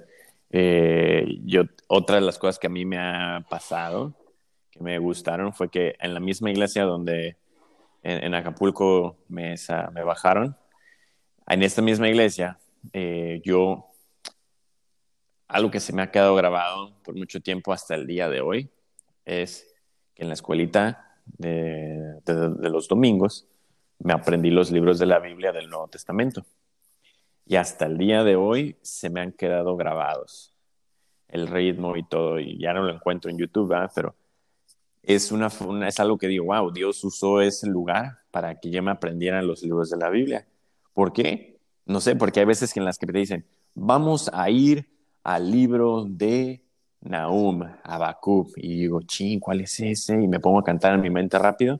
eh, 0.49 1.39
yo, 1.43 1.63
otra 1.87 2.15
de 2.15 2.21
las 2.21 2.37
cosas 2.37 2.59
que 2.59 2.67
a 2.67 2.71
mí 2.71 2.85
me 2.85 2.97
ha 2.97 3.45
pasado, 3.49 4.15
que 4.71 4.81
me 4.81 4.97
gustaron, 4.99 5.53
fue 5.53 5.69
que 5.69 5.95
en 5.99 6.13
la 6.13 6.19
misma 6.19 6.49
iglesia 6.49 6.83
donde 6.83 7.37
en, 8.03 8.33
Acapulco 8.33 9.17
me, 9.27 9.55
me, 9.93 10.03
bajaron, 10.03 10.55
en 11.47 11.63
esta 11.63 11.81
misma 11.81 12.07
iglesia, 12.07 12.57
eh, 12.93 13.41
yo, 13.43 13.91
algo 15.47 15.71
que 15.71 15.79
se 15.79 15.93
me 15.93 16.01
ha 16.01 16.11
quedado 16.11 16.35
grabado 16.35 16.93
por 17.03 17.15
mucho 17.15 17.41
tiempo 17.41 17.73
hasta 17.73 17.95
el 17.95 18.07
día 18.07 18.29
de 18.29 18.41
hoy, 18.41 18.69
es 19.25 19.67
que 20.15 20.23
en 20.23 20.29
la 20.29 20.35
escuelita 20.35 21.06
de, 21.37 22.21
los 22.69 22.87
domingos 22.87 23.47
me 23.99 24.13
aprendí 24.13 24.49
los 24.51 24.71
libros 24.71 24.99
de 24.99 25.05
la 25.05 25.19
Biblia 25.19 25.51
del 25.51 25.69
Nuevo 25.69 25.87
Testamento 25.87 26.45
y 27.45 27.55
hasta 27.55 27.85
el 27.85 27.97
día 27.97 28.23
de 28.23 28.35
hoy 28.35 28.75
se 28.81 29.09
me 29.09 29.21
han 29.21 29.31
quedado 29.31 29.75
grabados 29.75 30.53
el 31.29 31.47
ritmo 31.47 31.97
y 31.97 32.03
todo, 32.03 32.39
y 32.39 32.57
ya 32.57 32.73
no 32.73 32.83
lo 32.83 32.93
encuentro 32.93 33.29
en 33.29 33.37
YouTube, 33.37 33.73
pero 33.93 34.15
es, 35.03 35.31
una, 35.31 35.47
es 35.87 35.99
algo 35.99 36.17
que 36.17 36.27
digo, 36.27 36.45
wow, 36.45 36.71
Dios 36.71 37.03
usó 37.03 37.41
ese 37.41 37.67
lugar 37.67 38.19
para 38.31 38.59
que 38.59 38.69
yo 38.69 38.81
me 38.83 38.91
aprendiera 38.91 39.41
los 39.41 39.61
libros 39.61 39.89
de 39.89 39.97
la 39.97 40.09
Biblia. 40.09 40.47
¿Por 40.93 41.13
qué? 41.13 41.57
No 41.85 42.01
sé, 42.01 42.15
porque 42.15 42.41
hay 42.41 42.45
veces 42.45 42.73
que 42.73 42.79
en 42.79 42.85
las 42.85 42.97
que 42.97 43.07
te 43.07 43.17
dicen, 43.17 43.45
vamos 43.73 44.29
a 44.33 44.49
ir 44.49 44.89
al 45.23 45.51
libro 45.51 46.05
de 46.07 46.61
Nahum, 47.07 47.63
Habacuc, 47.83 48.57
y 48.57 48.79
digo, 48.81 49.01
ching, 49.01 49.39
¿cuál 49.39 49.61
es 49.61 49.79
ese? 49.79 50.21
Y 50.21 50.27
me 50.27 50.39
pongo 50.39 50.59
a 50.59 50.63
cantar 50.63 50.93
en 50.93 51.01
mi 51.01 51.09
mente 51.09 51.39
rápido, 51.39 51.79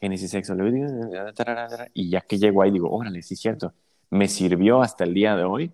Génesis, 0.00 0.30
sexo, 0.30 0.54
y 1.94 2.10
ya 2.10 2.20
que 2.22 2.38
llego 2.38 2.62
ahí 2.62 2.70
digo, 2.70 2.90
órale, 2.90 3.22
sí 3.22 3.34
es 3.34 3.40
cierto, 3.40 3.72
me 4.10 4.28
sirvió 4.28 4.82
hasta 4.82 5.04
el 5.04 5.14
día 5.14 5.36
de 5.36 5.44
hoy, 5.44 5.72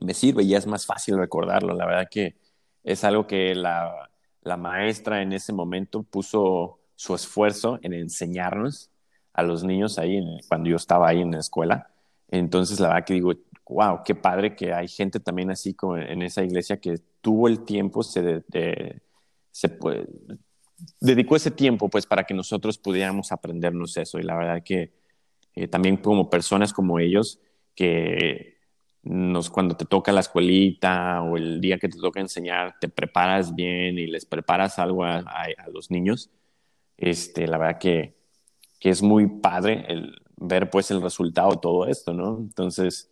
me 0.00 0.14
sirve 0.14 0.42
y 0.42 0.54
es 0.54 0.66
más 0.66 0.86
fácil 0.86 1.18
recordarlo. 1.18 1.74
La 1.74 1.86
verdad 1.86 2.08
que 2.10 2.36
es 2.82 3.04
algo 3.04 3.26
que 3.26 3.54
la, 3.54 4.10
la 4.42 4.56
maestra 4.56 5.22
en 5.22 5.32
ese 5.32 5.52
momento 5.52 6.02
puso 6.02 6.80
su 6.96 7.14
esfuerzo 7.14 7.78
en 7.82 7.92
enseñarnos 7.94 8.90
a 9.32 9.42
los 9.42 9.64
niños 9.64 9.98
ahí 9.98 10.20
cuando 10.48 10.70
yo 10.70 10.76
estaba 10.76 11.08
ahí 11.08 11.20
en 11.20 11.32
la 11.32 11.38
escuela. 11.38 11.90
Entonces, 12.28 12.80
la 12.80 12.88
verdad 12.88 13.04
que 13.04 13.14
digo, 13.14 13.32
wow, 13.66 14.00
qué 14.04 14.14
padre 14.14 14.56
que 14.56 14.72
hay 14.72 14.88
gente 14.88 15.20
también 15.20 15.50
así 15.50 15.74
como 15.74 15.96
en 15.96 16.22
esa 16.22 16.42
iglesia 16.42 16.78
que 16.78 17.00
tuvo 17.20 17.48
el 17.48 17.64
tiempo, 17.64 18.02
se, 18.02 18.42
se 19.50 19.78
dedicó 21.00 21.36
ese 21.36 21.50
tiempo 21.50 21.88
pues 21.88 22.06
para 22.06 22.24
que 22.24 22.34
nosotros 22.34 22.78
pudiéramos 22.78 23.32
aprendernos 23.32 23.96
eso. 23.96 24.18
Y 24.18 24.22
la 24.22 24.36
verdad 24.36 24.62
que 24.64 24.92
eh, 25.54 25.68
también 25.68 25.96
como 25.96 26.30
personas 26.30 26.72
como 26.72 26.98
ellos, 26.98 27.40
que 27.74 28.58
nos, 29.02 29.50
cuando 29.50 29.76
te 29.76 29.84
toca 29.84 30.12
la 30.12 30.20
escuelita 30.20 31.22
o 31.22 31.36
el 31.36 31.60
día 31.60 31.78
que 31.78 31.88
te 31.88 31.98
toca 31.98 32.20
enseñar, 32.20 32.76
te 32.80 32.88
preparas 32.88 33.54
bien 33.54 33.98
y 33.98 34.06
les 34.06 34.26
preparas 34.26 34.78
algo 34.78 35.04
a, 35.04 35.24
los 35.72 35.90
niños. 35.90 36.30
este, 36.96 37.46
la 37.46 37.58
verdad 37.58 37.78
que, 37.78 38.14
que 38.78 38.90
es 38.90 39.02
muy 39.02 39.26
padre 39.26 39.84
el 39.88 40.20
ver 40.36 40.70
pues 40.70 40.90
el 40.90 41.02
resultado 41.02 41.52
de 41.52 41.58
todo 41.58 41.86
esto, 41.86 42.14
¿no? 42.14 42.38
Entonces, 42.38 43.10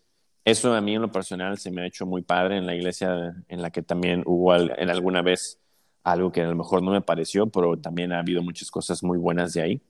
eso 0.50 0.74
a 0.74 0.80
mí 0.80 0.94
en 0.94 1.02
lo 1.02 1.12
personal 1.12 1.58
se 1.58 1.70
me 1.70 1.82
ha 1.82 1.86
hecho 1.86 2.06
muy 2.06 2.22
padre 2.22 2.56
en 2.56 2.66
la 2.66 2.74
iglesia 2.74 3.34
en 3.48 3.62
la 3.62 3.70
que 3.70 3.82
también 3.82 4.22
hubo 4.26 4.54
en 4.54 4.90
alguna 4.90 5.22
vez 5.22 5.60
algo 6.02 6.32
que 6.32 6.42
a 6.42 6.48
lo 6.48 6.56
mejor 6.56 6.82
no 6.82 6.92
me 6.92 7.00
pareció, 7.00 7.46
pero 7.48 7.76
también 7.78 8.12
ha 8.12 8.20
habido 8.20 8.42
muchas 8.42 8.70
cosas 8.70 9.02
muy 9.02 9.18
buenas 9.18 9.52
de 9.52 9.62
ahí. 9.62 9.82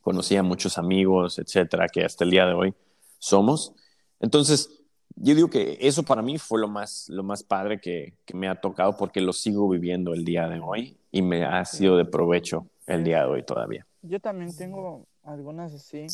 Conocí 0.00 0.36
a 0.36 0.42
muchos 0.42 0.78
amigos, 0.78 1.38
etcétera, 1.38 1.88
que 1.88 2.04
hasta 2.04 2.24
el 2.24 2.30
día 2.30 2.46
de 2.46 2.54
hoy 2.54 2.74
somos. 3.18 3.74
Entonces, 4.20 4.70
yo 5.16 5.34
digo 5.34 5.50
que 5.50 5.76
eso 5.80 6.02
para 6.02 6.22
mí 6.22 6.38
fue 6.38 6.60
lo 6.60 6.68
más, 6.68 7.08
lo 7.08 7.22
más 7.22 7.42
padre 7.42 7.80
que, 7.80 8.14
que 8.24 8.34
me 8.34 8.48
ha 8.48 8.60
tocado 8.60 8.96
porque 8.96 9.20
lo 9.20 9.32
sigo 9.32 9.68
viviendo 9.68 10.14
el 10.14 10.24
día 10.24 10.48
de 10.48 10.60
hoy 10.60 10.96
y 11.10 11.22
me 11.22 11.44
ha 11.44 11.64
sido 11.64 11.96
de 11.96 12.04
provecho 12.04 12.66
el 12.86 13.04
día 13.04 13.20
de 13.20 13.26
hoy 13.26 13.42
todavía. 13.42 13.86
Yo 14.02 14.20
también 14.20 14.56
tengo 14.56 15.06
algunas 15.22 15.74
así. 15.74 16.06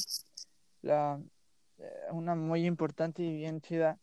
La, 0.82 1.20
una 2.10 2.34
muy 2.34 2.66
importante 2.66 3.22
y 3.22 3.34
bien 3.34 3.60
chida 3.60 3.98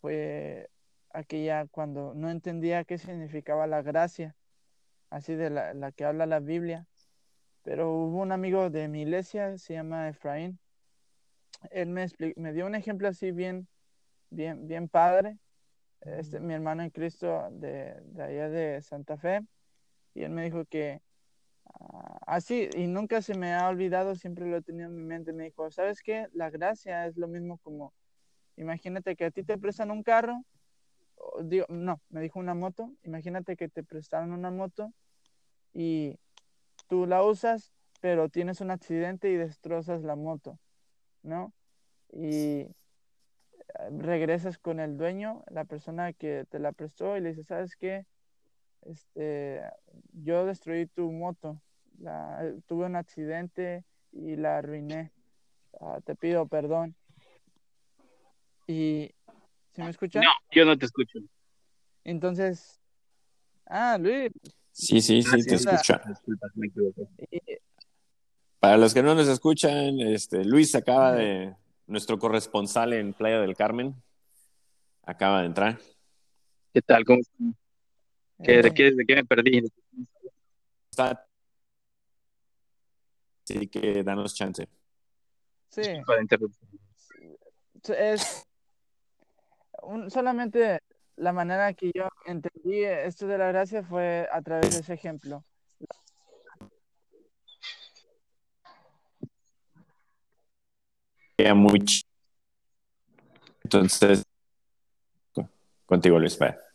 fue 0.00 0.70
aquella 1.10 1.66
cuando 1.66 2.14
no 2.14 2.30
entendía 2.30 2.84
qué 2.84 2.98
significaba 2.98 3.66
la 3.66 3.82
gracia, 3.82 4.36
así 5.10 5.34
de 5.34 5.50
la, 5.50 5.74
la 5.74 5.92
que 5.92 6.04
habla 6.04 6.26
la 6.26 6.40
Biblia. 6.40 6.86
Pero 7.62 7.92
hubo 7.92 8.22
un 8.22 8.32
amigo 8.32 8.70
de 8.70 8.88
mi 8.88 9.02
iglesia, 9.02 9.58
se 9.58 9.74
llama 9.74 10.08
Efraín. 10.08 10.58
Él 11.70 11.88
me, 11.88 12.06
me 12.36 12.52
dio 12.52 12.66
un 12.66 12.74
ejemplo 12.74 13.08
así 13.08 13.32
bien, 13.32 13.68
bien, 14.30 14.66
bien 14.68 14.88
padre. 14.88 15.38
Este, 16.00 16.38
mi 16.40 16.54
hermano 16.54 16.82
en 16.82 16.90
Cristo 16.90 17.48
de, 17.50 18.00
de 18.02 18.22
allá 18.22 18.48
de 18.48 18.82
Santa 18.82 19.16
Fe. 19.16 19.40
Y 20.14 20.22
él 20.22 20.30
me 20.30 20.44
dijo 20.44 20.64
que 20.64 21.02
así, 22.26 22.68
y 22.74 22.86
nunca 22.86 23.22
se 23.22 23.34
me 23.34 23.54
ha 23.54 23.68
olvidado, 23.68 24.14
siempre 24.14 24.46
lo 24.46 24.56
he 24.56 24.62
tenido 24.62 24.88
en 24.88 24.94
mi 24.96 25.02
mente, 25.02 25.32
me 25.32 25.44
dijo, 25.44 25.70
¿sabes 25.70 26.02
qué? 26.02 26.28
La 26.32 26.50
gracia 26.50 27.06
es 27.06 27.16
lo 27.16 27.28
mismo 27.28 27.58
como, 27.58 27.92
imagínate 28.56 29.16
que 29.16 29.26
a 29.26 29.30
ti 29.30 29.44
te 29.44 29.58
prestan 29.58 29.90
un 29.90 30.02
carro, 30.02 30.44
digo, 31.42 31.66
no, 31.68 32.00
me 32.10 32.20
dijo 32.20 32.38
una 32.38 32.54
moto, 32.54 32.92
imagínate 33.02 33.56
que 33.56 33.68
te 33.68 33.82
prestaron 33.82 34.32
una 34.32 34.50
moto 34.50 34.92
y 35.72 36.18
tú 36.88 37.06
la 37.06 37.22
usas, 37.22 37.72
pero 38.00 38.28
tienes 38.28 38.60
un 38.60 38.70
accidente 38.70 39.30
y 39.30 39.36
destrozas 39.36 40.02
la 40.02 40.16
moto, 40.16 40.58
¿no? 41.22 41.52
Y 42.12 42.26
eh, 42.28 42.74
regresas 43.90 44.58
con 44.58 44.80
el 44.80 44.96
dueño, 44.96 45.44
la 45.50 45.64
persona 45.64 46.12
que 46.12 46.46
te 46.48 46.58
la 46.58 46.72
prestó 46.72 47.16
y 47.16 47.20
le 47.20 47.30
dices, 47.30 47.46
¿sabes 47.46 47.76
qué? 47.76 48.06
Este, 48.82 49.62
yo 50.12 50.46
destruí 50.46 50.86
tu 50.86 51.10
moto, 51.12 51.60
tuve 52.66 52.86
un 52.86 52.96
accidente 52.96 53.84
y 54.12 54.36
la 54.36 54.58
arruiné. 54.58 55.12
Ah, 55.80 56.00
te 56.04 56.14
pido 56.14 56.46
perdón. 56.46 56.94
Y, 58.66 59.10
¿se 59.72 59.82
me 59.82 59.90
escucha? 59.90 60.20
No, 60.20 60.30
yo 60.52 60.64
no 60.64 60.76
te 60.76 60.86
escucho. 60.86 61.18
Entonces, 62.04 62.80
ah, 63.66 63.98
Luis. 63.98 64.32
Sí, 64.72 65.00
sí, 65.00 65.22
sí, 65.22 65.42
te 65.44 65.54
escucha. 65.56 66.00
Para 68.60 68.76
los 68.76 68.94
que 68.94 69.02
no 69.02 69.14
nos 69.14 69.28
escuchan, 69.28 70.00
este, 70.00 70.44
Luis 70.44 70.74
acaba 70.74 71.12
de, 71.12 71.54
nuestro 71.88 72.18
corresponsal 72.18 72.92
en 72.92 73.14
Playa 73.14 73.40
del 73.40 73.56
Carmen, 73.56 73.94
acaba 75.02 75.40
de 75.40 75.46
entrar. 75.46 75.78
¿Qué 76.72 76.82
tal? 76.82 77.04
¿Cómo 77.04 77.20
¿Qué, 78.42 78.62
de, 78.62 78.72
qué, 78.72 78.92
¿De 78.92 79.04
qué 79.04 79.14
me 79.16 79.24
perdí? 79.24 79.62
Así 83.44 83.66
que 83.68 84.02
danos 84.02 84.34
chance. 84.34 84.68
Sí. 85.68 85.82
Es 87.96 88.46
solamente 90.08 90.80
la 91.16 91.32
manera 91.32 91.72
que 91.72 91.90
yo 91.94 92.08
entendí 92.26 92.84
esto 92.84 93.26
de 93.26 93.38
la 93.38 93.48
gracia 93.48 93.82
fue 93.82 94.28
a 94.30 94.42
través 94.42 94.74
de 94.74 94.80
ese 94.80 94.94
ejemplo. 94.94 95.44
Muy 101.54 101.84
Entonces, 103.62 104.24
contigo, 105.86 106.18
Luis. 106.18 106.34
Sí. 106.34 106.67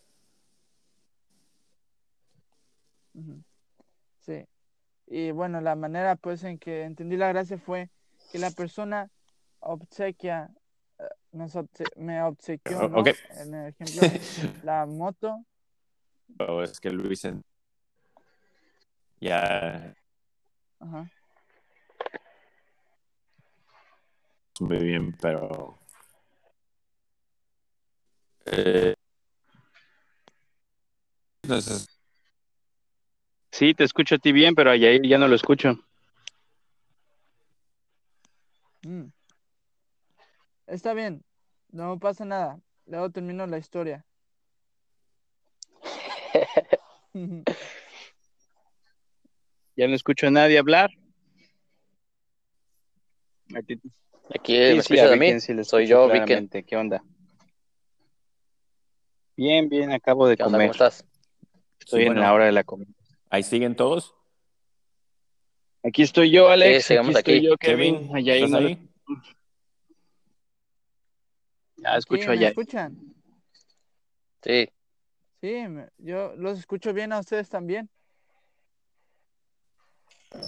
Y 5.16 5.30
bueno, 5.30 5.62
la 5.62 5.76
manera 5.76 6.16
pues 6.16 6.44
en 6.44 6.58
que 6.58 6.86
entendí 6.86 7.18
la 7.18 7.28
gracia 7.28 7.60
fue 7.60 7.92
que 8.32 8.40
la 8.40 8.50
persona 8.50 9.12
obsequia, 9.60 10.50
eh, 10.98 11.86
me 11.98 12.24
obsequió 12.24 12.82
en 12.82 13.54
el 13.54 13.68
ejemplo 13.68 14.02
la 14.64 14.88
moto. 14.88 15.46
O 16.40 16.64
es 16.64 16.80
que 16.80 16.90
Luis 16.90 17.28
ya 19.22 19.94
Ajá. 20.80 21.08
muy 24.62 24.80
bien, 24.80 25.16
pero 25.22 25.78
eh, 28.48 28.96
entonces 31.44 31.93
Sí, 33.54 33.76
te 33.76 33.84
escucho 33.84 34.16
a 34.16 34.18
ti 34.18 34.32
bien, 34.32 34.56
pero 34.56 34.72
a 34.72 34.76
Yair 34.76 35.04
ya 35.08 35.20
no 35.20 35.28
lo 35.28 35.36
escucho. 35.36 35.78
Mm. 38.82 39.10
Está 40.66 40.96
bien, 40.96 41.24
no 41.70 42.00
pasa 42.00 42.26
nada. 42.26 42.60
Luego 42.88 43.12
termino 43.12 43.46
la 43.46 43.60
historia. 43.60 44.04
ya 49.76 49.88
no 49.88 49.94
escucho 49.94 50.26
a 50.26 50.32
nadie 50.32 50.58
hablar. 50.58 50.90
Aquí 53.54 53.80
me 54.48 54.78
escuchas 54.78 55.12
a 55.12 55.16
mí. 55.16 55.40
Soy 55.64 55.86
yo, 55.86 56.10
Viken. 56.10 56.50
¿Qué 56.50 56.76
onda? 56.76 57.04
Bien, 59.38 59.70
bien, 59.70 59.92
acabo 59.92 60.28
de 60.28 60.38
comer. 60.38 60.62
¿Cómo 60.62 60.72
estás? 60.72 61.06
Estoy 61.80 62.06
en 62.08 62.16
la 62.16 62.34
hora 62.34 62.46
de 62.46 62.52
la 62.52 62.64
comida. 62.64 62.90
¿Ahí 63.34 63.42
siguen 63.42 63.76
todos? 63.76 64.14
Aquí 65.84 66.04
estoy 66.04 66.30
yo, 66.30 66.50
Alex. 66.50 66.86
Sí, 66.86 66.96
aquí, 66.96 67.12
estoy 67.14 67.42
yo, 67.42 67.58
Kevin. 67.58 68.16
Allá 68.16 68.36
¿Estás 68.36 68.54
ahí? 68.54 68.88
Ya 71.78 71.98
escucho 71.98 72.30
allá. 72.30 72.42
¿Me 72.42 72.48
escuchan? 72.50 73.16
Sí. 74.44 74.70
Sí, 75.42 75.66
yo 75.98 76.36
los 76.36 76.60
escucho 76.60 76.94
bien 76.94 77.12
a 77.12 77.22
ustedes 77.22 77.50
también. 77.50 77.90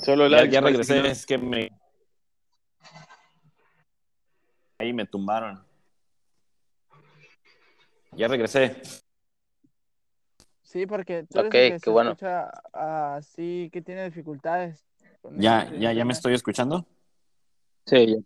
Solo 0.04 0.28
ya, 0.28 0.46
ya 0.46 0.62
regresé, 0.62 1.08
es 1.08 1.26
que 1.26 1.40
me... 1.40 1.72
Ahí 4.78 4.94
me 4.94 5.08
tumbaron. 5.08 5.66
Ya 8.12 8.28
regresé. 8.28 8.80
Sí, 10.76 10.86
porque 10.88 11.24
tú 11.24 11.40
eres 11.40 11.48
okay, 11.48 11.72
que 11.72 11.80
qué 11.80 11.90
bueno. 11.90 12.10
escucha 12.10 12.50
así, 13.16 13.70
que 13.72 13.82
tiene 13.82 14.04
dificultades. 14.04 14.86
¿Ya, 15.38 15.72
ya, 15.74 15.94
¿Ya 15.94 16.04
me 16.04 16.12
estoy 16.12 16.34
escuchando? 16.34 16.86
Sí, 17.86 18.08
ya. 18.08 18.18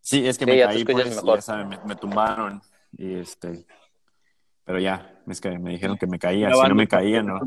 Sí, 0.00 0.26
es 0.26 0.38
que 0.38 0.46
Sí, 0.46 0.50
me 0.52 0.62
caí, 0.62 0.82
pues, 0.86 1.14
mejor. 1.14 1.36
ya 1.36 1.42
saben, 1.42 1.68
me, 1.68 1.78
me 1.84 1.94
tumbaron 1.94 2.62
y 2.96 3.16
este... 3.16 3.66
Pero 4.64 4.78
ya, 4.78 5.20
es 5.26 5.42
que 5.42 5.58
me 5.58 5.72
dijeron 5.72 5.98
que 5.98 6.06
me 6.06 6.18
caía, 6.18 6.50
si 6.54 6.68
no 6.68 6.74
me 6.74 6.88
caía, 6.88 7.22
no. 7.22 7.38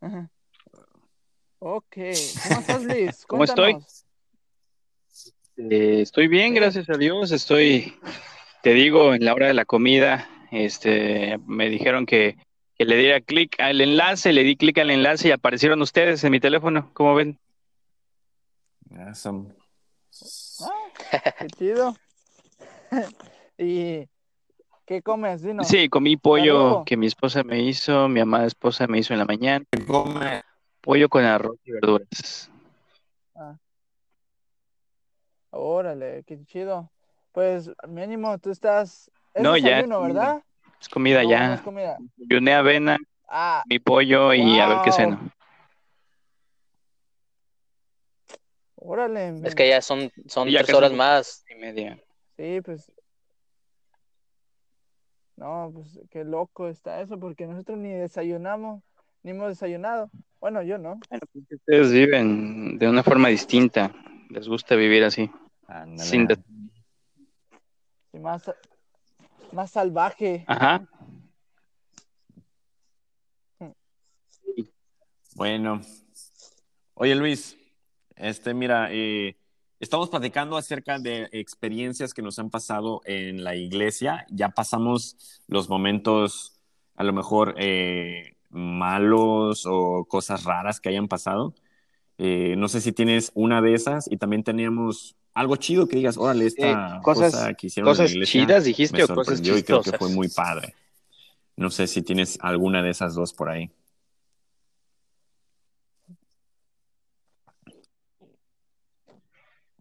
Ajá. 0.00 0.30
Ok, 1.58 1.96
¿cómo 2.44 2.60
estás, 2.60 2.84
Luis? 2.84 3.26
¿Cómo 3.26 3.42
estoy? 3.42 3.78
Eh, 5.56 6.02
estoy 6.02 6.28
bien, 6.28 6.54
gracias 6.54 6.88
a 6.88 6.96
Dios. 6.96 7.32
Estoy, 7.32 7.94
te 8.62 8.72
digo, 8.74 9.14
en 9.14 9.24
la 9.24 9.34
hora 9.34 9.48
de 9.48 9.54
la 9.54 9.64
comida, 9.64 10.28
este, 10.50 11.38
me 11.46 11.68
dijeron 11.68 12.06
que, 12.06 12.36
que 12.76 12.84
le 12.84 12.96
diera 12.96 13.20
clic 13.20 13.58
al 13.60 13.80
enlace, 13.80 14.32
le 14.32 14.44
di 14.44 14.56
clic 14.56 14.78
al 14.78 14.90
enlace 14.90 15.28
y 15.28 15.30
aparecieron 15.32 15.82
ustedes 15.82 16.22
en 16.24 16.30
mi 16.30 16.40
teléfono. 16.40 16.90
¿Cómo 16.94 17.14
ven? 17.14 17.38
Son- 19.14 19.54
Ah, 20.60 21.34
qué 21.40 21.46
chido. 21.48 21.94
¿Y 23.58 24.06
qué 24.86 25.02
comes? 25.02 25.42
Dinos. 25.42 25.66
Sí, 25.66 25.88
comí 25.88 26.16
pollo 26.16 26.84
que 26.84 26.96
mi 26.96 27.06
esposa 27.06 27.42
me 27.42 27.60
hizo, 27.62 28.08
mi 28.08 28.20
amada 28.20 28.46
esposa 28.46 28.86
me 28.86 28.98
hizo 28.98 29.12
en 29.12 29.18
la 29.18 29.24
mañana, 29.24 29.64
¿Qué 29.72 29.84
come? 29.84 30.42
pollo 30.80 31.08
con 31.08 31.24
arroz 31.24 31.56
y 31.64 31.72
verduras. 31.72 32.50
Órale, 35.50 36.22
qué 36.26 36.44
chido. 36.44 36.91
Pues 37.32 37.70
mínimo, 37.88 38.38
tú 38.38 38.50
estás... 38.50 39.10
Es 39.34 39.42
No, 39.42 39.56
ya, 39.56 39.76
desayuno. 39.76 40.02
¿verdad? 40.02 40.42
Es 40.80 40.88
comida 40.88 41.22
No, 41.22 41.24
no 41.24 41.30
ya. 41.30 41.54
es 41.54 41.60
comida. 41.62 41.98
Yuné 42.16 42.54
avena, 42.54 42.98
Ah, 43.28 43.62
mi 43.66 43.78
pollo 43.78 44.34
y 44.34 44.58
a 44.60 44.68
ver 44.68 44.78
qué 44.84 44.92
ceno. 44.92 45.18
órale. 48.76 49.40
Es 49.44 49.54
que 49.54 49.68
ya 49.68 49.80
son, 49.80 50.10
son 50.26 50.48
ya 50.48 50.58
tres 50.60 50.70
son 50.70 50.76
horas 50.84 50.92
más. 50.92 51.44
Y 51.48 51.54
media. 51.54 51.98
Sí, 52.36 52.60
pues. 52.62 52.92
No, 55.36 55.70
pues 55.72 55.98
qué 56.10 56.24
loco 56.24 56.68
está 56.68 57.00
eso, 57.00 57.18
porque 57.18 57.46
nosotros 57.46 57.78
ni 57.78 57.90
desayunamos, 57.90 58.82
ni 59.22 59.30
hemos 59.30 59.48
desayunado. 59.48 60.10
Bueno, 60.40 60.62
yo 60.62 60.76
no. 60.78 61.00
Pues, 61.08 61.22
ustedes 61.50 61.92
viven 61.92 62.78
de 62.78 62.88
una 62.88 63.02
forma 63.02 63.28
distinta. 63.28 63.92
Les 64.28 64.46
gusta 64.48 64.74
vivir 64.76 65.04
así. 65.04 65.30
Sin 65.96 66.26
Más, 68.12 68.42
más 69.52 69.70
salvaje. 69.70 70.44
Ajá. 70.46 70.86
Bueno. 75.34 75.80
Oye, 76.94 77.14
Luis, 77.14 77.56
este, 78.16 78.52
mira, 78.54 78.88
eh, 78.92 79.36
estamos 79.80 80.10
platicando 80.10 80.56
acerca 80.56 80.98
de 80.98 81.28
experiencias 81.32 82.12
que 82.12 82.22
nos 82.22 82.38
han 82.38 82.50
pasado 82.50 83.00
en 83.06 83.42
la 83.42 83.56
iglesia. 83.56 84.26
Ya 84.30 84.50
pasamos 84.50 85.42
los 85.48 85.68
momentos, 85.68 86.60
a 86.94 87.04
lo 87.04 87.12
mejor, 87.12 87.54
eh, 87.58 88.36
malos 88.50 89.64
o 89.66 90.04
cosas 90.04 90.44
raras 90.44 90.80
que 90.80 90.90
hayan 90.90 91.08
pasado. 91.08 91.54
Eh, 92.18 92.54
no 92.58 92.68
sé 92.68 92.82
si 92.82 92.92
tienes 92.92 93.32
una 93.34 93.62
de 93.62 93.74
esas 93.74 94.08
y 94.10 94.18
también 94.18 94.44
teníamos 94.44 95.16
algo 95.34 95.56
chido 95.56 95.88
que 95.88 95.96
digas, 95.96 96.16
órale, 96.16 96.46
esta 96.46 96.96
Eh, 96.96 97.00
cosas- 97.02 97.32
cosa 97.32 97.54
que 97.54 97.66
hicieron 97.68 97.88
en 97.88 97.92
¿Cosas 97.92 98.10
la 98.10 98.14
iglesia 98.16 98.40
chidas 98.42 98.64
dijiste 98.64 98.96
me 98.96 99.02
o 99.04 99.08
cosas 99.08 99.24
sorprendió 99.38 99.56
y 99.58 99.62
creo 99.62 99.78
que 99.78 99.90
chistosas? 99.90 99.98
fue 99.98 100.08
muy 100.10 100.28
padre. 100.28 100.74
No 101.56 101.70
sé 101.70 101.86
si 101.86 102.02
tienes 102.02 102.38
alguna 102.40 102.82
de 102.82 102.90
esas 102.90 103.14
dos 103.14 103.32
por 103.32 103.48
ahí. 103.50 103.70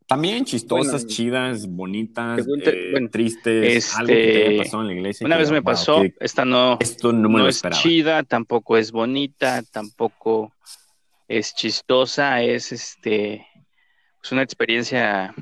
También 0.07 0.43
chistosas, 0.43 1.03
Bueno, 1.03 1.07
chidas, 1.07 1.67
bonitas, 1.69 2.45
eh, 2.65 2.89
bueno, 2.91 3.09
tristes, 3.09 3.95
algo 3.95 4.07
que 4.09 4.13
te 4.13 4.27
este, 4.27 4.47
haya 4.49 4.57
pasado 4.63 4.81
en 4.81 4.87
la 4.87 4.93
iglesia. 4.93 5.25
Una 5.25 5.37
vez 5.37 5.49
me 5.51 5.59
"Wow, 5.59 5.63
pasó, 5.63 6.03
esta 6.19 6.43
no, 6.43 6.77
esto 6.81 7.13
no 7.13 7.29
me 7.29 7.37
no 7.37 7.43
lo 7.43 7.47
es 7.47 7.55
esperaba. 7.55 7.81
chida, 7.81 8.23
tampoco 8.23 8.75
es 8.75 8.91
bonita, 8.91 9.63
tampoco 9.71 10.53
es 11.29 11.55
chistosa, 11.55 12.41
es 12.41 12.73
este, 12.73 13.47
es 14.23 14.31
una 14.31 14.41
experiencia 14.43 15.33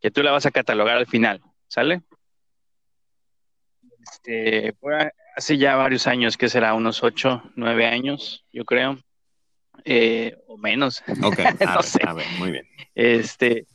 que 0.00 0.10
tú 0.10 0.22
la 0.22 0.32
vas 0.32 0.46
a 0.46 0.50
catalogar 0.50 0.96
al 0.96 1.06
final, 1.06 1.40
¿sale? 1.68 2.02
Este, 4.02 4.72
fue 4.80 5.12
hace 5.36 5.56
ya 5.58 5.76
varios 5.76 6.06
años, 6.06 6.36
que 6.36 6.48
será 6.48 6.74
unos 6.74 7.02
ocho, 7.02 7.42
nueve 7.56 7.86
años, 7.86 8.44
yo 8.52 8.64
creo, 8.64 8.98
eh, 9.84 10.36
o 10.46 10.56
menos. 10.56 11.02
Ok, 11.22 11.38
a, 11.60 11.74
No 11.74 11.80
ver, 11.80 11.84
sé. 11.84 12.00
a 12.06 12.12
ver, 12.14 12.26
muy 12.30 12.50
bien. 12.50 12.66
Este, 12.94 13.66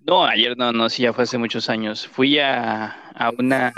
no, 0.00 0.24
ayer 0.24 0.56
no, 0.56 0.72
no, 0.72 0.88
sí, 0.88 1.02
ya 1.02 1.12
fue 1.12 1.24
hace 1.24 1.38
muchos 1.38 1.68
años. 1.68 2.06
Fui 2.06 2.38
a, 2.38 2.86
a 3.10 3.30
una, 3.30 3.72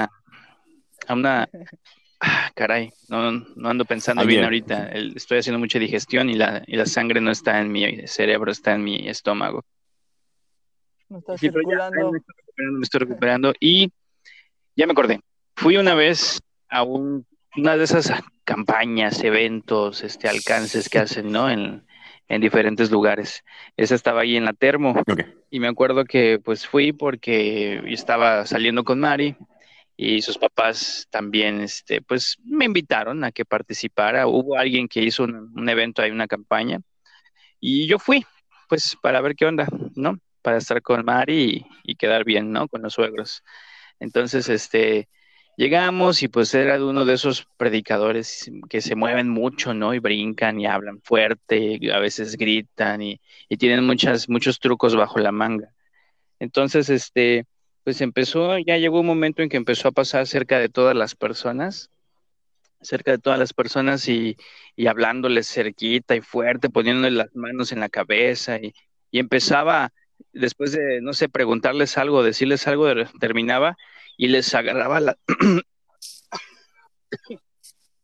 a 1.08 1.14
una, 1.14 1.48
ah, 2.20 2.50
caray, 2.54 2.92
no, 3.08 3.32
no 3.32 3.68
ando 3.68 3.84
pensando 3.84 4.24
bien 4.26 4.44
ahorita. 4.44 4.88
El- 4.88 5.16
estoy 5.16 5.38
haciendo 5.38 5.58
mucha 5.58 5.78
digestión 5.78 6.30
y 6.30 6.34
la, 6.34 6.62
y 6.66 6.76
la 6.76 6.86
sangre 6.86 7.20
no 7.20 7.30
está 7.30 7.58
en 7.60 7.72
mi 7.72 8.06
cerebro, 8.06 8.52
está 8.52 8.74
en 8.74 8.84
mi 8.84 9.08
estómago. 9.08 9.64
No 11.10 11.18
está 11.18 11.36
Sí, 11.36 11.50
pero 11.50 11.62
ya, 11.68 11.88
circulando. 11.90 12.12
me 12.12 12.18
estoy 12.18 12.34
recuperando, 12.36 12.78
me 12.78 12.82
estoy 12.84 12.98
recuperando 13.00 13.52
y 13.60 13.92
ya 14.76 14.86
me 14.86 14.92
acordé. 14.92 15.20
Fui 15.56 15.76
una 15.76 15.94
vez 15.94 16.40
a 16.68 16.82
un- 16.82 17.26
una 17.56 17.76
de 17.76 17.84
esas 17.84 18.12
campañas, 18.44 19.22
eventos, 19.24 20.02
este, 20.04 20.28
alcances 20.28 20.88
que 20.88 21.00
hacen, 21.00 21.30
¿no? 21.32 21.50
En, 21.50 21.84
en 22.28 22.40
diferentes 22.40 22.90
lugares. 22.90 23.42
Esa 23.76 23.94
estaba 23.96 24.20
ahí 24.22 24.36
en 24.36 24.44
la 24.44 24.52
Termo. 24.52 24.94
Y 25.50 25.58
me 25.58 25.66
acuerdo 25.68 26.04
que 26.04 26.38
pues 26.38 26.66
fui 26.66 26.92
porque 26.92 27.82
estaba 27.92 28.46
saliendo 28.46 28.84
con 28.84 29.00
Mari 29.00 29.34
y 29.96 30.22
sus 30.22 30.38
papás 30.38 31.08
también, 31.10 31.60
este, 31.60 32.00
pues 32.00 32.36
me 32.44 32.64
invitaron 32.66 33.24
a 33.24 33.32
que 33.32 33.44
participara. 33.44 34.28
Hubo 34.28 34.56
alguien 34.56 34.86
que 34.86 35.02
hizo 35.02 35.24
un, 35.24 35.52
un 35.54 35.68
evento 35.68 36.02
ahí, 36.02 36.10
una 36.12 36.28
campaña, 36.28 36.80
y 37.58 37.86
yo 37.88 37.98
fui, 37.98 38.24
pues 38.68 38.96
para 39.02 39.20
ver 39.20 39.34
qué 39.34 39.44
onda, 39.46 39.66
¿no? 39.96 40.16
Para 40.42 40.58
estar 40.58 40.82
con 40.82 41.04
Mari 41.04 41.66
y, 41.84 41.94
quedar 41.96 42.24
bien, 42.24 42.52
¿no? 42.52 42.68
Con 42.68 42.82
los 42.82 42.94
suegros. 42.94 43.42
Entonces, 44.00 44.48
este, 44.48 45.08
llegamos 45.56 46.22
y 46.22 46.28
pues 46.28 46.54
era 46.54 46.82
uno 46.84 47.04
de 47.04 47.14
esos 47.14 47.46
predicadores 47.56 48.50
que 48.68 48.80
se 48.80 48.94
mueven 48.96 49.28
mucho, 49.28 49.74
¿no? 49.74 49.94
Y 49.94 49.98
brincan 49.98 50.60
y 50.60 50.66
hablan 50.66 51.00
fuerte, 51.02 51.78
y 51.80 51.90
a 51.90 51.98
veces 51.98 52.36
gritan 52.36 53.02
y, 53.02 53.20
tienen 53.58 53.84
muchas, 53.86 54.28
muchos 54.28 54.58
trucos 54.60 54.96
bajo 54.96 55.18
la 55.18 55.32
manga. 55.32 55.74
Entonces, 56.38 56.88
este, 56.90 57.46
pues 57.84 58.00
empezó, 58.00 58.58
ya 58.58 58.76
llegó 58.78 59.00
un 59.00 59.06
momento 59.06 59.42
en 59.42 59.48
que 59.48 59.56
empezó 59.58 59.88
a 59.88 59.92
pasar 59.92 60.26
cerca 60.26 60.58
de 60.58 60.68
todas 60.68 60.96
las 60.96 61.14
personas, 61.14 61.90
cerca 62.82 63.10
de 63.12 63.18
todas 63.18 63.38
las 63.38 63.52
personas 63.52 64.08
y, 64.08 64.36
y 64.76 64.86
hablándoles 64.86 65.48
cerquita 65.48 66.16
y 66.16 66.20
fuerte, 66.22 66.70
poniéndole 66.70 67.10
las 67.10 67.34
manos 67.36 67.72
en 67.72 67.80
la 67.80 67.88
cabeza 67.88 68.58
y, 68.58 68.72
y 69.10 69.18
empezaba, 69.18 69.92
después 70.32 70.72
de, 70.72 71.00
no 71.00 71.12
sé, 71.12 71.28
preguntarles 71.28 71.98
algo, 71.98 72.22
decirles 72.22 72.66
algo, 72.66 72.86
terminaba 73.20 73.76
y 74.16 74.28
les 74.28 74.54
agarraba 74.54 75.00
la, 75.00 75.16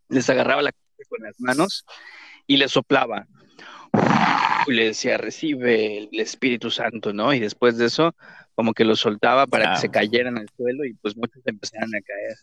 les 0.08 0.30
agarraba 0.30 0.62
la 0.62 0.72
con 1.08 1.22
las 1.22 1.38
manos 1.38 1.84
y 2.46 2.56
les 2.56 2.72
soplaba. 2.72 3.26
Y 4.66 4.72
le 4.72 4.86
decía, 4.86 5.16
recibe 5.16 5.98
el 5.98 6.20
Espíritu 6.20 6.70
Santo, 6.70 7.12
¿no? 7.12 7.32
Y 7.32 7.38
después 7.38 7.78
de 7.78 7.86
eso, 7.86 8.14
como 8.54 8.72
que 8.74 8.84
los 8.84 9.00
soltaba 9.00 9.46
para 9.46 9.70
Ah. 9.70 9.74
que 9.74 9.80
se 9.82 9.90
cayeran 9.90 10.38
al 10.38 10.48
suelo 10.56 10.84
y 10.84 10.94
pues 10.94 11.16
muchos 11.16 11.40
empezaron 11.46 11.94
a 11.94 12.00
caer. 12.00 12.36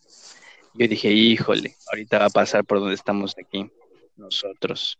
Yo 0.75 0.87
dije, 0.87 1.11
híjole, 1.11 1.75
ahorita 1.91 2.19
va 2.19 2.25
a 2.25 2.29
pasar 2.29 2.63
por 2.63 2.79
donde 2.79 2.95
estamos 2.95 3.35
aquí 3.37 3.69
nosotros. 4.15 4.99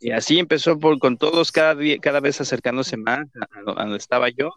Y 0.00 0.10
así 0.10 0.38
empezó 0.38 0.78
por, 0.78 0.98
con 0.98 1.16
todos 1.16 1.52
cada, 1.52 1.74
día, 1.74 1.98
cada 1.98 2.20
vez 2.20 2.40
acercándose 2.40 2.96
más 2.96 3.26
a, 3.40 3.60
donde 3.62 3.96
estaba 3.96 4.28
yo. 4.28 4.52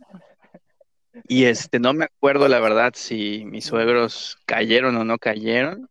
Y 1.28 1.46
este, 1.46 1.80
no 1.80 1.94
me 1.94 2.06
acuerdo 2.06 2.48
la 2.48 2.60
verdad 2.60 2.94
si 2.96 3.44
mis 3.46 3.66
suegros 3.66 4.38
cayeron 4.46 4.96
o 4.98 5.04
no 5.04 5.18
cayeron. 5.18 5.90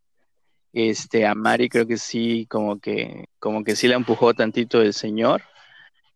Este, 0.72 1.26
a 1.26 1.34
Mari 1.34 1.68
creo 1.68 1.86
que 1.86 1.96
sí, 1.96 2.46
como 2.48 2.78
que, 2.80 3.26
como 3.38 3.64
que 3.64 3.76
sí 3.76 3.88
la 3.88 3.96
empujó 3.96 4.34
tantito 4.34 4.82
el 4.82 4.92
Señor. 4.92 5.42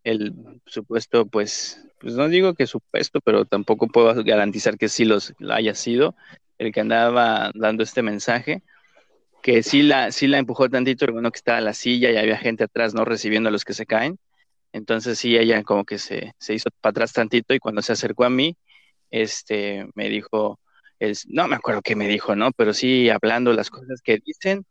El 0.04 0.34
supuesto, 0.66 1.26
pues, 1.26 1.84
pues 1.98 2.14
no 2.14 2.28
digo 2.28 2.54
que 2.54 2.66
supuesto, 2.66 3.20
pero 3.20 3.44
tampoco 3.44 3.88
puedo 3.88 4.22
garantizar 4.24 4.78
que 4.78 4.88
sí 4.88 5.04
los 5.04 5.34
lo 5.38 5.54
haya 5.54 5.74
sido 5.74 6.14
el 6.60 6.72
que 6.72 6.80
andaba 6.80 7.50
dando 7.54 7.82
este 7.82 8.02
mensaje, 8.02 8.62
que 9.42 9.62
sí 9.62 9.82
la, 9.82 10.12
sí 10.12 10.26
la 10.26 10.38
empujó 10.38 10.68
tantito, 10.68 11.00
pero 11.00 11.14
bueno 11.14 11.30
que 11.30 11.38
estaba 11.38 11.60
la 11.60 11.74
silla 11.74 12.10
y 12.10 12.16
había 12.16 12.38
gente 12.38 12.64
atrás, 12.64 12.94
¿no? 12.94 13.04
Recibiendo 13.04 13.48
a 13.48 13.52
los 13.52 13.64
que 13.64 13.74
se 13.74 13.86
caen. 13.86 14.18
Entonces 14.72 15.18
sí, 15.18 15.36
ella 15.36 15.62
como 15.64 15.84
que 15.84 15.98
se, 15.98 16.34
se 16.38 16.54
hizo 16.54 16.70
para 16.80 16.90
atrás 16.92 17.12
tantito 17.12 17.54
y 17.54 17.58
cuando 17.58 17.82
se 17.82 17.92
acercó 17.92 18.24
a 18.24 18.30
mí, 18.30 18.56
este, 19.10 19.86
me 19.94 20.08
dijo, 20.08 20.60
es, 20.98 21.26
no 21.28 21.48
me 21.48 21.56
acuerdo 21.56 21.82
qué 21.82 21.96
me 21.96 22.08
dijo, 22.08 22.36
¿no? 22.36 22.52
Pero 22.52 22.74
sí 22.74 23.10
hablando 23.10 23.52
las 23.52 23.70
cosas 23.70 24.00
que 24.02 24.18
dicen 24.24 24.64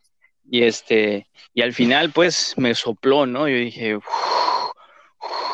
y 0.49 0.63
este, 0.63 1.27
y 1.53 1.61
al 1.61 1.73
final 1.73 2.11
pues 2.11 2.55
me 2.57 2.73
sopló, 2.75 3.25
¿no? 3.25 3.47
Yo 3.49 3.57
dije, 3.57 3.99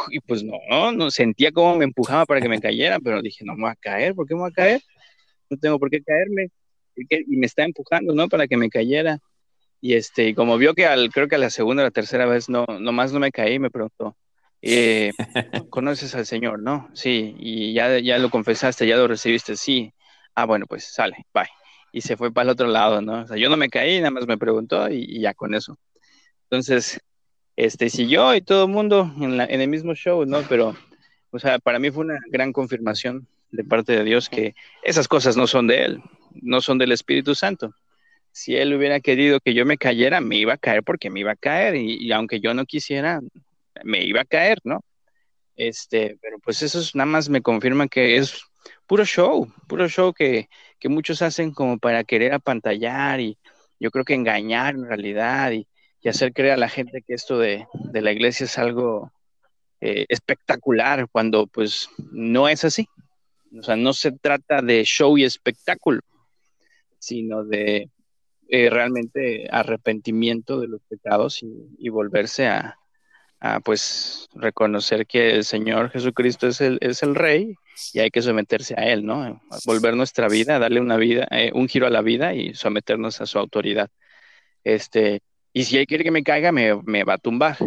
y 0.09 0.19
pues 0.21 0.43
no, 0.43 0.91
no 0.91 1.11
sentía 1.11 1.51
como 1.51 1.75
me 1.75 1.85
empujaba 1.85 2.25
para 2.25 2.41
que 2.41 2.49
me 2.49 2.61
cayera, 2.61 2.99
pero 2.99 3.21
dije, 3.21 3.43
no 3.45 3.55
me 3.55 3.63
voy 3.63 3.71
a 3.71 3.75
caer, 3.75 4.15
¿por 4.15 4.27
qué 4.27 4.35
me 4.35 4.41
voy 4.41 4.51
a 4.51 4.53
caer? 4.53 4.81
No 5.49 5.57
tengo 5.57 5.79
por 5.79 5.89
qué 5.89 6.01
caerme. 6.03 6.49
Y, 6.95 7.37
me 7.37 7.45
está 7.45 7.63
empujando, 7.63 8.13
¿no? 8.13 8.27
Para 8.27 8.47
que 8.47 8.57
me 8.57 8.69
cayera. 8.69 9.19
Y 9.81 9.93
este, 9.93 10.29
y 10.29 10.33
como 10.33 10.57
vio 10.57 10.73
que 10.73 10.85
al, 10.85 11.11
creo 11.11 11.27
que 11.27 11.35
a 11.35 11.39
la 11.39 11.49
segunda 11.49 11.83
o 11.83 11.85
la 11.85 11.91
tercera 11.91 12.25
vez 12.25 12.49
no, 12.49 12.65
nomás 12.79 13.11
no 13.11 13.19
me 13.19 13.31
caí, 13.31 13.59
me 13.59 13.69
preguntó, 13.69 14.15
eh, 14.61 15.11
¿conoces 15.69 16.15
al 16.15 16.25
Señor? 16.25 16.61
No, 16.61 16.89
sí, 16.93 17.35
y 17.37 17.73
ya, 17.73 17.99
ya 17.99 18.17
lo 18.17 18.29
confesaste, 18.29 18.87
ya 18.87 18.97
lo 18.97 19.07
recibiste, 19.07 19.55
sí. 19.55 19.93
Ah, 20.33 20.45
bueno, 20.45 20.65
pues 20.67 20.85
sale, 20.85 21.25
bye. 21.33 21.45
Y 21.91 22.01
se 22.01 22.17
fue 22.17 22.31
para 22.33 22.43
el 22.45 22.49
otro 22.49 22.67
lado, 22.67 23.01
¿no? 23.01 23.21
O 23.21 23.27
sea, 23.27 23.37
yo 23.37 23.49
no 23.49 23.57
me 23.57 23.69
caí, 23.69 23.99
nada 23.99 24.11
más 24.11 24.27
me 24.27 24.37
preguntó 24.37 24.89
y, 24.89 25.05
y 25.07 25.21
ya 25.21 25.33
con 25.33 25.53
eso. 25.53 25.77
Entonces, 26.49 26.99
este, 27.55 27.89
siguió 27.89 28.35
y 28.35 28.41
todo 28.41 28.65
el 28.65 28.71
mundo 28.71 29.13
en, 29.19 29.37
la- 29.37 29.45
en 29.45 29.61
el 29.61 29.69
mismo 29.69 29.95
show, 29.95 30.25
¿no? 30.25 30.41
Pero, 30.49 30.75
o 31.31 31.39
sea, 31.39 31.59
para 31.59 31.79
mí 31.79 31.91
fue 31.91 32.03
una 32.05 32.19
gran 32.29 32.51
confirmación 32.51 33.27
de 33.51 33.63
parte 33.63 33.93
de 33.93 34.03
Dios 34.03 34.29
que 34.29 34.55
esas 34.83 35.07
cosas 35.07 35.37
no 35.37 35.47
son 35.47 35.67
de 35.67 35.85
Él, 35.85 36.01
no 36.41 36.61
son 36.61 36.77
del 36.77 36.91
Espíritu 36.91 37.35
Santo. 37.35 37.73
Si 38.31 38.55
Él 38.55 38.73
hubiera 38.73 38.99
querido 38.99 39.39
que 39.39 39.53
yo 39.53 39.65
me 39.65 39.77
cayera, 39.77 40.21
me 40.21 40.37
iba 40.37 40.53
a 40.53 40.57
caer 40.57 40.83
porque 40.83 41.09
me 41.09 41.21
iba 41.21 41.31
a 41.31 41.35
caer 41.35 41.75
y, 41.75 42.11
aunque 42.11 42.39
yo 42.39 42.53
no 42.53 42.65
quisiera, 42.65 43.21
me 43.83 44.03
iba 44.03 44.21
a 44.21 44.25
caer, 44.25 44.59
¿no? 44.63 44.81
Este, 45.55 46.17
pero 46.21 46.37
pues 46.39 46.61
eso 46.61 46.79
es- 46.79 46.95
nada 46.95 47.05
más 47.05 47.29
me 47.29 47.41
confirma 47.41 47.87
que 47.87 48.17
es 48.17 48.41
puro 48.87 49.05
show, 49.05 49.47
puro 49.67 49.87
show 49.87 50.13
que, 50.13 50.49
que 50.79 50.89
muchos 50.89 51.21
hacen 51.21 51.51
como 51.53 51.77
para 51.79 52.03
querer 52.03 52.33
apantallar 52.33 53.19
y 53.21 53.37
yo 53.79 53.91
creo 53.91 54.05
que 54.05 54.13
engañar 54.13 54.75
en 54.75 54.85
realidad 54.85 55.51
y, 55.51 55.67
hacer 56.07 56.33
creer 56.33 56.53
a 56.53 56.57
la 56.57 56.69
gente 56.69 57.01
que 57.01 57.15
esto 57.15 57.39
de, 57.39 57.65
la 57.91 58.11
iglesia 58.11 58.43
es 58.43 58.59
algo 58.59 59.11
eh, 59.81 60.05
espectacular 60.07 61.07
cuando 61.11 61.47
pues 61.47 61.89
no 62.11 62.47
es 62.47 62.63
así. 62.63 62.87
O 63.57 63.63
sea, 63.63 63.75
no 63.75 63.91
se 63.91 64.11
trata 64.11 64.61
de 64.61 64.83
show 64.83 65.17
y 65.17 65.23
espectáculo, 65.23 66.01
sino 67.05 67.43
de 67.43 67.91
eh, 68.49 68.69
realmente 68.69 69.47
arrepentimiento 69.51 70.59
de 70.59 70.67
los 70.67 70.81
pecados 70.89 71.43
y, 71.43 71.89
volverse 71.89 72.47
a, 72.47 72.79
pues 73.63 74.27
reconocer 74.33 75.05
que 75.05 75.35
el 75.35 75.43
Señor 75.43 75.91
Jesucristo 75.91 76.47
es 76.47 76.61
el, 76.61 76.79
es 76.81 77.03
el 77.03 77.13
Rey 77.13 77.53
y 77.93 77.99
hay 77.99 78.09
que 78.09 78.23
someterse 78.23 78.73
a 78.75 78.85
Él, 78.91 79.05
¿no? 79.05 79.39
Volver 79.65 79.95
nuestra 79.95 80.27
vida, 80.27 80.57
darle 80.57 80.79
una 80.81 80.97
vida, 80.97 81.27
eh, 81.29 81.51
un 81.53 81.67
giro 81.67 81.85
a 81.85 81.91
la 81.91 82.01
vida 82.01 82.33
y 82.33 82.55
someternos 82.55 83.21
a 83.21 83.27
su 83.27 83.37
autoridad. 83.37 83.91
Este, 84.63 85.21
y 85.53 85.65
si 85.65 85.77
Él 85.77 85.85
quiere 85.85 86.03
que 86.03 86.09
me 86.09 86.23
caiga, 86.23 86.51
me, 86.51 87.03
va 87.03 87.13
a 87.13 87.17
tumbar. 87.19 87.57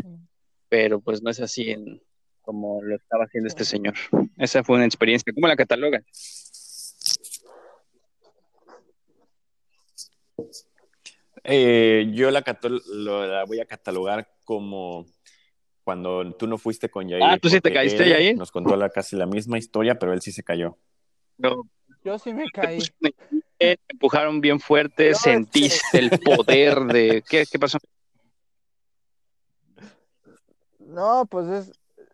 Pero 0.69 1.01
pues 1.01 1.23
no 1.23 1.31
es 1.31 1.41
así 1.41 1.77
como 2.43 2.83
lo 2.83 2.97
estaba 2.97 3.25
haciendo 3.25 3.47
este 3.47 3.65
señor. 3.65 3.95
Esa 4.37 4.65
fue 4.65 4.77
una 4.77 4.85
experiencia. 4.85 5.33
¿Cómo 5.33 5.47
la 5.47 5.57
catalogan? 5.57 6.05
Eh, 11.45 12.11
yo 12.13 12.31
la, 12.31 12.45
la, 12.91 13.45
voy 13.45 13.61
a 13.61 13.67
catalogar 13.67 14.29
como 14.45 15.07
cuando 15.85 16.35
tú 16.35 16.47
no 16.47 16.59
fuiste 16.59 16.91
con 16.91 17.09
Yair. 17.09 17.23
Ah, 17.23 17.39
tú 17.41 17.49
sí 17.49 17.61
te 17.61 17.73
caíste, 17.73 18.09
Yair. 18.09 18.37
Nos 18.37 18.53
contó 18.53 18.77
la, 18.77 18.91
casi 18.91 19.17
la 19.17 19.27
misma 19.27 19.57
historia, 19.59 19.99
pero 19.99 20.13
él 20.13 20.21
sí 20.21 20.33
se 20.33 20.43
cayó. 20.43 20.77
No. 21.39 21.63
Yo 22.05 22.19
sí 22.19 22.33
me 22.33 22.49
caí. 22.51 22.81
Me 23.01 23.15
empujaron 23.59 24.41
bien 24.41 24.61
fuerte, 24.61 25.15
sentiste 25.15 25.99
el 25.99 26.11
poder 26.11 26.85
de... 26.85 27.25
¿Qué, 27.29 27.45
¿Qué, 27.51 27.59
pasó? 27.59 27.79
No, 30.79 31.27
pues 31.27 31.49
es, 31.49 31.73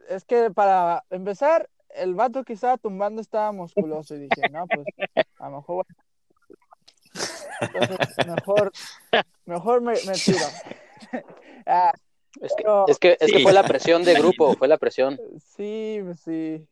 es 0.09 0.25
que 0.25 0.51
para 0.51 1.05
empezar, 1.11 1.69
el 1.95 2.15
vato 2.15 2.45
que 2.45 2.55
estaba 2.55 2.79
tumbando 2.79 3.21
estaba 3.21 3.53
musculoso 3.53 4.15
y 4.15 4.21
dije, 4.21 4.49
no, 4.51 4.67
pues 4.67 4.87
a 5.39 5.49
lo 5.49 5.57
mejor... 5.57 5.87
Entonces, 7.61 8.27
mejor, 8.27 8.73
mejor 9.45 9.81
me, 9.81 9.93
me 10.07 10.13
tiro. 10.15 10.47
ah, 11.67 11.93
es 12.41 12.53
que, 12.57 12.65
es, 12.89 12.99
que, 12.99 13.17
es 13.21 13.33
que 13.33 13.41
fue 13.41 13.53
la 13.53 13.63
presión 13.63 14.05
de 14.05 14.15
grupo, 14.15 14.55
fue 14.55 14.69
la 14.69 14.79
presión. 14.79 15.19
Sí, 15.57 16.01
sí. 16.25 16.67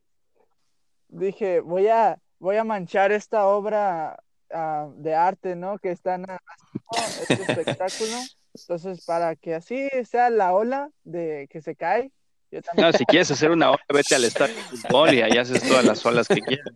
Dije, 1.09 1.61
voy 1.61 1.88
a, 1.88 2.18
voy 2.38 2.57
a 2.57 2.64
manchar 2.64 3.12
esta 3.12 3.46
obra 3.46 4.18
uh, 4.50 4.92
de 4.96 5.14
arte, 5.14 5.55
¿no? 5.55 5.78
Que 5.78 5.90
están 5.90 6.24
haciendo 6.26 7.44
este 7.44 7.53
espectáculo. 7.53 8.16
Entonces, 8.55 9.05
para 9.05 9.36
que 9.36 9.55
así 9.55 9.88
sea 10.05 10.30
la 10.30 10.53
ola 10.53 10.90
de 11.05 11.48
que 11.50 11.61
se 11.61 11.76
cae. 11.76 12.11
Yo 12.50 12.61
también... 12.61 12.90
No, 12.90 12.98
si 12.98 13.05
quieres 13.07 13.30
hacer 13.30 13.50
una 13.50 13.70
ola, 13.70 13.84
vete 13.92 14.14
al 14.14 14.24
estadio 14.24 14.55
de 14.55 14.62
fútbol 14.62 15.14
y 15.14 15.22
ahí 15.22 15.38
haces 15.38 15.62
todas 15.62 15.84
las 15.84 16.05
olas 16.05 16.28
que 16.28 16.40
quieras. 16.40 16.74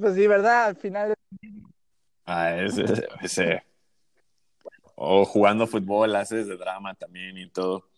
Pues 0.00 0.14
sí, 0.14 0.26
¿verdad? 0.26 0.66
Al 0.66 0.76
final. 0.76 1.14
Ah, 2.26 2.56
ese, 2.56 3.62
o 4.96 5.24
jugando 5.24 5.66
fútbol, 5.66 6.14
haces 6.16 6.46
de 6.46 6.56
drama 6.56 6.94
también 6.94 7.36
y 7.38 7.48
todo. 7.50 7.88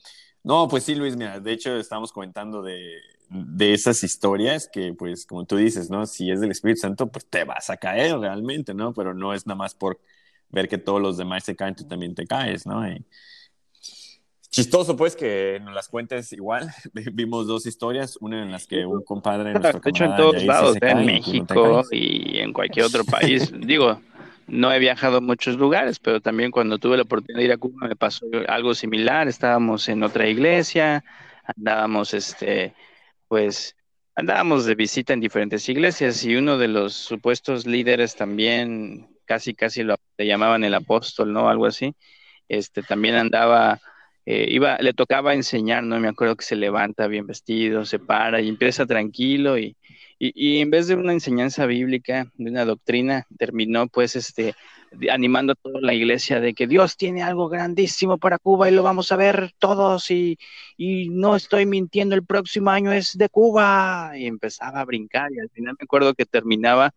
No, 0.43 0.69
pues 0.69 0.85
sí, 0.85 0.95
Luis, 0.95 1.17
mira, 1.17 1.41
de 1.41 1.53
hecho 1.53 1.77
estamos 1.77 2.13
comentando 2.13 2.63
de, 2.63 2.99
de 3.29 3.75
esas 3.75 4.03
historias 4.05 4.69
que, 4.73 4.95
pues, 4.95 5.27
como 5.27 5.45
tú 5.45 5.57
dices, 5.57 5.91
¿no? 5.91 6.07
Si 6.07 6.31
es 6.31 6.41
del 6.41 6.53
Espíritu 6.53 6.81
Santo, 6.81 7.09
pues 7.09 7.27
te 7.29 7.45
vas 7.45 7.71
a 7.71 7.77
caer 7.77 8.19
realmente, 8.19 8.75
¿no? 8.75 8.93
Pero 8.95 9.15
no 9.15 9.35
es 9.35 9.47
nada 9.47 9.57
más 9.57 9.75
por 9.75 10.01
ver 10.49 10.69
que 10.69 10.79
todos 10.79 11.01
los 11.01 11.17
demás 11.17 11.45
se 11.45 11.57
caen, 11.57 11.75
tú 11.75 11.85
también 11.87 12.15
te 12.15 12.27
caes, 12.27 12.67
¿no? 12.67 12.83
Chistoso, 14.51 14.97
pues, 14.97 15.17
que 15.17 15.61
nos 15.63 15.75
las 15.75 15.89
cuentes 15.89 16.33
igual. 16.33 16.71
Vimos 17.13 17.47
dos 17.47 17.67
historias, 17.67 18.17
una 18.21 18.43
en 18.43 18.51
las 18.51 18.67
que 18.67 18.87
un 18.87 19.03
compadre... 19.03 19.53
De 19.53 19.71
hecho, 19.85 20.05
en 20.05 20.17
todos 20.17 20.43
lados, 20.45 20.77
en 20.81 21.05
México 21.05 21.83
y 21.91 22.39
en 22.39 22.53
cualquier 22.53 22.87
otro 22.87 23.05
país. 23.05 23.53
Digo, 23.59 24.01
no 24.47 24.73
he 24.73 24.79
viajado 24.79 25.19
a 25.19 25.21
muchos 25.21 25.57
lugares, 25.57 25.99
pero 25.99 26.21
también 26.21 26.51
cuando 26.51 26.79
tuve 26.79 26.97
la 26.97 27.03
oportunidad 27.03 27.39
de 27.39 27.45
ir 27.45 27.53
a 27.53 27.59
Cuba 27.59 27.89
me 27.89 27.97
pasó 27.97 28.27
algo 28.49 28.75
similar. 28.75 29.29
Estábamos 29.29 29.89
en 29.89 30.03
otra 30.03 30.29
iglesia, 30.29 31.05
andábamos, 31.45 32.15
este, 32.15 32.75
pues, 33.29 33.77
andábamos 34.15 34.65
de 34.65 34.75
visita 34.75 35.13
en 35.13 35.21
diferentes 35.21 35.69
iglesias 35.69 36.25
y 36.25 36.37
uno 36.37 36.59
de 36.59 36.69
los 36.69 36.95
supuestos 36.95 37.67
líderes 37.67 38.15
también, 38.15 39.09
casi, 39.25 39.55
casi 39.55 39.83
lo 39.83 39.97
le 40.17 40.27
llamaban 40.27 40.65
el 40.65 40.75
apóstol, 40.75 41.33
¿no? 41.33 41.49
Algo 41.49 41.67
así. 41.67 41.95
Este, 42.49 42.83
también 42.83 43.17
andaba, 43.17 43.81
eh, 44.27 44.47
iba, 44.51 44.77
le 44.79 44.93
tocaba 44.93 45.35
enseñar, 45.35 45.83
¿no? 45.85 45.99
Me 46.01 46.09
acuerdo 46.09 46.37
que 46.37 46.45
se 46.45 46.57
levanta 46.57 47.07
bien 47.07 47.27
vestido, 47.27 47.85
se 47.85 47.99
para 47.99 48.41
y 48.41 48.49
empieza 48.49 48.87
tranquilo 48.87 49.59
y 49.59 49.77
y, 50.19 50.61
en 50.61 50.71
vez 50.71 50.87
de 50.87 50.95
una 50.95 51.13
enseñanza 51.13 51.67
bíblica, 51.67 52.33
de 52.37 52.51
una 52.51 52.65
doctrina, 52.65 53.27
terminó 53.39 53.87
pues 53.89 54.17
este 54.17 54.55
animando 55.11 55.53
a 55.53 55.57
toda 55.57 55.81
la 55.83 55.93
iglesia 55.93 56.41
de 56.41 56.55
que 56.55 56.67
Dios 56.67 56.97
tiene 56.97 57.23
algo 57.23 57.49
grandísimo 57.49 58.17
para 58.19 58.39
Cuba 58.39 58.71
y 58.71 58.73
lo 58.73 58.83
vamos 58.83 59.13
a 59.13 59.17
ver 59.17 59.53
todos 59.59 60.11
y, 60.11 60.39
y 60.79 61.11
no 61.11 61.37
estoy 61.37 61.67
mintiendo, 61.67 62.15
el 62.15 62.25
próximo 62.25 62.71
año 62.71 62.93
es 62.93 63.19
de 63.19 63.29
Cuba. 63.29 64.13
Y 64.17 64.27
empezaba 64.27 64.81
a 64.81 64.85
brincar 64.87 65.31
y 65.33 65.41
al 65.41 65.51
final 65.51 65.77
me 65.79 65.85
acuerdo 65.85 66.15
que 66.15 66.25
terminaba 66.25 66.95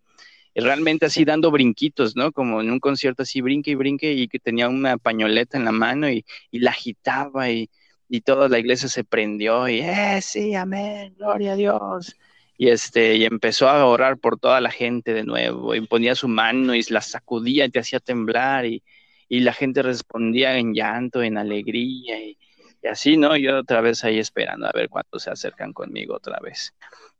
realmente 0.55 1.05
así 1.05 1.25
dando 1.25 1.51
brinquitos, 1.51 2.15
¿no? 2.15 2.31
Como 2.31 2.61
en 2.61 2.71
un 2.71 2.79
concierto 2.79 3.23
así, 3.23 3.41
brinque 3.41 3.71
y 3.71 3.75
brinque 3.75 4.13
y 4.13 4.27
que 4.27 4.39
tenía 4.39 4.69
una 4.69 4.97
pañoleta 4.97 5.57
en 5.57 5.65
la 5.65 5.71
mano 5.71 6.09
y, 6.09 6.25
y 6.51 6.59
la 6.59 6.71
agitaba 6.71 7.49
y, 7.49 7.69
y 8.09 8.21
toda 8.21 8.49
la 8.49 8.59
iglesia 8.59 8.89
se 8.89 9.03
prendió 9.03 9.67
y, 9.67 9.79
eh, 9.79 10.19
sí, 10.21 10.55
amén, 10.55 11.15
gloria 11.17 11.53
a 11.53 11.55
Dios 11.55 12.15
y 12.59 12.69
este 12.69 13.15
y 13.15 13.23
empezó 13.23 13.69
a 13.69 13.85
orar 13.85 14.17
por 14.17 14.37
toda 14.37 14.59
la 14.59 14.69
gente 14.69 15.13
de 15.13 15.23
nuevo 15.23 15.73
y 15.75 15.87
ponía 15.87 16.13
su 16.13 16.27
mano 16.27 16.75
y 16.75 16.83
la 16.89 17.01
sacudía 17.01 17.65
y 17.65 17.69
te 17.71 17.79
hacía 17.79 17.99
temblar 18.01 18.65
y, 18.65 18.83
la 19.29 19.53
gente 19.53 19.83
respondía 19.83 20.57
en 20.57 20.73
llanto, 20.73 21.21
en 21.23 21.37
alegría 21.37 22.19
y, 22.19 22.37
así, 22.87 23.17
¿no? 23.17 23.35
Yo 23.35 23.59
otra 23.59 23.81
vez 23.81 24.03
ahí 24.03 24.19
esperando 24.19 24.67
a 24.67 24.71
ver 24.73 24.89
cuántos 24.89 25.23
se 25.23 25.31
acercan 25.31 25.73
conmigo 25.73 26.15
otra 26.15 26.39
vez. 26.39 26.73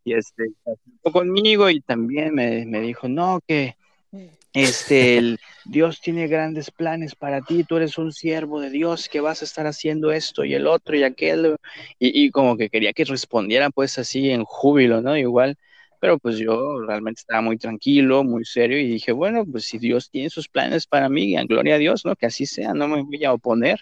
Y 0.04 0.14
este, 0.14 0.52
acercó 0.62 1.12
conmigo 1.12 1.70
y 1.70 1.82
también 1.82 2.34
me, 2.34 2.66
me 2.66 2.80
dijo, 2.80 3.08
no, 3.08 3.40
que 3.48 3.76
este, 4.54 5.18
el, 5.18 5.40
Dios 5.66 6.02
tiene 6.02 6.28
grandes 6.28 6.72
planes 6.72 7.14
para 7.14 7.42
ti, 7.42 7.64
tú 7.64 7.78
eres 7.78 7.98
un 7.98 8.12
siervo 8.12 8.60
de 8.60 8.72
Dios 8.72 9.08
que 9.08 9.22
vas 9.22 9.42
a 9.42 9.46
estar 9.46 9.68
haciendo 9.68 10.12
esto 10.12 10.44
y 10.44 10.56
el 10.56 10.66
otro 10.66 10.96
y 10.98 11.04
aquel, 11.04 11.56
y, 12.00 12.32
como 12.32 12.58
que 12.58 12.70
quería 12.70 12.94
que 12.94 13.06
respondiera 13.06 13.70
pues 13.70 14.00
así 14.00 14.32
en 14.32 14.44
júbilo, 14.46 15.02
¿no? 15.02 15.16
Igual, 15.16 15.58
pero 16.00 16.18
pues 16.18 16.38
yo 16.38 16.80
realmente 16.82 17.20
estaba 17.20 17.42
muy 17.42 17.58
tranquilo, 17.58 18.24
muy 18.24 18.44
serio 18.44 18.80
y 18.80 18.88
dije, 18.88 19.12
bueno, 19.12 19.46
pues 19.46 19.66
si 19.66 19.78
Dios 19.78 20.10
tiene 20.10 20.30
sus 20.32 20.48
planes 20.48 20.88
para 20.88 21.10
mí, 21.10 21.36
gloria 21.48 21.76
a 21.76 21.78
Dios, 21.78 22.06
¿no? 22.06 22.16
Que 22.16 22.26
así 22.26 22.46
sea, 22.46 22.74
no 22.74 22.88
me 22.88 23.04
voy 23.04 23.24
a 23.26 23.34
oponer 23.34 23.80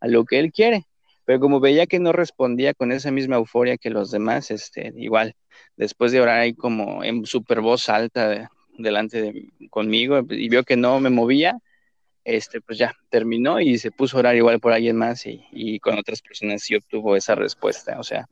a 0.00 0.06
lo 0.06 0.24
que 0.24 0.38
Él 0.38 0.52
quiere. 0.52 0.86
Pero 1.24 1.40
como 1.40 1.60
veía 1.60 1.86
que 1.86 1.98
no 1.98 2.12
respondía 2.12 2.74
con 2.74 2.92
esa 2.92 3.10
misma 3.10 3.36
euforia 3.36 3.78
que 3.78 3.90
los 3.90 4.10
demás, 4.10 4.50
este, 4.50 4.92
igual, 4.96 5.34
después 5.76 6.12
de 6.12 6.20
orar 6.20 6.40
ahí 6.40 6.54
como 6.54 7.02
en 7.04 7.24
super 7.26 7.60
voz 7.60 7.88
alta, 7.88 8.50
delante 8.76 9.22
de 9.22 9.48
conmigo 9.70 10.20
y 10.28 10.48
vio 10.48 10.64
que 10.64 10.76
no 10.76 11.00
me 11.00 11.10
movía, 11.10 11.58
este, 12.24 12.60
pues 12.60 12.78
ya 12.78 12.94
terminó 13.10 13.60
y 13.60 13.78
se 13.78 13.90
puso 13.90 14.16
a 14.16 14.20
orar 14.20 14.36
igual 14.36 14.60
por 14.60 14.72
alguien 14.72 14.96
más 14.96 15.24
y, 15.26 15.78
con 15.80 15.98
otras 15.98 16.22
personas 16.22 16.68
y 16.70 16.76
obtuvo 16.76 17.16
esa 17.16 17.34
respuesta. 17.34 17.98
O 17.98 18.02
sea, 18.02 18.28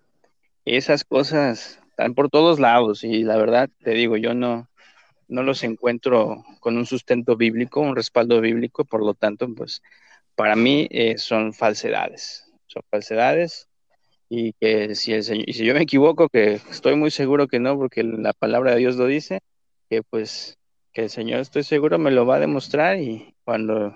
esas 0.65 1.05
cosas 1.05 1.79
están 1.91 2.15
por 2.15 2.31
todos 2.31 2.59
lados 2.59 3.05
y 3.05 3.23
la 3.23 3.37
verdad 3.37 3.69
te 3.83 3.91
digo, 3.91 4.17
yo 4.17 4.35
no, 4.35 4.69
no 5.29 5.43
los 5.43 5.63
encuentro 5.63 6.45
con 6.61 6.77
un 6.77 6.87
sustento 6.87 7.37
bíblico, 7.37 7.81
un 7.81 7.97
respaldo 7.97 8.41
bíblico, 8.41 8.85
por 8.85 9.05
lo 9.05 9.15
tanto, 9.15 9.47
pues 9.55 9.83
para 10.35 10.57
mí 10.57 10.89
eh, 10.91 11.19
son 11.19 11.53
falsedades, 11.53 12.47
falsedades 12.91 13.69
y 14.29 14.55
que 14.55 14.95
si 14.95 15.13
el 15.13 15.25
Señor, 15.25 15.49
y 15.49 15.53
si 15.53 15.65
yo 15.65 15.75
me 15.75 15.83
equivoco, 15.83 16.29
que 16.29 16.55
estoy 16.55 16.97
muy 16.97 17.11
seguro 17.11 17.49
que 17.49 17.61
no, 17.61 17.77
porque 17.77 18.03
la 18.03 18.33
palabra 18.33 18.73
de 18.73 18.79
Dios 18.79 18.97
lo 18.97 19.07
dice, 19.07 19.41
que 19.91 20.03
pues 20.03 20.57
que 20.93 21.03
el 21.03 21.11
Señor 21.11 21.41
estoy 21.41 21.65
seguro 21.65 21.99
me 21.99 22.11
lo 22.11 22.27
va 22.27 22.37
a 22.37 22.41
demostrar 22.41 22.99
y 22.99 23.35
cuando 23.45 23.95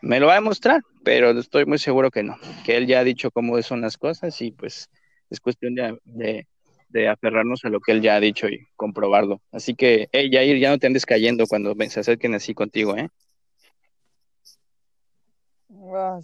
me 0.00 0.20
lo 0.20 0.26
va 0.26 0.32
a 0.32 0.36
demostrar, 0.36 0.80
pero 1.04 1.30
estoy 1.30 1.66
muy 1.66 1.78
seguro 1.78 2.10
que 2.10 2.22
no, 2.22 2.36
que 2.64 2.76
Él 2.76 2.86
ya 2.86 3.00
ha 3.00 3.04
dicho 3.04 3.30
cómo 3.30 3.60
son 3.62 3.80
las 3.80 3.96
cosas 3.96 4.40
y 4.40 4.52
pues 4.52 4.88
es 5.30 5.40
cuestión 5.40 5.74
de, 5.74 6.46
de, 6.88 7.08
aferrarnos 7.08 7.64
a 7.64 7.68
lo 7.68 7.80
que 7.80 7.92
Él 7.92 8.00
ya 8.00 8.16
ha 8.16 8.20
dicho 8.20 8.48
y 8.48 8.66
comprobarlo. 8.76 9.42
Así 9.52 9.74
que, 9.74 10.08
hey, 10.12 10.30
Jair, 10.32 10.58
ya 10.58 10.70
no 10.70 10.78
te 10.78 10.86
andes 10.86 11.04
cayendo 11.04 11.46
cuando 11.46 11.74
se 11.88 12.00
acerquen 12.00 12.34
así 12.34 12.54
contigo, 12.54 12.96
¿eh? 12.96 13.08
Ah, 15.92 16.20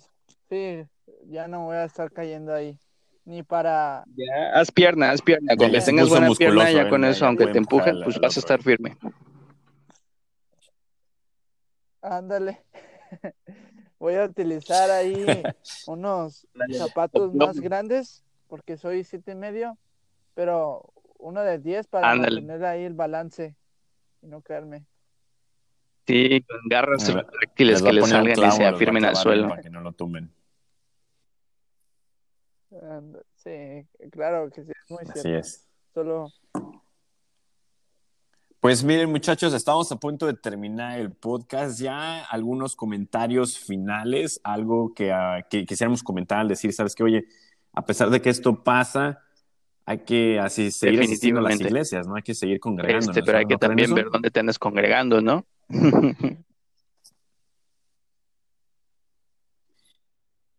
sí, 0.48 0.84
ya 1.28 1.48
no 1.48 1.64
voy 1.64 1.76
a 1.76 1.84
estar 1.84 2.10
cayendo 2.12 2.52
ahí 2.54 2.78
ni 3.24 3.42
para. 3.42 4.04
Ya, 4.16 4.52
haz 4.60 4.70
pierna, 4.70 5.10
haz 5.10 5.22
pierna. 5.22 5.56
Con 5.56 5.70
que 5.70 5.80
tengas 5.80 6.08
buena 6.08 6.28
pierna, 6.36 6.70
ya 6.70 6.88
con 6.88 7.04
eso, 7.04 7.26
aunque 7.26 7.46
te 7.46 7.58
empujen, 7.58 8.00
pues 8.04 8.18
vas 8.20 8.36
a 8.36 8.40
estar 8.40 8.62
firme. 8.62 8.96
Ándale. 12.02 12.62
Voy 13.98 14.14
a 14.16 14.24
utilizar 14.24 14.90
ahí 14.90 15.24
unos 15.86 16.46
zapatos 16.76 17.32
más 17.34 17.58
grandes 17.60 18.22
porque 18.48 18.76
soy 18.76 19.04
siete 19.04 19.32
y 19.32 19.34
medio, 19.34 19.78
pero 20.34 20.92
uno 21.18 21.42
de 21.42 21.58
10 21.58 21.86
para 21.86 22.10
Ándale. 22.10 22.42
mantener 22.42 22.66
ahí 22.66 22.84
el 22.84 22.92
balance 22.92 23.56
y 24.20 24.26
no 24.26 24.42
caerme. 24.42 24.84
Sí, 26.06 26.44
con 26.46 26.58
garras 26.68 27.06
Les 27.08 27.16
va- 27.16 27.26
táctiles 27.26 27.82
va 27.82 27.86
que 27.86 27.92
le 27.94 28.02
salgan 28.02 28.48
y 28.48 28.50
se 28.52 28.66
afirmen 28.66 29.04
al 29.06 29.16
suelo. 29.16 29.48
Para 29.48 29.62
que 29.62 29.70
no 29.70 29.80
lo 29.80 29.92
tumben. 29.92 30.30
And- 32.82 33.16
Sí, 33.36 33.86
claro 34.10 34.50
que 34.50 34.64
sí, 34.64 34.70
es 34.70 34.90
muy 34.90 35.00
Así 35.02 35.20
cierto. 35.20 35.38
es. 35.38 35.68
Solo 35.92 36.32
Pues 38.60 38.82
miren, 38.82 39.10
muchachos, 39.10 39.52
estamos 39.52 39.92
a 39.92 39.96
punto 39.96 40.26
de 40.26 40.32
terminar 40.34 40.98
el 40.98 41.12
podcast. 41.12 41.78
Ya 41.78 42.24
algunos 42.24 42.74
comentarios 42.74 43.58
finales, 43.58 44.40
algo 44.42 44.94
que, 44.94 45.12
ah, 45.12 45.46
que 45.50 45.66
quisiéramos 45.66 46.02
comentar 46.02 46.38
al 46.38 46.48
decir, 46.48 46.72
sabes 46.72 46.94
que, 46.94 47.02
oye, 47.04 47.24
a 47.74 47.84
pesar 47.84 48.08
de 48.08 48.22
que 48.22 48.30
esto 48.30 48.64
pasa, 48.64 49.20
hay 49.84 49.98
que 49.98 50.40
así 50.40 50.70
seguir 50.70 51.00
asistiendo 51.00 51.40
a 51.40 51.42
las 51.42 51.60
iglesias, 51.60 52.06
¿no? 52.06 52.16
Hay 52.16 52.22
que 52.22 52.34
seguir 52.34 52.58
congregándonos. 52.58 53.14
Este, 53.14 53.22
pero 53.26 53.36
hay 53.36 53.44
que 53.44 53.54
¿No 53.54 53.58
creen 53.58 53.70
también 53.70 53.94
ver 53.94 54.10
dónde 54.10 54.30
te 54.30 54.40
andas 54.40 54.58
congregando, 54.58 55.20
¿no? 55.20 55.44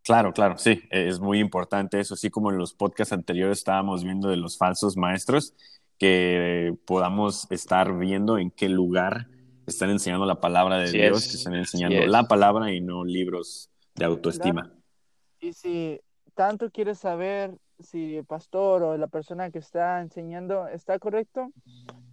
Claro, 0.06 0.34
claro, 0.34 0.56
sí, 0.60 0.84
es 0.92 1.20
muy 1.20 1.40
importante 1.40 2.00
eso, 2.00 2.14
así 2.14 2.30
como 2.30 2.52
en 2.52 2.60
los 2.60 2.76
podcasts 2.76 3.12
anteriores 3.12 3.58
estábamos 3.58 4.04
viendo 4.04 4.30
de 4.30 4.38
los 4.38 4.56
falsos 4.56 4.96
maestros, 4.96 5.56
que 5.98 6.78
podamos 6.86 7.48
estar 7.50 7.98
viendo 7.98 8.38
en 8.38 8.52
qué 8.52 8.70
lugar 8.70 9.28
están 9.66 9.90
enseñando 9.90 10.28
la 10.28 10.40
palabra 10.40 10.78
de 10.78 10.84
Así 10.84 10.98
Dios, 11.00 11.26
es, 11.26 11.32
que 11.32 11.38
están 11.38 11.56
enseñando 11.56 11.98
es. 11.98 12.08
la 12.08 12.28
palabra 12.28 12.72
y 12.72 12.82
no 12.82 13.04
libros 13.04 13.72
de 13.96 14.06
autoestima. 14.06 14.72
Y 15.40 15.54
si 15.54 16.00
tanto 16.36 16.70
quieres 16.70 17.00
saber 17.00 17.58
si 17.80 18.18
el 18.18 18.26
pastor 18.26 18.84
o 18.84 18.98
la 18.98 19.08
persona 19.08 19.50
que 19.50 19.58
está 19.58 20.02
enseñando 20.02 20.68
está 20.68 21.00
correcto, 21.00 21.52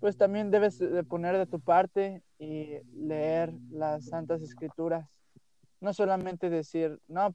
pues 0.01 0.17
también 0.17 0.51
debes 0.51 0.79
de 0.79 1.05
poner 1.05 1.37
de 1.37 1.47
tu 1.47 1.61
parte 1.61 2.23
y 2.39 2.79
leer 2.95 3.53
las 3.71 4.07
santas 4.07 4.41
escrituras. 4.41 5.07
No 5.81 5.93
solamente 5.93 6.49
decir, 6.49 6.99
no, 7.07 7.35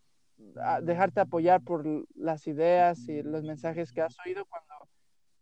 dejarte 0.82 1.20
apoyar 1.20 1.62
por 1.62 1.86
las 2.16 2.48
ideas 2.48 3.08
y 3.08 3.24
los 3.24 3.44
mensajes 3.44 3.92
que 3.92 4.02
has 4.02 4.16
oído 4.26 4.46
cuando 4.46 4.88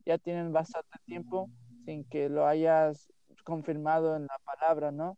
ya 0.06 0.18
tienen 0.18 0.54
bastante 0.54 0.98
tiempo 1.06 1.50
sin 1.86 2.04
que 2.06 2.30
lo 2.30 2.48
hayas 2.48 3.12
confirmado 3.44 4.16
en 4.16 4.24
la 4.24 4.38
palabra, 4.44 4.92
¿no? 4.92 5.18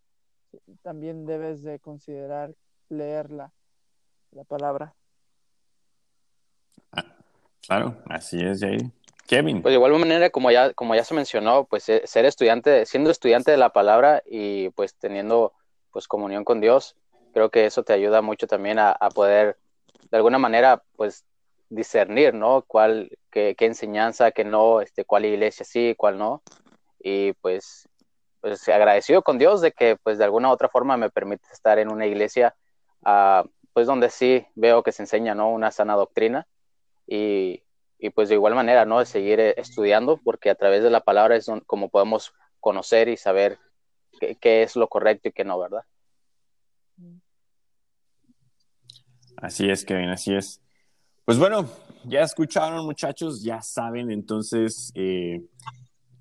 También 0.82 1.26
debes 1.26 1.64
de 1.64 1.80
considerar 1.80 2.54
leerla, 2.90 3.52
la 4.32 4.44
palabra. 4.44 4.96
Claro, 7.66 7.98
así 8.06 8.40
es, 8.42 8.62
Jair. 8.62 8.92
Kevin, 9.28 9.62
Pues 9.62 9.74
de 9.74 9.76
igual 9.76 9.92
manera, 10.00 10.30
como 10.30 10.52
ya, 10.52 10.74
como 10.74 10.96
ya 10.96 11.04
se 11.04 11.14
mencionó, 11.14 11.66
pues 11.66 11.90
eh, 11.90 12.02
ser 12.06 12.24
estudiante, 12.24 12.86
siendo 12.86 13.12
estudiante 13.12 13.52
de 13.52 13.58
la 13.58 13.74
palabra 13.74 14.24
y 14.26 14.70
pues 14.70 14.96
teniendo 14.96 15.52
pues 15.92 16.08
comunión 16.08 16.46
con 16.46 16.62
Dios, 16.62 16.96
creo 17.34 17.50
que 17.50 17.66
eso 17.66 17.84
te 17.84 17.92
ayuda 17.92 18.22
mucho 18.22 18.48
también 18.48 18.80
a, 18.80 18.92
a 18.92 19.10
poder 19.10 19.58
de 20.10 20.18
alguna 20.18 20.38
manera 20.38 20.84
pues 20.96 21.26
discernir, 21.70 22.34
¿no? 22.34 22.64
Cuál, 22.64 23.18
qué, 23.32 23.56
enseñanza, 23.60 24.32
qué 24.32 24.44
no, 24.44 24.82
este, 24.82 25.06
cuál 25.06 25.26
iglesia 25.26 25.66
sí, 25.66 25.96
cuál 25.98 26.18
no. 26.18 26.42
Y 27.00 27.34
pues, 27.34 27.88
pues 28.42 28.68
agradecido 28.70 29.22
con 29.22 29.38
Dios 29.38 29.62
de 29.62 29.72
que 29.72 29.98
pues 29.98 30.18
de 30.18 30.24
alguna 30.24 30.50
u 30.50 30.52
otra 30.52 30.70
forma 30.70 30.98
me 30.98 31.10
permite 31.10 31.48
estar 31.52 31.80
en 31.80 31.92
una 31.92 32.06
iglesia 32.06 32.56
ah, 33.04 33.44
pues 33.74 33.88
donde 33.88 34.10
sí 34.10 34.46
veo 34.56 34.84
que 34.84 34.92
se 34.92 35.04
enseña, 35.04 35.36
¿no? 35.36 35.52
Una 35.52 35.72
sana 35.72 35.96
doctrina 35.96 36.48
y, 37.06 37.64
y 38.00 38.10
pues 38.10 38.30
de 38.30 38.36
igual 38.36 38.56
manera, 38.56 38.86
¿no? 38.86 39.04
Seguir 39.06 39.40
eh, 39.40 39.54
estudiando, 39.58 40.18
porque 40.24 40.50
a 40.50 40.56
través 40.56 40.84
de 40.84 40.90
la 40.90 41.02
palabra 41.02 41.36
es 41.36 41.50
como 41.66 41.90
podemos 41.90 42.34
conocer 42.60 43.08
y 43.08 43.18
saber 43.18 43.60
qué, 44.20 44.36
qué 44.36 44.64
es 44.64 44.76
lo 44.76 44.88
correcto 44.88 45.30
y 45.30 45.32
qué 45.32 45.44
no, 45.46 45.60
¿verdad? 45.60 45.84
Así 49.38 49.70
es, 49.70 49.86
Kevin, 49.86 50.10
así 50.10 50.34
es. 50.34 50.62
Pues 51.26 51.38
bueno, 51.38 51.70
ya 52.06 52.22
escucharon, 52.22 52.86
muchachos, 52.86 53.44
ya 53.44 53.62
saben 53.62 54.12
entonces 54.12 54.92
eh, 54.96 55.42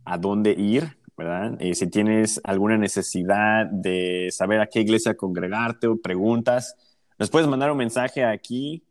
a 0.04 0.18
dónde 0.18 0.50
ir, 0.52 0.96
¿verdad? 1.16 1.56
Eh, 1.60 1.74
si 1.74 1.86
tienes 1.88 2.40
alguna 2.44 2.76
necesidad 2.76 3.66
de 3.66 4.28
saber 4.32 4.60
a 4.60 4.66
qué 4.66 4.80
iglesia 4.80 5.16
congregarte 5.16 5.86
o 5.86 5.96
preguntas, 5.96 6.76
nos 7.18 7.30
puedes 7.30 7.48
mandar 7.48 7.70
un 7.70 7.78
mensaje 7.78 8.24
aquí 8.24 8.82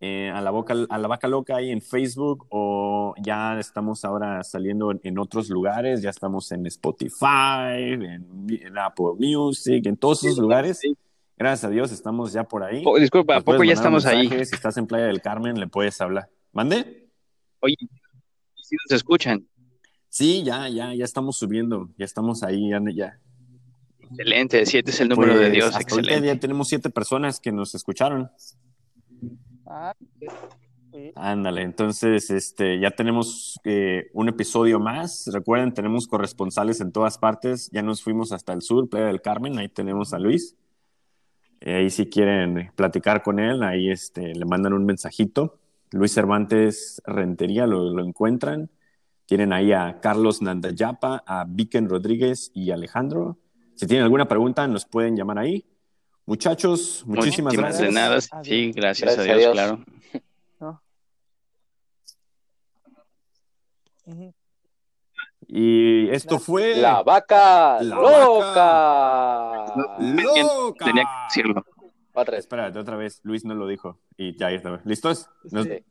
eh, 0.00 0.30
a, 0.34 0.40
la 0.40 0.50
boca, 0.50 0.74
a 0.88 0.98
la 0.98 1.08
vaca 1.08 1.28
loca 1.28 1.56
ahí 1.56 1.70
en 1.70 1.80
Facebook 1.80 2.46
o 2.50 3.14
ya 3.22 3.58
estamos 3.58 4.04
ahora 4.04 4.42
saliendo 4.42 4.92
en, 5.02 5.18
otros 5.18 5.50
lugares, 5.50 6.02
ya 6.02 6.10
estamos 6.10 6.50
en 6.52 6.66
Spotify, 6.66 7.76
en, 7.76 8.46
en 8.48 8.78
Apple 8.78 9.12
Music, 9.18 9.86
en 9.86 9.96
todos 9.96 10.24
esos 10.24 10.38
lugares. 10.38 10.80
Gracias 11.40 11.64
a 11.64 11.70
Dios 11.70 11.90
estamos 11.90 12.34
ya 12.34 12.44
por 12.44 12.62
ahí. 12.62 12.82
Oh, 12.84 12.98
disculpa, 12.98 13.36
¿a 13.36 13.40
poco 13.40 13.64
ya 13.64 13.72
estamos 13.72 14.04
ahí? 14.04 14.28
Si 14.28 14.54
estás 14.54 14.76
en 14.76 14.86
Playa 14.86 15.06
del 15.06 15.22
Carmen, 15.22 15.58
le 15.58 15.66
puedes 15.68 15.98
hablar. 16.02 16.28
¿Mande? 16.52 17.08
Oye, 17.60 17.76
si 18.56 18.76
nos 18.76 18.94
escuchan. 18.94 19.48
Sí, 20.10 20.42
ya, 20.44 20.68
ya, 20.68 20.92
ya 20.94 21.02
estamos 21.02 21.38
subiendo, 21.38 21.88
ya 21.96 22.04
estamos 22.04 22.42
ahí, 22.42 22.68
ya. 22.68 22.78
ya. 22.94 23.18
Excelente, 24.00 24.66
siete 24.66 24.90
es 24.90 25.00
el 25.00 25.08
número 25.08 25.32
de 25.32 25.40
Pues, 25.46 25.52
Dios, 25.52 25.68
hasta 25.68 25.80
excelente. 25.80 26.26
ya 26.26 26.38
tenemos 26.38 26.68
siete 26.68 26.90
personas 26.90 27.40
que 27.40 27.52
nos 27.52 27.74
escucharon. 27.74 28.30
Ah, 29.64 29.94
sí. 30.20 31.12
Ándale, 31.14 31.62
entonces 31.62 32.28
este, 32.28 32.78
ya 32.80 32.90
tenemos 32.90 33.58
eh, 33.64 34.10
un 34.12 34.28
episodio 34.28 34.78
más. 34.78 35.30
Recuerden, 35.32 35.72
tenemos 35.72 36.06
corresponsales 36.06 36.82
en 36.82 36.92
todas 36.92 37.16
partes. 37.16 37.70
Ya 37.72 37.80
nos 37.80 38.02
fuimos 38.02 38.30
hasta 38.30 38.52
el 38.52 38.60
sur, 38.60 38.90
Playa 38.90 39.06
del 39.06 39.22
Carmen. 39.22 39.58
Ahí 39.58 39.70
tenemos 39.70 40.12
a 40.12 40.18
Luis. 40.18 40.54
Eh, 41.60 41.74
ahí 41.74 41.90
si 41.90 42.06
quieren 42.06 42.70
platicar 42.74 43.22
con 43.22 43.38
él, 43.38 43.62
ahí 43.62 43.90
este, 43.90 44.34
le 44.34 44.44
mandan 44.44 44.72
un 44.72 44.84
mensajito. 44.86 45.58
Luis 45.92 46.12
Cervantes 46.14 47.02
Rentería, 47.04 47.66
lo, 47.66 47.90
lo 47.90 48.04
encuentran. 48.04 48.70
Tienen 49.26 49.52
ahí 49.52 49.72
a 49.72 50.00
Carlos 50.00 50.42
Nandayapa, 50.42 51.22
a 51.26 51.44
Viken 51.46 51.88
Rodríguez 51.88 52.50
y 52.54 52.70
Alejandro. 52.70 53.38
Si 53.74 53.86
tienen 53.86 54.04
alguna 54.04 54.26
pregunta, 54.26 54.66
nos 54.66 54.84
pueden 54.84 55.16
llamar 55.16 55.38
ahí. 55.38 55.64
Muchachos, 56.26 57.02
muchísimas 57.06 57.54
Muchísimas 57.54 57.56
gracias. 57.56 57.88
de 57.88 57.92
nada, 57.92 58.20
sí, 58.20 58.72
gracias, 58.72 59.16
Gracias 59.16 59.28
a 59.28 59.32
a 59.32 59.36
Dios, 59.36 59.52
claro. 59.52 59.84
Y 65.52 66.08
esto 66.10 66.34
La- 66.34 66.40
fue 66.40 66.76
La 66.76 67.02
vaca 67.02 67.82
La 67.82 67.96
loca. 67.96 69.74
loca. 69.98 70.84
Tenía 70.84 71.02
que 71.04 71.10
decirlo. 71.28 71.64
Otra 72.12 72.32
vez. 72.36 72.44
Espérate, 72.44 72.78
otra 72.78 72.96
vez. 72.96 73.20
Luis 73.24 73.44
no 73.44 73.54
lo 73.54 73.66
dijo. 73.66 73.98
Y 74.16 74.36
ya 74.38 74.50
está. 74.52 74.80
¿Listos? 74.84 75.28
Nos- 75.50 75.66
Sí. 75.66 75.84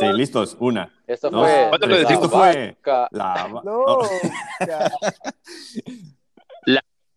Sí, 0.00 0.06
listos. 0.14 0.56
Una. 0.58 0.90
Esto 1.06 1.28
dos, 1.28 1.42
fue. 1.46 1.70
Esto 2.08 2.28
fue 2.30 2.76
vaca. 2.82 3.08
la 3.10 3.46
va- 3.52 3.62
No, 3.62 3.84
no, 3.86 4.00
ya. 4.66 4.90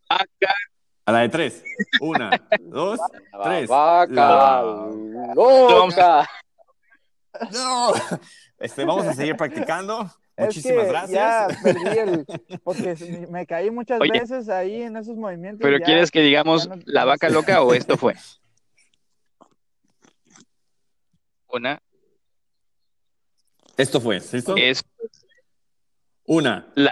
Vaca, 0.09 0.53
a 1.05 1.11
la 1.13 1.19
de 1.19 1.29
tres. 1.29 1.63
Una, 2.01 2.29
dos, 2.61 2.99
La 3.31 3.43
tres. 3.43 3.69
vaca 3.69 4.13
La- 4.13 5.33
loca. 5.33 6.29
No. 7.53 7.93
Este, 8.57 8.85
vamos 8.85 9.05
a 9.05 9.13
seguir 9.13 9.35
practicando. 9.35 10.09
Es 10.37 10.45
Muchísimas 10.47 10.83
que 10.83 10.89
gracias. 10.89 11.11
Ya 11.13 11.47
perdí 11.63 11.97
el. 11.97 12.25
Porque 12.63 13.27
me- 13.31 13.45
caí 13.45 13.71
muchas 13.71 14.01
Oye. 14.01 14.19
veces 14.19 14.49
ahí 14.49 14.81
en 14.81 14.97
esos 14.97 15.15
movimientos. 15.15 15.61
pero 15.61 15.77
ya- 15.79 15.85
¿quieres 15.85 16.11
que 16.11 16.21
digamos 16.21 16.67
no- 16.67 16.75
la 16.85 17.05
vaca 17.05 17.29
loca 17.29 17.61
o 17.63 17.73
esto 17.73 17.95
fue? 17.97 18.15
Una 21.47 21.81
Esto 23.77 24.01
fue. 24.01 24.19
¿Listo? 24.31 24.55
es 24.57 24.83
Una, 26.25 26.67
la 26.75 26.91